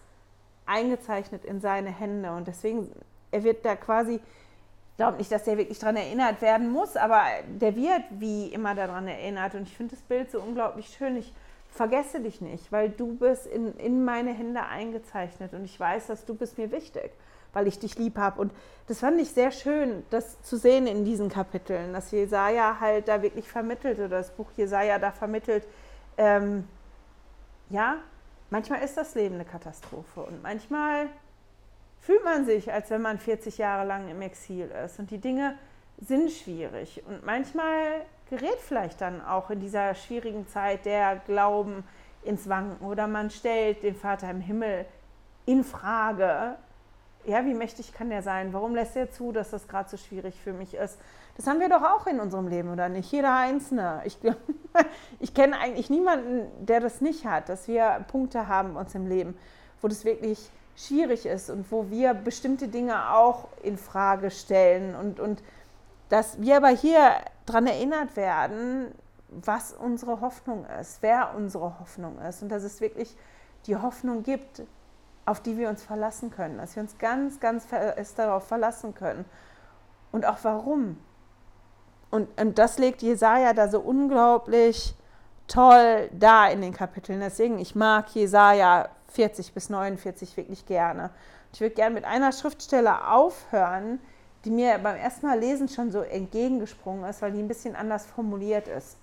eingezeichnet 0.66 1.44
in 1.44 1.60
seine 1.60 1.90
Hände. 1.90 2.32
Und 2.32 2.48
deswegen, 2.48 2.90
er 3.30 3.44
wird 3.44 3.64
da 3.64 3.76
quasi, 3.76 4.16
ich 4.16 4.96
glaube 4.96 5.18
nicht, 5.18 5.30
dass 5.32 5.46
er 5.46 5.56
wirklich 5.56 5.78
daran 5.78 5.96
erinnert 5.96 6.42
werden 6.42 6.70
muss, 6.70 6.96
aber 6.96 7.22
der 7.48 7.74
wird 7.76 8.02
wie 8.10 8.48
immer 8.48 8.74
daran 8.74 9.08
erinnert. 9.08 9.54
Und 9.54 9.62
ich 9.62 9.76
finde 9.76 9.94
das 9.94 10.02
Bild 10.02 10.30
so 10.30 10.40
unglaublich 10.40 10.88
schön. 10.88 11.16
Ich 11.16 11.32
vergesse 11.76 12.20
dich 12.20 12.40
nicht, 12.40 12.72
weil 12.72 12.88
du 12.90 13.16
bist 13.16 13.46
in, 13.46 13.74
in 13.74 14.04
meine 14.04 14.32
Hände 14.32 14.64
eingezeichnet 14.64 15.52
und 15.52 15.64
ich 15.64 15.78
weiß, 15.78 16.06
dass 16.06 16.24
du 16.24 16.34
bist 16.34 16.58
mir 16.58 16.72
wichtig, 16.72 17.12
weil 17.52 17.66
ich 17.66 17.78
dich 17.78 17.98
lieb 17.98 18.16
habe. 18.16 18.40
Und 18.40 18.52
das 18.88 19.00
fand 19.00 19.20
ich 19.20 19.30
sehr 19.30 19.50
schön, 19.50 20.02
das 20.10 20.40
zu 20.42 20.56
sehen 20.56 20.86
in 20.86 21.04
diesen 21.04 21.28
Kapiteln, 21.28 21.92
dass 21.92 22.10
Jesaja 22.10 22.78
halt 22.80 23.08
da 23.08 23.22
wirklich 23.22 23.48
vermittelt 23.48 23.98
oder 23.98 24.08
das 24.08 24.30
Buch 24.30 24.50
Jesaja 24.56 24.98
da 24.98 25.12
vermittelt, 25.12 25.66
ähm, 26.16 26.64
ja, 27.68 27.98
manchmal 28.50 28.82
ist 28.82 28.96
das 28.96 29.14
Leben 29.14 29.36
eine 29.36 29.44
Katastrophe 29.44 30.22
und 30.22 30.42
manchmal 30.42 31.08
fühlt 32.00 32.24
man 32.24 32.44
sich, 32.44 32.72
als 32.72 32.90
wenn 32.90 33.02
man 33.02 33.18
40 33.18 33.58
Jahre 33.58 33.86
lang 33.86 34.08
im 34.08 34.22
Exil 34.22 34.70
ist 34.84 34.98
und 34.98 35.10
die 35.10 35.18
Dinge 35.18 35.56
sind 35.98 36.30
schwierig 36.30 37.02
und 37.06 37.24
manchmal 37.24 38.02
gerät 38.28 38.58
vielleicht 38.60 39.00
dann 39.00 39.24
auch 39.24 39.50
in 39.50 39.60
dieser 39.60 39.94
schwierigen 39.94 40.46
Zeit 40.46 40.84
der 40.84 41.16
Glauben 41.26 41.84
ins 42.22 42.48
Wanken 42.48 42.84
oder 42.84 43.06
man 43.06 43.30
stellt 43.30 43.82
den 43.82 43.94
Vater 43.94 44.30
im 44.30 44.40
Himmel 44.40 44.84
in 45.46 45.64
Frage. 45.64 46.56
Ja, 47.24 47.44
wie 47.44 47.54
mächtig 47.54 47.92
kann 47.92 48.10
der 48.10 48.22
sein? 48.22 48.52
Warum 48.52 48.74
lässt 48.74 48.96
er 48.96 49.10
zu, 49.10 49.32
dass 49.32 49.50
das 49.50 49.66
gerade 49.68 49.88
so 49.88 49.96
schwierig 49.96 50.34
für 50.42 50.52
mich 50.52 50.74
ist? 50.74 50.98
Das 51.36 51.46
haben 51.46 51.60
wir 51.60 51.68
doch 51.68 51.82
auch 51.82 52.06
in 52.06 52.18
unserem 52.18 52.48
Leben, 52.48 52.72
oder 52.72 52.88
nicht? 52.88 53.12
Jeder 53.12 53.34
Einzelne. 53.34 54.00
Ich, 54.04 54.18
ich 55.20 55.34
kenne 55.34 55.58
eigentlich 55.58 55.90
niemanden, 55.90 56.46
der 56.64 56.80
das 56.80 57.00
nicht 57.00 57.26
hat, 57.26 57.48
dass 57.48 57.68
wir 57.68 58.04
Punkte 58.08 58.48
haben 58.48 58.76
uns 58.76 58.94
im 58.94 59.06
Leben, 59.06 59.36
wo 59.82 59.88
das 59.88 60.04
wirklich 60.04 60.50
schwierig 60.76 61.26
ist 61.26 61.50
und 61.50 61.70
wo 61.70 61.90
wir 61.90 62.14
bestimmte 62.14 62.68
Dinge 62.68 63.12
auch 63.12 63.48
in 63.62 63.78
Frage 63.78 64.30
stellen 64.30 64.94
und, 64.94 65.20
und 65.20 65.42
dass 66.08 66.40
wir 66.40 66.56
aber 66.58 66.68
hier 66.68 67.12
daran 67.46 67.66
erinnert 67.66 68.16
werden, 68.16 68.92
was 69.28 69.72
unsere 69.72 70.20
Hoffnung 70.20 70.66
ist, 70.80 71.02
wer 71.02 71.34
unsere 71.34 71.78
Hoffnung 71.80 72.18
ist 72.20 72.42
und 72.42 72.50
dass 72.50 72.62
es 72.62 72.80
wirklich 72.80 73.16
die 73.66 73.76
Hoffnung 73.76 74.22
gibt, 74.22 74.62
auf 75.24 75.40
die 75.40 75.58
wir 75.58 75.68
uns 75.68 75.82
verlassen 75.82 76.30
können, 76.30 76.58
dass 76.58 76.76
wir 76.76 76.82
uns 76.82 76.98
ganz, 76.98 77.40
ganz 77.40 77.66
fest 77.66 78.18
darauf 78.18 78.46
verlassen 78.46 78.94
können. 78.94 79.24
Und 80.12 80.24
auch 80.24 80.38
warum. 80.42 80.98
Und, 82.10 82.28
und 82.40 82.58
das 82.58 82.78
legt 82.78 83.02
Jesaja 83.02 83.52
da 83.52 83.68
so 83.68 83.80
unglaublich 83.80 84.94
toll 85.48 86.08
da 86.12 86.48
in 86.48 86.60
den 86.60 86.72
Kapiteln. 86.72 87.20
Deswegen, 87.20 87.58
ich 87.58 87.74
mag 87.74 88.14
Jesaja 88.14 88.88
40 89.08 89.52
bis 89.52 89.70
49 89.70 90.36
wirklich 90.36 90.66
gerne. 90.66 91.10
Ich 91.52 91.60
würde 91.60 91.74
gerne 91.74 91.94
mit 91.94 92.04
einer 92.04 92.32
Schriftstelle 92.32 93.08
aufhören, 93.08 94.00
die 94.44 94.50
mir 94.50 94.78
beim 94.78 94.96
ersten 94.96 95.26
Mal 95.26 95.38
lesen 95.38 95.68
schon 95.68 95.90
so 95.90 96.00
entgegengesprungen 96.00 97.08
ist, 97.08 97.22
weil 97.22 97.32
die 97.32 97.40
ein 97.40 97.48
bisschen 97.48 97.74
anders 97.74 98.06
formuliert 98.06 98.68
ist. 98.68 98.96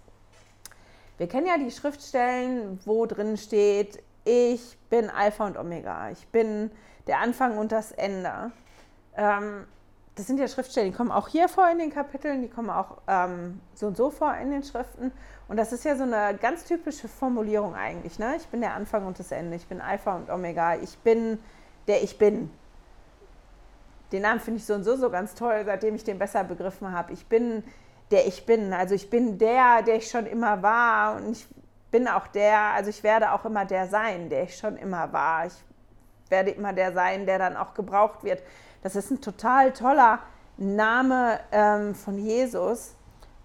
Wir 1.17 1.27
kennen 1.27 1.47
ja 1.47 1.57
die 1.57 1.71
Schriftstellen, 1.71 2.79
wo 2.85 3.05
drin 3.05 3.37
steht, 3.37 4.01
ich 4.25 4.77
bin 4.89 5.09
Alpha 5.09 5.45
und 5.45 5.57
Omega, 5.57 6.09
ich 6.11 6.27
bin 6.27 6.71
der 7.07 7.19
Anfang 7.19 7.57
und 7.57 7.71
das 7.71 7.91
Ende. 7.91 8.51
Ähm, 9.15 9.65
das 10.15 10.27
sind 10.27 10.39
ja 10.39 10.47
Schriftstellen, 10.47 10.91
die 10.91 10.97
kommen 10.97 11.11
auch 11.11 11.27
hier 11.27 11.49
vor 11.49 11.69
in 11.69 11.79
den 11.79 11.89
Kapiteln, 11.89 12.41
die 12.41 12.49
kommen 12.49 12.69
auch 12.69 12.97
ähm, 13.07 13.59
so 13.73 13.87
und 13.87 13.97
so 13.97 14.11
vor 14.11 14.35
in 14.35 14.51
den 14.51 14.63
Schriften. 14.63 15.11
Und 15.47 15.57
das 15.57 15.73
ist 15.73 15.83
ja 15.85 15.95
so 15.95 16.03
eine 16.03 16.37
ganz 16.37 16.65
typische 16.65 17.07
Formulierung 17.07 17.75
eigentlich. 17.75 18.19
Ne? 18.19 18.35
Ich 18.37 18.47
bin 18.47 18.61
der 18.61 18.73
Anfang 18.73 19.05
und 19.05 19.17
das 19.17 19.31
Ende, 19.31 19.55
ich 19.55 19.67
bin 19.67 19.81
Alpha 19.81 20.15
und 20.15 20.29
Omega, 20.29 20.75
ich 20.75 20.97
bin 20.99 21.39
der 21.87 22.03
Ich 22.03 22.17
Bin 22.17 22.49
den 24.13 24.21
Namen 24.21 24.39
finde 24.39 24.59
ich 24.59 24.65
so 24.65 24.75
und 24.75 24.83
so 24.83 24.95
so 24.95 25.09
ganz 25.09 25.33
toll, 25.33 25.63
seitdem 25.65 25.95
ich 25.95 26.03
den 26.03 26.19
besser 26.19 26.43
begriffen 26.43 26.91
habe. 26.91 27.11
Ich 27.11 27.25
bin 27.25 27.63
der 28.11 28.27
ich 28.27 28.45
bin. 28.45 28.71
Also 28.71 28.93
ich 28.93 29.09
bin 29.09 29.39
der, 29.39 29.81
der 29.81 29.95
ich 29.95 30.09
schon 30.09 30.27
immer 30.27 30.61
war 30.61 31.15
und 31.15 31.31
ich 31.31 31.47
bin 31.89 32.07
auch 32.07 32.27
der, 32.27 32.59
also 32.75 32.91
ich 32.91 33.03
werde 33.03 33.31
auch 33.31 33.43
immer 33.43 33.65
der 33.65 33.87
sein, 33.87 34.29
der 34.29 34.43
ich 34.43 34.55
schon 34.55 34.77
immer 34.77 35.11
war. 35.11 35.47
Ich 35.47 35.53
werde 36.29 36.51
immer 36.51 36.73
der 36.73 36.93
sein, 36.93 37.25
der 37.25 37.39
dann 37.39 37.57
auch 37.57 37.73
gebraucht 37.73 38.23
wird. 38.23 38.43
Das 38.83 38.97
ist 38.97 39.09
ein 39.09 39.21
total 39.21 39.71
toller 39.71 40.19
Name 40.57 41.39
ähm, 41.51 41.95
von 41.95 42.17
Jesus. 42.17 42.95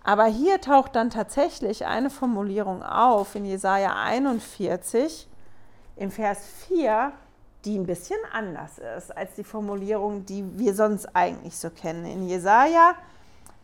Aber 0.03 0.26
hier 0.26 0.61
taucht 0.61 0.97
dann 0.97 1.11
tatsächlich 1.11 1.86
eine 1.86 2.11
Formulierung 2.11 2.82
auf 2.82 3.34
in 3.34 3.45
Jesaja 3.45 3.95
41 3.95 5.28
im 5.97 6.11
Vers 6.11 6.41
4, 6.68 7.12
die 7.64 7.78
ein 7.78 7.86
bisschen 7.86 8.18
anders 8.32 8.78
ist 8.97 9.16
als 9.16 9.34
die 9.34 9.45
Formulierung, 9.45 10.26
die 10.26 10.45
wir 10.59 10.74
sonst 10.74 11.14
eigentlich 11.14 11.57
so 11.57 11.70
kennen. 11.70 12.05
In 12.05 12.26
Jesaja 12.26 12.95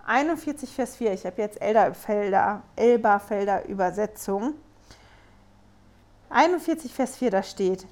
41, 0.07 0.71
Vers 0.71 0.97
4, 0.97 1.13
ich 1.13 1.27
habe 1.27 1.41
jetzt 1.41 1.61
Elberfelder, 1.61 2.63
Elberfelder 2.77 3.67
Übersetzung. 3.67 4.55
41, 6.31 6.93
Vers 6.93 7.17
4, 7.17 7.31
da 7.31 7.43
steht, 7.43 7.87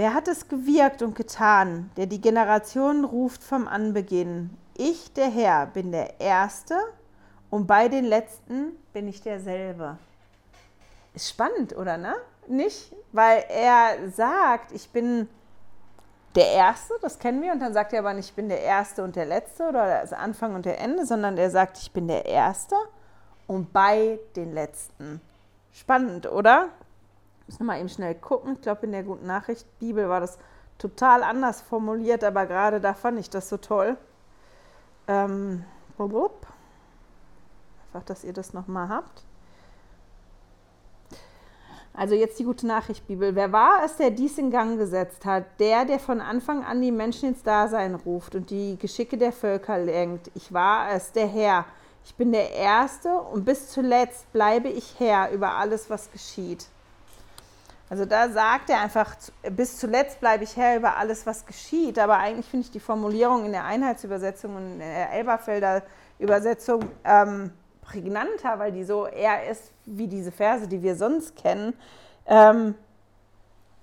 Wer 0.00 0.14
hat 0.14 0.28
es 0.28 0.48
gewirkt 0.48 1.02
und 1.02 1.14
getan, 1.14 1.90
der 1.98 2.06
die 2.06 2.22
Generationen 2.22 3.04
ruft 3.04 3.44
vom 3.44 3.68
Anbeginn? 3.68 4.48
Ich, 4.74 5.12
der 5.12 5.28
Herr, 5.28 5.66
bin 5.66 5.92
der 5.92 6.18
Erste 6.18 6.74
und 7.50 7.66
bei 7.66 7.90
den 7.90 8.06
Letzten 8.06 8.78
bin 8.94 9.08
ich 9.08 9.20
derselbe. 9.20 9.98
Ist 11.12 11.28
spannend, 11.28 11.76
oder 11.76 11.98
ne? 11.98 12.14
nicht, 12.48 12.96
weil 13.12 13.44
er 13.50 14.08
sagt, 14.08 14.72
ich 14.72 14.88
bin 14.88 15.28
der 16.34 16.50
Erste, 16.50 16.94
das 17.02 17.18
kennen 17.18 17.42
wir, 17.42 17.52
und 17.52 17.60
dann 17.60 17.74
sagt 17.74 17.92
er 17.92 17.98
aber 17.98 18.14
nicht, 18.14 18.30
ich 18.30 18.34
bin 18.34 18.48
der 18.48 18.62
Erste 18.62 19.04
und 19.04 19.16
der 19.16 19.26
Letzte 19.26 19.68
oder 19.68 20.00
das 20.00 20.14
Anfang 20.14 20.54
und 20.54 20.64
der 20.64 20.80
Ende, 20.80 21.04
sondern 21.04 21.36
er 21.36 21.50
sagt, 21.50 21.76
ich 21.76 21.92
bin 21.92 22.08
der 22.08 22.24
Erste 22.24 22.74
und 23.46 23.70
bei 23.74 24.18
den 24.34 24.54
Letzten. 24.54 25.20
Spannend, 25.72 26.26
oder? 26.26 26.70
Müssen 27.50 27.66
mal 27.66 27.80
eben 27.80 27.88
schnell 27.88 28.14
gucken. 28.14 28.52
Ich 28.52 28.60
glaube, 28.60 28.86
in 28.86 28.92
der 28.92 29.02
Guten 29.02 29.26
Nachricht 29.26 29.66
Bibel 29.80 30.08
war 30.08 30.20
das 30.20 30.38
total 30.78 31.24
anders 31.24 31.60
formuliert, 31.60 32.22
aber 32.22 32.46
gerade 32.46 32.80
da 32.80 32.94
fand 32.94 33.18
ich 33.18 33.28
das 33.28 33.48
so 33.48 33.56
toll. 33.56 33.96
Ähm, 35.08 35.64
einfach, 35.98 36.44
dass 38.06 38.22
ihr 38.22 38.32
das 38.32 38.52
nochmal 38.52 38.88
habt. 38.88 39.24
Also 41.92 42.14
jetzt 42.14 42.38
die 42.38 42.44
gute 42.44 42.68
Nachricht, 42.68 43.08
Bibel. 43.08 43.34
Wer 43.34 43.50
war 43.50 43.84
es, 43.84 43.96
der 43.96 44.12
dies 44.12 44.38
in 44.38 44.52
Gang 44.52 44.78
gesetzt 44.78 45.24
hat? 45.24 45.44
Der, 45.58 45.84
der 45.84 45.98
von 45.98 46.20
Anfang 46.20 46.62
an 46.62 46.80
die 46.80 46.92
Menschen 46.92 47.30
ins 47.30 47.42
Dasein 47.42 47.96
ruft 47.96 48.36
und 48.36 48.50
die 48.50 48.78
Geschicke 48.78 49.18
der 49.18 49.32
Völker 49.32 49.76
lenkt. 49.76 50.30
Ich 50.36 50.52
war 50.52 50.92
es, 50.92 51.10
der 51.10 51.26
Herr. 51.26 51.64
Ich 52.04 52.14
bin 52.14 52.30
der 52.30 52.52
Erste 52.52 53.12
und 53.12 53.44
bis 53.44 53.70
zuletzt 53.72 54.32
bleibe 54.32 54.68
ich 54.68 55.00
Herr 55.00 55.32
über 55.32 55.56
alles, 55.56 55.90
was 55.90 56.12
geschieht. 56.12 56.68
Also 57.90 58.04
da 58.04 58.28
sagt 58.28 58.70
er 58.70 58.80
einfach, 58.80 59.16
bis 59.50 59.76
zuletzt 59.76 60.20
bleibe 60.20 60.44
ich 60.44 60.56
Herr 60.56 60.76
über 60.76 60.96
alles, 60.96 61.26
was 61.26 61.44
geschieht. 61.44 61.98
Aber 61.98 62.18
eigentlich 62.18 62.46
finde 62.46 62.66
ich 62.66 62.70
die 62.70 62.80
Formulierung 62.80 63.44
in 63.44 63.52
der 63.52 63.64
Einheitsübersetzung 63.64 64.54
und 64.54 64.72
in 64.74 64.78
der 64.78 65.12
Elberfelder 65.12 65.82
Übersetzung 66.20 66.88
ähm, 67.04 67.50
prägnanter, 67.82 68.58
weil 68.60 68.70
die 68.70 68.84
so 68.84 69.06
eher 69.06 69.50
ist 69.50 69.72
wie 69.86 70.06
diese 70.06 70.30
Verse, 70.30 70.68
die 70.68 70.82
wir 70.82 70.94
sonst 70.94 71.34
kennen. 71.34 71.74
Ähm, 72.26 72.76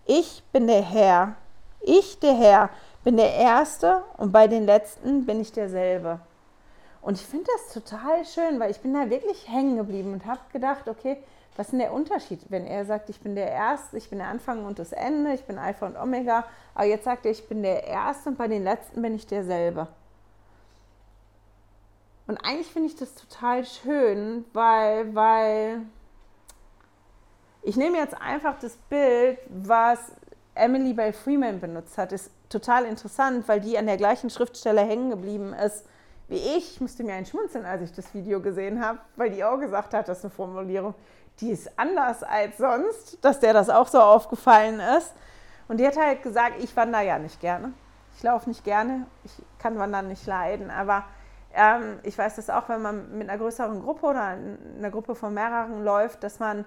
ich 0.06 0.42
bin 0.54 0.68
der 0.68 0.84
Herr, 0.84 1.36
ich 1.82 2.18
der 2.20 2.34
Herr 2.34 2.70
bin 3.04 3.18
der 3.18 3.34
Erste 3.36 4.04
und 4.18 4.32
bei 4.32 4.48
den 4.48 4.66
Letzten 4.66 5.26
bin 5.26 5.42
ich 5.42 5.52
derselbe. 5.52 6.20
Und 7.02 7.16
ich 7.16 7.26
finde 7.26 7.46
das 7.54 7.74
total 7.74 8.26
schön, 8.26 8.60
weil 8.60 8.72
ich 8.72 8.80
bin 8.80 8.94
da 8.94 9.10
wirklich 9.10 9.48
hängen 9.50 9.78
geblieben 9.78 10.14
und 10.14 10.26
habe 10.26 10.40
gedacht, 10.52 10.88
okay, 10.88 11.18
Was 11.58 11.68
ist 11.68 11.72
denn 11.72 11.80
der 11.80 11.92
Unterschied, 11.92 12.40
wenn 12.50 12.68
er 12.68 12.86
sagt, 12.86 13.10
ich 13.10 13.20
bin 13.20 13.36
der 13.36 13.52
Erste, 13.52 13.98
ich 13.98 14.10
bin 14.12 14.20
der 14.20 14.28
Anfang 14.28 14.66
und 14.66 14.78
das 14.78 14.92
Ende, 14.92 15.34
ich 15.34 15.44
bin 15.44 15.58
Alpha 15.58 15.88
und 15.88 15.98
Omega, 15.98 16.46
aber 16.76 16.86
jetzt 16.86 17.06
sagt 17.06 17.26
er, 17.26 17.32
ich 17.32 17.50
bin 17.50 17.64
der 17.64 17.84
Erste 17.84 18.30
und 18.30 18.38
bei 18.38 18.48
den 18.48 18.64
Letzten 18.64 19.02
bin 19.02 19.16
ich 19.16 19.26
derselbe. 19.26 19.88
Und 22.28 22.38
eigentlich 22.46 22.68
finde 22.68 22.90
ich 22.90 22.96
das 22.96 23.16
total 23.16 23.66
schön, 23.66 24.46
weil, 24.54 25.16
weil 25.16 25.82
ich 27.64 27.76
nehme 27.76 27.98
jetzt 27.98 28.22
einfach 28.22 28.60
das 28.60 28.78
Bild, 28.90 29.40
was 29.50 30.12
Emily 30.54 30.94
Bell 30.94 31.12
Freeman 31.12 31.60
benutzt 31.60 31.98
hat. 31.98 32.12
Ist 32.12 32.32
total 32.50 32.86
interessant, 32.86 33.48
weil 33.48 33.62
die 33.62 33.80
an 33.80 33.88
der 33.88 33.98
gleichen 33.98 34.30
Schriftstelle 34.30 34.82
hängen 34.82 35.10
geblieben 35.10 35.54
ist 35.54 35.86
wie 36.28 36.36
ich. 36.36 36.74
Ich 36.74 36.82
musste 36.82 37.04
mir 37.04 37.14
einen 37.14 37.26
schmunzeln, 37.26 37.66
als 37.66 37.82
ich 37.82 37.92
das 37.94 38.14
Video 38.14 38.42
gesehen 38.42 38.84
habe, 38.84 39.00
weil 39.16 39.32
die 39.32 39.44
auch 39.44 39.58
gesagt 39.60 39.94
hat, 39.94 40.08
das 40.08 40.20
ist 40.20 40.26
eine 40.26 40.32
Formulierung, 40.32 40.94
die 41.40 41.52
ist 41.52 41.78
anders 41.78 42.24
als 42.24 42.58
sonst, 42.58 43.24
dass 43.24 43.40
der 43.40 43.54
das 43.54 43.70
auch 43.70 43.88
so 43.88 44.00
aufgefallen 44.00 44.80
ist. 44.98 45.14
Und 45.68 45.80
die 45.80 45.88
hat 45.88 45.98
halt 45.98 46.24
gesagt, 46.24 46.56
ich 46.60 46.76
wandere 46.76 47.06
ja 47.06 47.20
nicht 47.20 47.40
gerne. 47.40 47.74
Ich 48.16 48.24
laufe 48.24 48.50
nicht 48.50 48.64
gerne, 48.64 49.06
ich 49.24 49.32
kann 49.60 49.78
Wandern 49.78 50.08
nicht 50.08 50.26
leiden, 50.26 50.72
aber 50.72 51.04
ähm, 51.54 52.00
ich 52.04 52.18
weiß 52.18 52.38
das 52.38 52.50
auch, 52.50 52.68
wenn 52.68 52.82
man 52.82 53.18
mit 53.18 53.30
einer 53.30 53.38
größeren 53.38 53.82
Gruppe 53.82 54.08
oder 54.08 54.22
einer 54.22 54.90
Gruppe 54.90 55.14
von 55.14 55.34
mehreren 55.34 55.84
läuft, 55.84 56.24
dass 56.24 56.40
man 56.40 56.66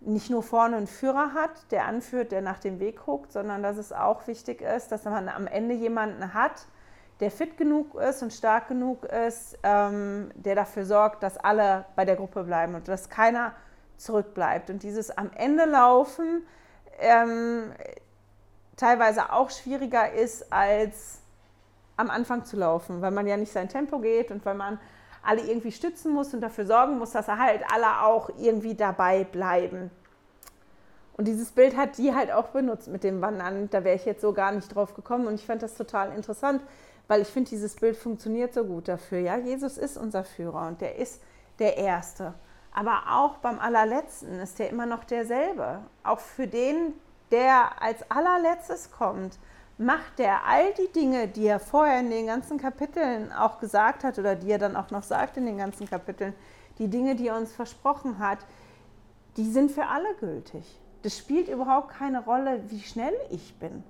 nicht 0.00 0.30
nur 0.30 0.42
vorne 0.42 0.76
einen 0.76 0.86
Führer 0.86 1.32
hat, 1.34 1.50
der 1.70 1.86
anführt, 1.86 2.32
der 2.32 2.42
nach 2.42 2.58
dem 2.58 2.80
Weg 2.80 3.04
guckt, 3.04 3.32
sondern 3.32 3.62
dass 3.62 3.76
es 3.76 3.92
auch 3.92 4.26
wichtig 4.26 4.60
ist, 4.60 4.92
dass 4.92 5.04
man 5.04 5.28
am 5.28 5.46
Ende 5.46 5.74
jemanden 5.74 6.34
hat, 6.34 6.66
der 7.20 7.30
fit 7.30 7.56
genug 7.56 7.94
ist 7.94 8.22
und 8.22 8.32
stark 8.32 8.68
genug 8.68 9.04
ist, 9.04 9.58
ähm, 9.62 10.30
der 10.34 10.56
dafür 10.56 10.84
sorgt, 10.84 11.22
dass 11.22 11.36
alle 11.36 11.84
bei 11.94 12.04
der 12.04 12.16
Gruppe 12.16 12.42
bleiben 12.42 12.74
und 12.74 12.88
dass 12.88 13.08
keiner 13.08 13.52
zurückbleibt. 13.96 14.70
Und 14.70 14.82
dieses 14.82 15.10
am 15.10 15.30
Ende 15.34 15.64
laufen 15.64 16.44
ähm, 16.98 17.72
teilweise 18.76 19.32
auch 19.32 19.50
schwieriger 19.50 20.12
ist, 20.12 20.52
als 20.52 21.20
am 21.96 22.10
Anfang 22.10 22.44
zu 22.44 22.56
laufen, 22.56 23.02
weil 23.02 23.10
man 23.10 23.26
ja 23.26 23.36
nicht 23.36 23.52
sein 23.52 23.68
Tempo 23.68 23.98
geht 23.98 24.30
und 24.30 24.44
weil 24.44 24.54
man 24.54 24.78
alle 25.22 25.42
irgendwie 25.42 25.72
stützen 25.72 26.12
muss 26.12 26.34
und 26.34 26.40
dafür 26.40 26.66
sorgen 26.66 26.98
muss, 26.98 27.12
dass 27.12 27.28
halt 27.28 27.62
alle 27.72 28.02
auch 28.02 28.30
irgendwie 28.38 28.74
dabei 28.74 29.24
bleiben. 29.24 29.90
Und 31.16 31.28
dieses 31.28 31.52
Bild 31.52 31.76
hat 31.76 31.98
die 31.98 32.14
halt 32.14 32.32
auch 32.32 32.48
benutzt 32.48 32.88
mit 32.88 33.04
dem 33.04 33.20
Wandern. 33.20 33.68
Da 33.70 33.84
wäre 33.84 33.94
ich 33.94 34.04
jetzt 34.04 34.22
so 34.22 34.32
gar 34.32 34.50
nicht 34.52 34.74
drauf 34.74 34.94
gekommen 34.94 35.26
und 35.26 35.34
ich 35.34 35.46
fand 35.46 35.62
das 35.62 35.76
total 35.76 36.12
interessant, 36.16 36.62
weil 37.06 37.20
ich 37.20 37.28
finde, 37.28 37.50
dieses 37.50 37.76
Bild 37.76 37.96
funktioniert 37.96 38.54
so 38.54 38.64
gut 38.64 38.88
dafür. 38.88 39.18
Ja, 39.18 39.36
Jesus 39.36 39.78
ist 39.78 39.96
unser 39.96 40.24
Führer 40.24 40.66
und 40.66 40.80
der 40.80 40.96
ist 40.96 41.22
der 41.58 41.76
Erste. 41.76 42.34
Aber 42.74 43.02
auch 43.10 43.36
beim 43.36 43.58
allerletzten 43.58 44.40
ist 44.40 44.58
er 44.58 44.70
immer 44.70 44.86
noch 44.86 45.04
derselbe. 45.04 45.80
Auch 46.04 46.20
für 46.20 46.46
den, 46.46 46.94
der 47.30 47.82
als 47.82 48.10
allerletztes 48.10 48.90
kommt, 48.90 49.38
macht 49.78 50.20
er 50.20 50.46
all 50.46 50.72
die 50.74 50.92
Dinge, 50.92 51.28
die 51.28 51.46
er 51.46 51.60
vorher 51.60 52.00
in 52.00 52.10
den 52.10 52.26
ganzen 52.26 52.58
Kapiteln 52.58 53.32
auch 53.32 53.58
gesagt 53.58 54.04
hat 54.04 54.18
oder 54.18 54.36
die 54.36 54.50
er 54.50 54.58
dann 54.58 54.76
auch 54.76 54.90
noch 54.90 55.02
sagt 55.02 55.36
in 55.36 55.46
den 55.46 55.58
ganzen 55.58 55.88
Kapiteln, 55.88 56.34
die 56.78 56.88
Dinge, 56.88 57.14
die 57.14 57.28
er 57.28 57.36
uns 57.36 57.52
versprochen 57.52 58.18
hat, 58.18 58.38
die 59.36 59.50
sind 59.50 59.70
für 59.70 59.86
alle 59.86 60.14
gültig. 60.20 60.64
Das 61.02 61.16
spielt 61.18 61.48
überhaupt 61.48 61.90
keine 61.90 62.24
Rolle, 62.24 62.62
wie 62.68 62.80
schnell 62.80 63.14
ich 63.30 63.58
bin. 63.58 63.82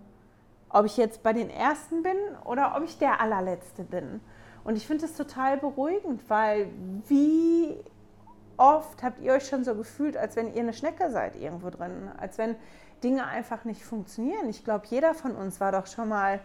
Ob 0.70 0.86
ich 0.86 0.96
jetzt 0.96 1.22
bei 1.22 1.32
den 1.32 1.50
Ersten 1.50 2.02
bin 2.02 2.16
oder 2.44 2.74
ob 2.76 2.84
ich 2.84 2.98
der 2.98 3.20
allerletzte 3.20 3.82
bin. 3.84 4.20
Und 4.64 4.76
ich 4.76 4.86
finde 4.86 5.04
es 5.04 5.16
total 5.16 5.58
beruhigend, 5.58 6.22
weil 6.28 6.68
wie 7.08 7.76
oft 8.56 9.02
habt 9.02 9.20
ihr 9.20 9.32
euch 9.32 9.46
schon 9.46 9.64
so 9.64 9.74
gefühlt, 9.74 10.16
als 10.16 10.36
wenn 10.36 10.52
ihr 10.54 10.60
eine 10.60 10.72
Schnecke 10.72 11.10
seid 11.10 11.36
irgendwo 11.36 11.70
drin, 11.70 12.10
als 12.18 12.38
wenn 12.38 12.56
Dinge 13.02 13.26
einfach 13.26 13.64
nicht 13.64 13.84
funktionieren. 13.84 14.48
Ich 14.48 14.64
glaube, 14.64 14.86
jeder 14.88 15.14
von 15.14 15.34
uns 15.34 15.60
war 15.60 15.72
doch 15.72 15.86
schon 15.86 16.08
mal 16.08 16.40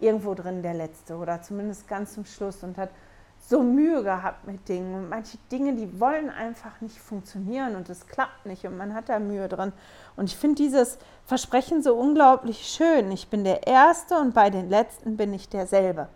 irgendwo 0.00 0.34
drin 0.34 0.62
der 0.62 0.74
Letzte 0.74 1.16
oder 1.16 1.42
zumindest 1.42 1.88
ganz 1.88 2.14
zum 2.14 2.24
Schluss 2.24 2.62
und 2.62 2.78
hat 2.78 2.90
so 3.38 3.62
Mühe 3.62 4.02
gehabt 4.02 4.46
mit 4.46 4.68
Dingen. 4.68 4.94
Und 4.94 5.08
manche 5.08 5.38
Dinge, 5.50 5.74
die 5.74 6.00
wollen 6.00 6.30
einfach 6.30 6.80
nicht 6.80 6.98
funktionieren 6.98 7.76
und 7.76 7.88
es 7.88 8.06
klappt 8.06 8.46
nicht 8.46 8.66
und 8.66 8.76
man 8.76 8.94
hat 8.94 9.08
da 9.08 9.18
Mühe 9.18 9.48
drin. 9.48 9.72
Und 10.16 10.26
ich 10.26 10.36
finde 10.36 10.56
dieses 10.56 10.98
Versprechen 11.24 11.82
so 11.82 11.94
unglaublich 11.94 12.66
schön. 12.66 13.10
Ich 13.12 13.28
bin 13.28 13.44
der 13.44 13.66
Erste 13.66 14.18
und 14.18 14.34
bei 14.34 14.50
den 14.50 14.68
Letzten 14.68 15.16
bin 15.16 15.32
ich 15.32 15.48
derselbe 15.48 16.08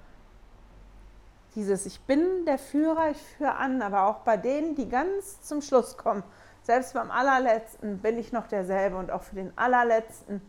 dieses 1.54 1.86
Ich 1.86 2.00
bin 2.02 2.44
der 2.46 2.58
Führer, 2.58 3.10
ich 3.10 3.22
führe 3.22 3.54
an, 3.54 3.82
aber 3.82 4.08
auch 4.08 4.20
bei 4.20 4.36
denen, 4.36 4.74
die 4.74 4.88
ganz 4.88 5.42
zum 5.42 5.62
Schluss 5.62 5.96
kommen, 5.96 6.22
selbst 6.62 6.94
beim 6.94 7.10
allerletzten 7.10 7.98
bin 7.98 8.18
ich 8.18 8.32
noch 8.32 8.46
derselbe 8.46 8.96
und 8.96 9.10
auch 9.10 9.22
für 9.22 9.34
den 9.34 9.52
allerletzten, 9.56 10.40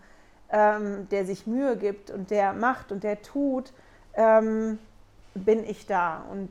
ähm, 0.49 1.09
der 1.09 1.25
sich 1.25 1.45
Mühe 1.45 1.75
gibt 1.77 2.09
und 2.09 2.31
der 2.31 2.53
macht 2.53 2.91
und 2.91 3.03
der 3.03 3.21
tut, 3.21 3.73
ähm, 4.13 4.79
bin 5.33 5.63
ich 5.65 5.85
da. 5.85 6.23
Und 6.31 6.49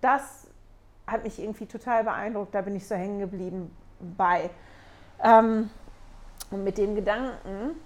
das 0.00 0.46
hat 1.06 1.24
mich 1.24 1.38
irgendwie 1.40 1.66
total 1.66 2.04
beeindruckt, 2.04 2.54
da 2.54 2.60
bin 2.60 2.76
ich 2.76 2.86
so 2.86 2.94
hängen 2.94 3.20
geblieben 3.20 3.74
bei. 4.18 4.50
Ähm, 5.22 5.70
und 6.50 6.64
mit 6.64 6.78
dem 6.78 6.94
Gedanken 6.94 7.76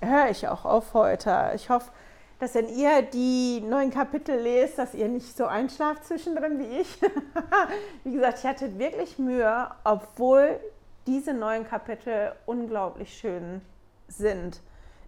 höre 0.00 0.28
ich 0.28 0.46
auch 0.48 0.64
auf 0.64 0.94
heute. 0.94 1.52
Ich 1.54 1.70
hoffe, 1.70 1.90
dass 2.38 2.54
wenn 2.54 2.68
ihr 2.68 3.02
die 3.02 3.60
neuen 3.62 3.90
Kapitel 3.90 4.38
lest, 4.38 4.78
dass 4.78 4.94
ihr 4.94 5.08
nicht 5.08 5.36
so 5.36 5.46
einschlaft 5.46 6.04
zwischendrin 6.04 6.58
wie 6.58 6.80
ich. 6.80 7.00
wie 8.04 8.12
gesagt, 8.12 8.38
ich 8.40 8.44
hatte 8.44 8.78
wirklich 8.78 9.18
Mühe, 9.18 9.70
obwohl 9.84 10.60
diese 11.06 11.32
neuen 11.32 11.66
Kapitel 11.66 12.32
unglaublich 12.44 13.16
schön 13.16 13.62
sind. 14.08 14.60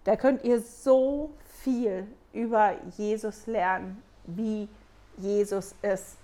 Da 0.04 0.16
könnt 0.16 0.44
ihr 0.44 0.60
so 0.60 1.30
viel 1.62 2.06
über 2.32 2.74
Jesus 2.96 3.46
lernen, 3.46 4.02
wie 4.24 4.68
Jesus 5.18 5.74
ist 5.82 6.16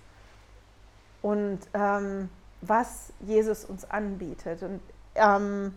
und 1.21 1.59
ähm, 1.73 2.29
was 2.61 3.13
Jesus 3.19 3.65
uns 3.65 3.89
anbietet. 3.89 4.63
Und 4.63 4.79
ähm, 5.15 5.73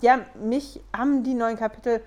ja, 0.00 0.20
mich 0.34 0.80
haben 0.96 1.24
die 1.24 1.34
neuen 1.34 1.56
Kapitel 1.56 2.00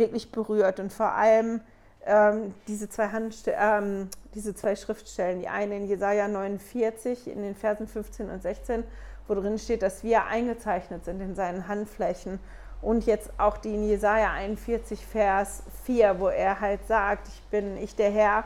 wirklich 0.00 0.32
berührt 0.32 0.80
und 0.80 0.92
vor 0.92 1.12
allem 1.12 1.60
ähm, 2.04 2.52
diese, 2.66 2.88
zwei 2.88 3.08
ähm, 3.46 4.08
diese 4.34 4.54
zwei 4.56 4.74
Schriftstellen, 4.74 5.38
die 5.38 5.48
eine 5.48 5.76
in 5.76 5.86
Jesaja 5.86 6.26
49 6.26 7.28
in 7.28 7.42
den 7.42 7.54
Versen 7.54 7.86
15 7.86 8.28
und 8.28 8.42
16, 8.42 8.82
wo 9.28 9.34
drin 9.34 9.58
steht, 9.58 9.82
dass 9.82 10.02
wir 10.02 10.24
eingezeichnet 10.24 11.04
sind 11.04 11.20
in 11.20 11.36
seinen 11.36 11.68
Handflächen 11.68 12.40
und 12.82 13.06
jetzt 13.06 13.30
auch 13.38 13.58
die 13.58 13.74
in 13.74 13.88
Jesaja 13.88 14.32
41 14.32 15.06
Vers 15.06 15.62
4, 15.84 16.18
wo 16.18 16.28
er 16.28 16.60
halt 16.60 16.84
sagt, 16.88 17.28
ich 17.28 17.42
bin 17.50 17.76
ich 17.76 17.94
der 17.94 18.10
Herr, 18.10 18.44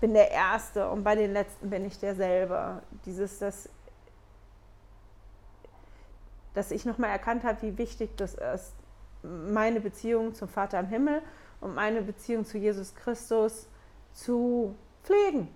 bin 0.00 0.12
der 0.12 0.30
Erste 0.30 0.90
und 0.90 1.04
bei 1.04 1.14
den 1.14 1.32
Letzten 1.32 1.70
bin 1.70 1.86
ich 1.86 1.98
derselbe. 1.98 2.82
Dieses, 3.06 3.38
das 3.38 3.70
dass 6.56 6.70
ich 6.70 6.86
nochmal 6.86 7.10
erkannt 7.10 7.44
habe, 7.44 7.60
wie 7.60 7.76
wichtig 7.76 8.16
das 8.16 8.34
ist, 8.34 8.72
meine 9.52 9.80
Beziehung 9.80 10.34
zum 10.34 10.48
Vater 10.48 10.80
im 10.80 10.86
Himmel 10.86 11.22
und 11.60 11.74
meine 11.74 12.02
Beziehung 12.02 12.44
zu 12.44 12.58
Jesus 12.58 12.94
Christus 12.94 13.66
zu 14.12 14.74
pflegen 15.02 15.48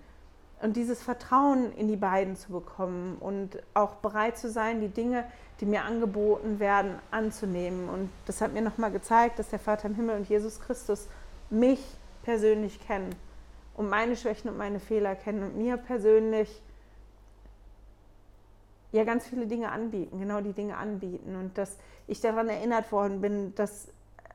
und 0.61 0.75
dieses 0.75 1.01
Vertrauen 1.01 1.73
in 1.73 1.87
die 1.87 1.95
beiden 1.95 2.35
zu 2.35 2.51
bekommen 2.51 3.17
und 3.19 3.61
auch 3.73 3.95
bereit 3.95 4.37
zu 4.37 4.49
sein, 4.49 4.79
die 4.79 4.89
Dinge, 4.89 5.25
die 5.59 5.65
mir 5.65 5.83
angeboten 5.83 6.59
werden, 6.59 6.99
anzunehmen. 7.09 7.89
Und 7.89 8.09
das 8.25 8.41
hat 8.41 8.53
mir 8.53 8.61
nochmal 8.61 8.91
gezeigt, 8.91 9.39
dass 9.39 9.49
der 9.49 9.59
Vater 9.59 9.87
im 9.87 9.95
Himmel 9.95 10.17
und 10.17 10.29
Jesus 10.29 10.59
Christus 10.59 11.07
mich 11.49 11.83
persönlich 12.23 12.79
kennen 12.85 13.15
und 13.75 13.89
meine 13.89 14.15
Schwächen 14.15 14.49
und 14.49 14.57
meine 14.57 14.79
Fehler 14.79 15.15
kennen 15.15 15.43
und 15.43 15.57
mir 15.57 15.77
persönlich 15.77 16.61
ja 18.91 19.03
ganz 19.03 19.25
viele 19.27 19.47
Dinge 19.47 19.71
anbieten, 19.71 20.19
genau 20.19 20.41
die 20.41 20.53
Dinge 20.53 20.77
anbieten 20.77 21.35
und 21.35 21.57
dass 21.57 21.77
ich 22.07 22.21
daran 22.21 22.49
erinnert 22.49 22.91
worden 22.91 23.21
bin, 23.21 23.55
dass 23.55 23.87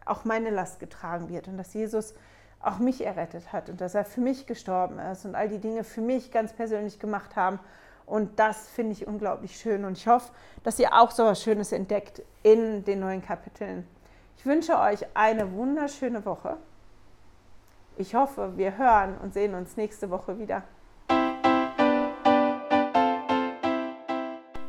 auch 0.04 0.24
meine 0.24 0.50
Last 0.50 0.80
getragen 0.80 1.28
wird 1.28 1.48
und 1.48 1.59
dass 1.59 1.74
Jesus 1.74 2.14
auch 2.61 2.78
mich 2.78 3.04
errettet 3.04 3.52
hat 3.52 3.68
und 3.68 3.80
dass 3.80 3.94
er 3.94 4.04
für 4.04 4.20
mich 4.20 4.46
gestorben 4.46 4.98
ist 4.98 5.24
und 5.24 5.34
all 5.34 5.48
die 5.48 5.59
Dinge 5.59 5.84
für 5.84 6.00
mich 6.00 6.30
ganz 6.30 6.52
persönlich 6.52 6.98
gemacht 6.98 7.36
haben. 7.36 7.61
Und 8.07 8.38
das 8.38 8.68
finde 8.68 8.92
ich 8.92 9.07
unglaublich 9.07 9.57
schön 9.59 9.84
und 9.84 9.98
ich 9.98 10.07
hoffe, 10.07 10.32
dass 10.62 10.78
ihr 10.78 10.92
auch 10.94 11.11
so 11.11 11.24
etwas 11.24 11.42
Schönes 11.42 11.72
entdeckt 11.72 12.22
in 12.42 12.84
den 12.84 13.00
neuen 13.00 13.20
Kapiteln. 13.20 13.86
Ich 14.38 14.46
wünsche 14.46 14.78
euch 14.78 15.04
eine 15.14 15.52
wunderschöne 15.52 16.24
Woche. 16.24 16.57
Ich 17.96 18.14
hoffe, 18.14 18.57
wir 18.57 18.78
hören 18.78 19.16
und 19.18 19.34
sehen 19.34 19.54
uns 19.54 19.76
nächste 19.76 20.11
Woche 20.11 20.38
wieder. 20.38 20.62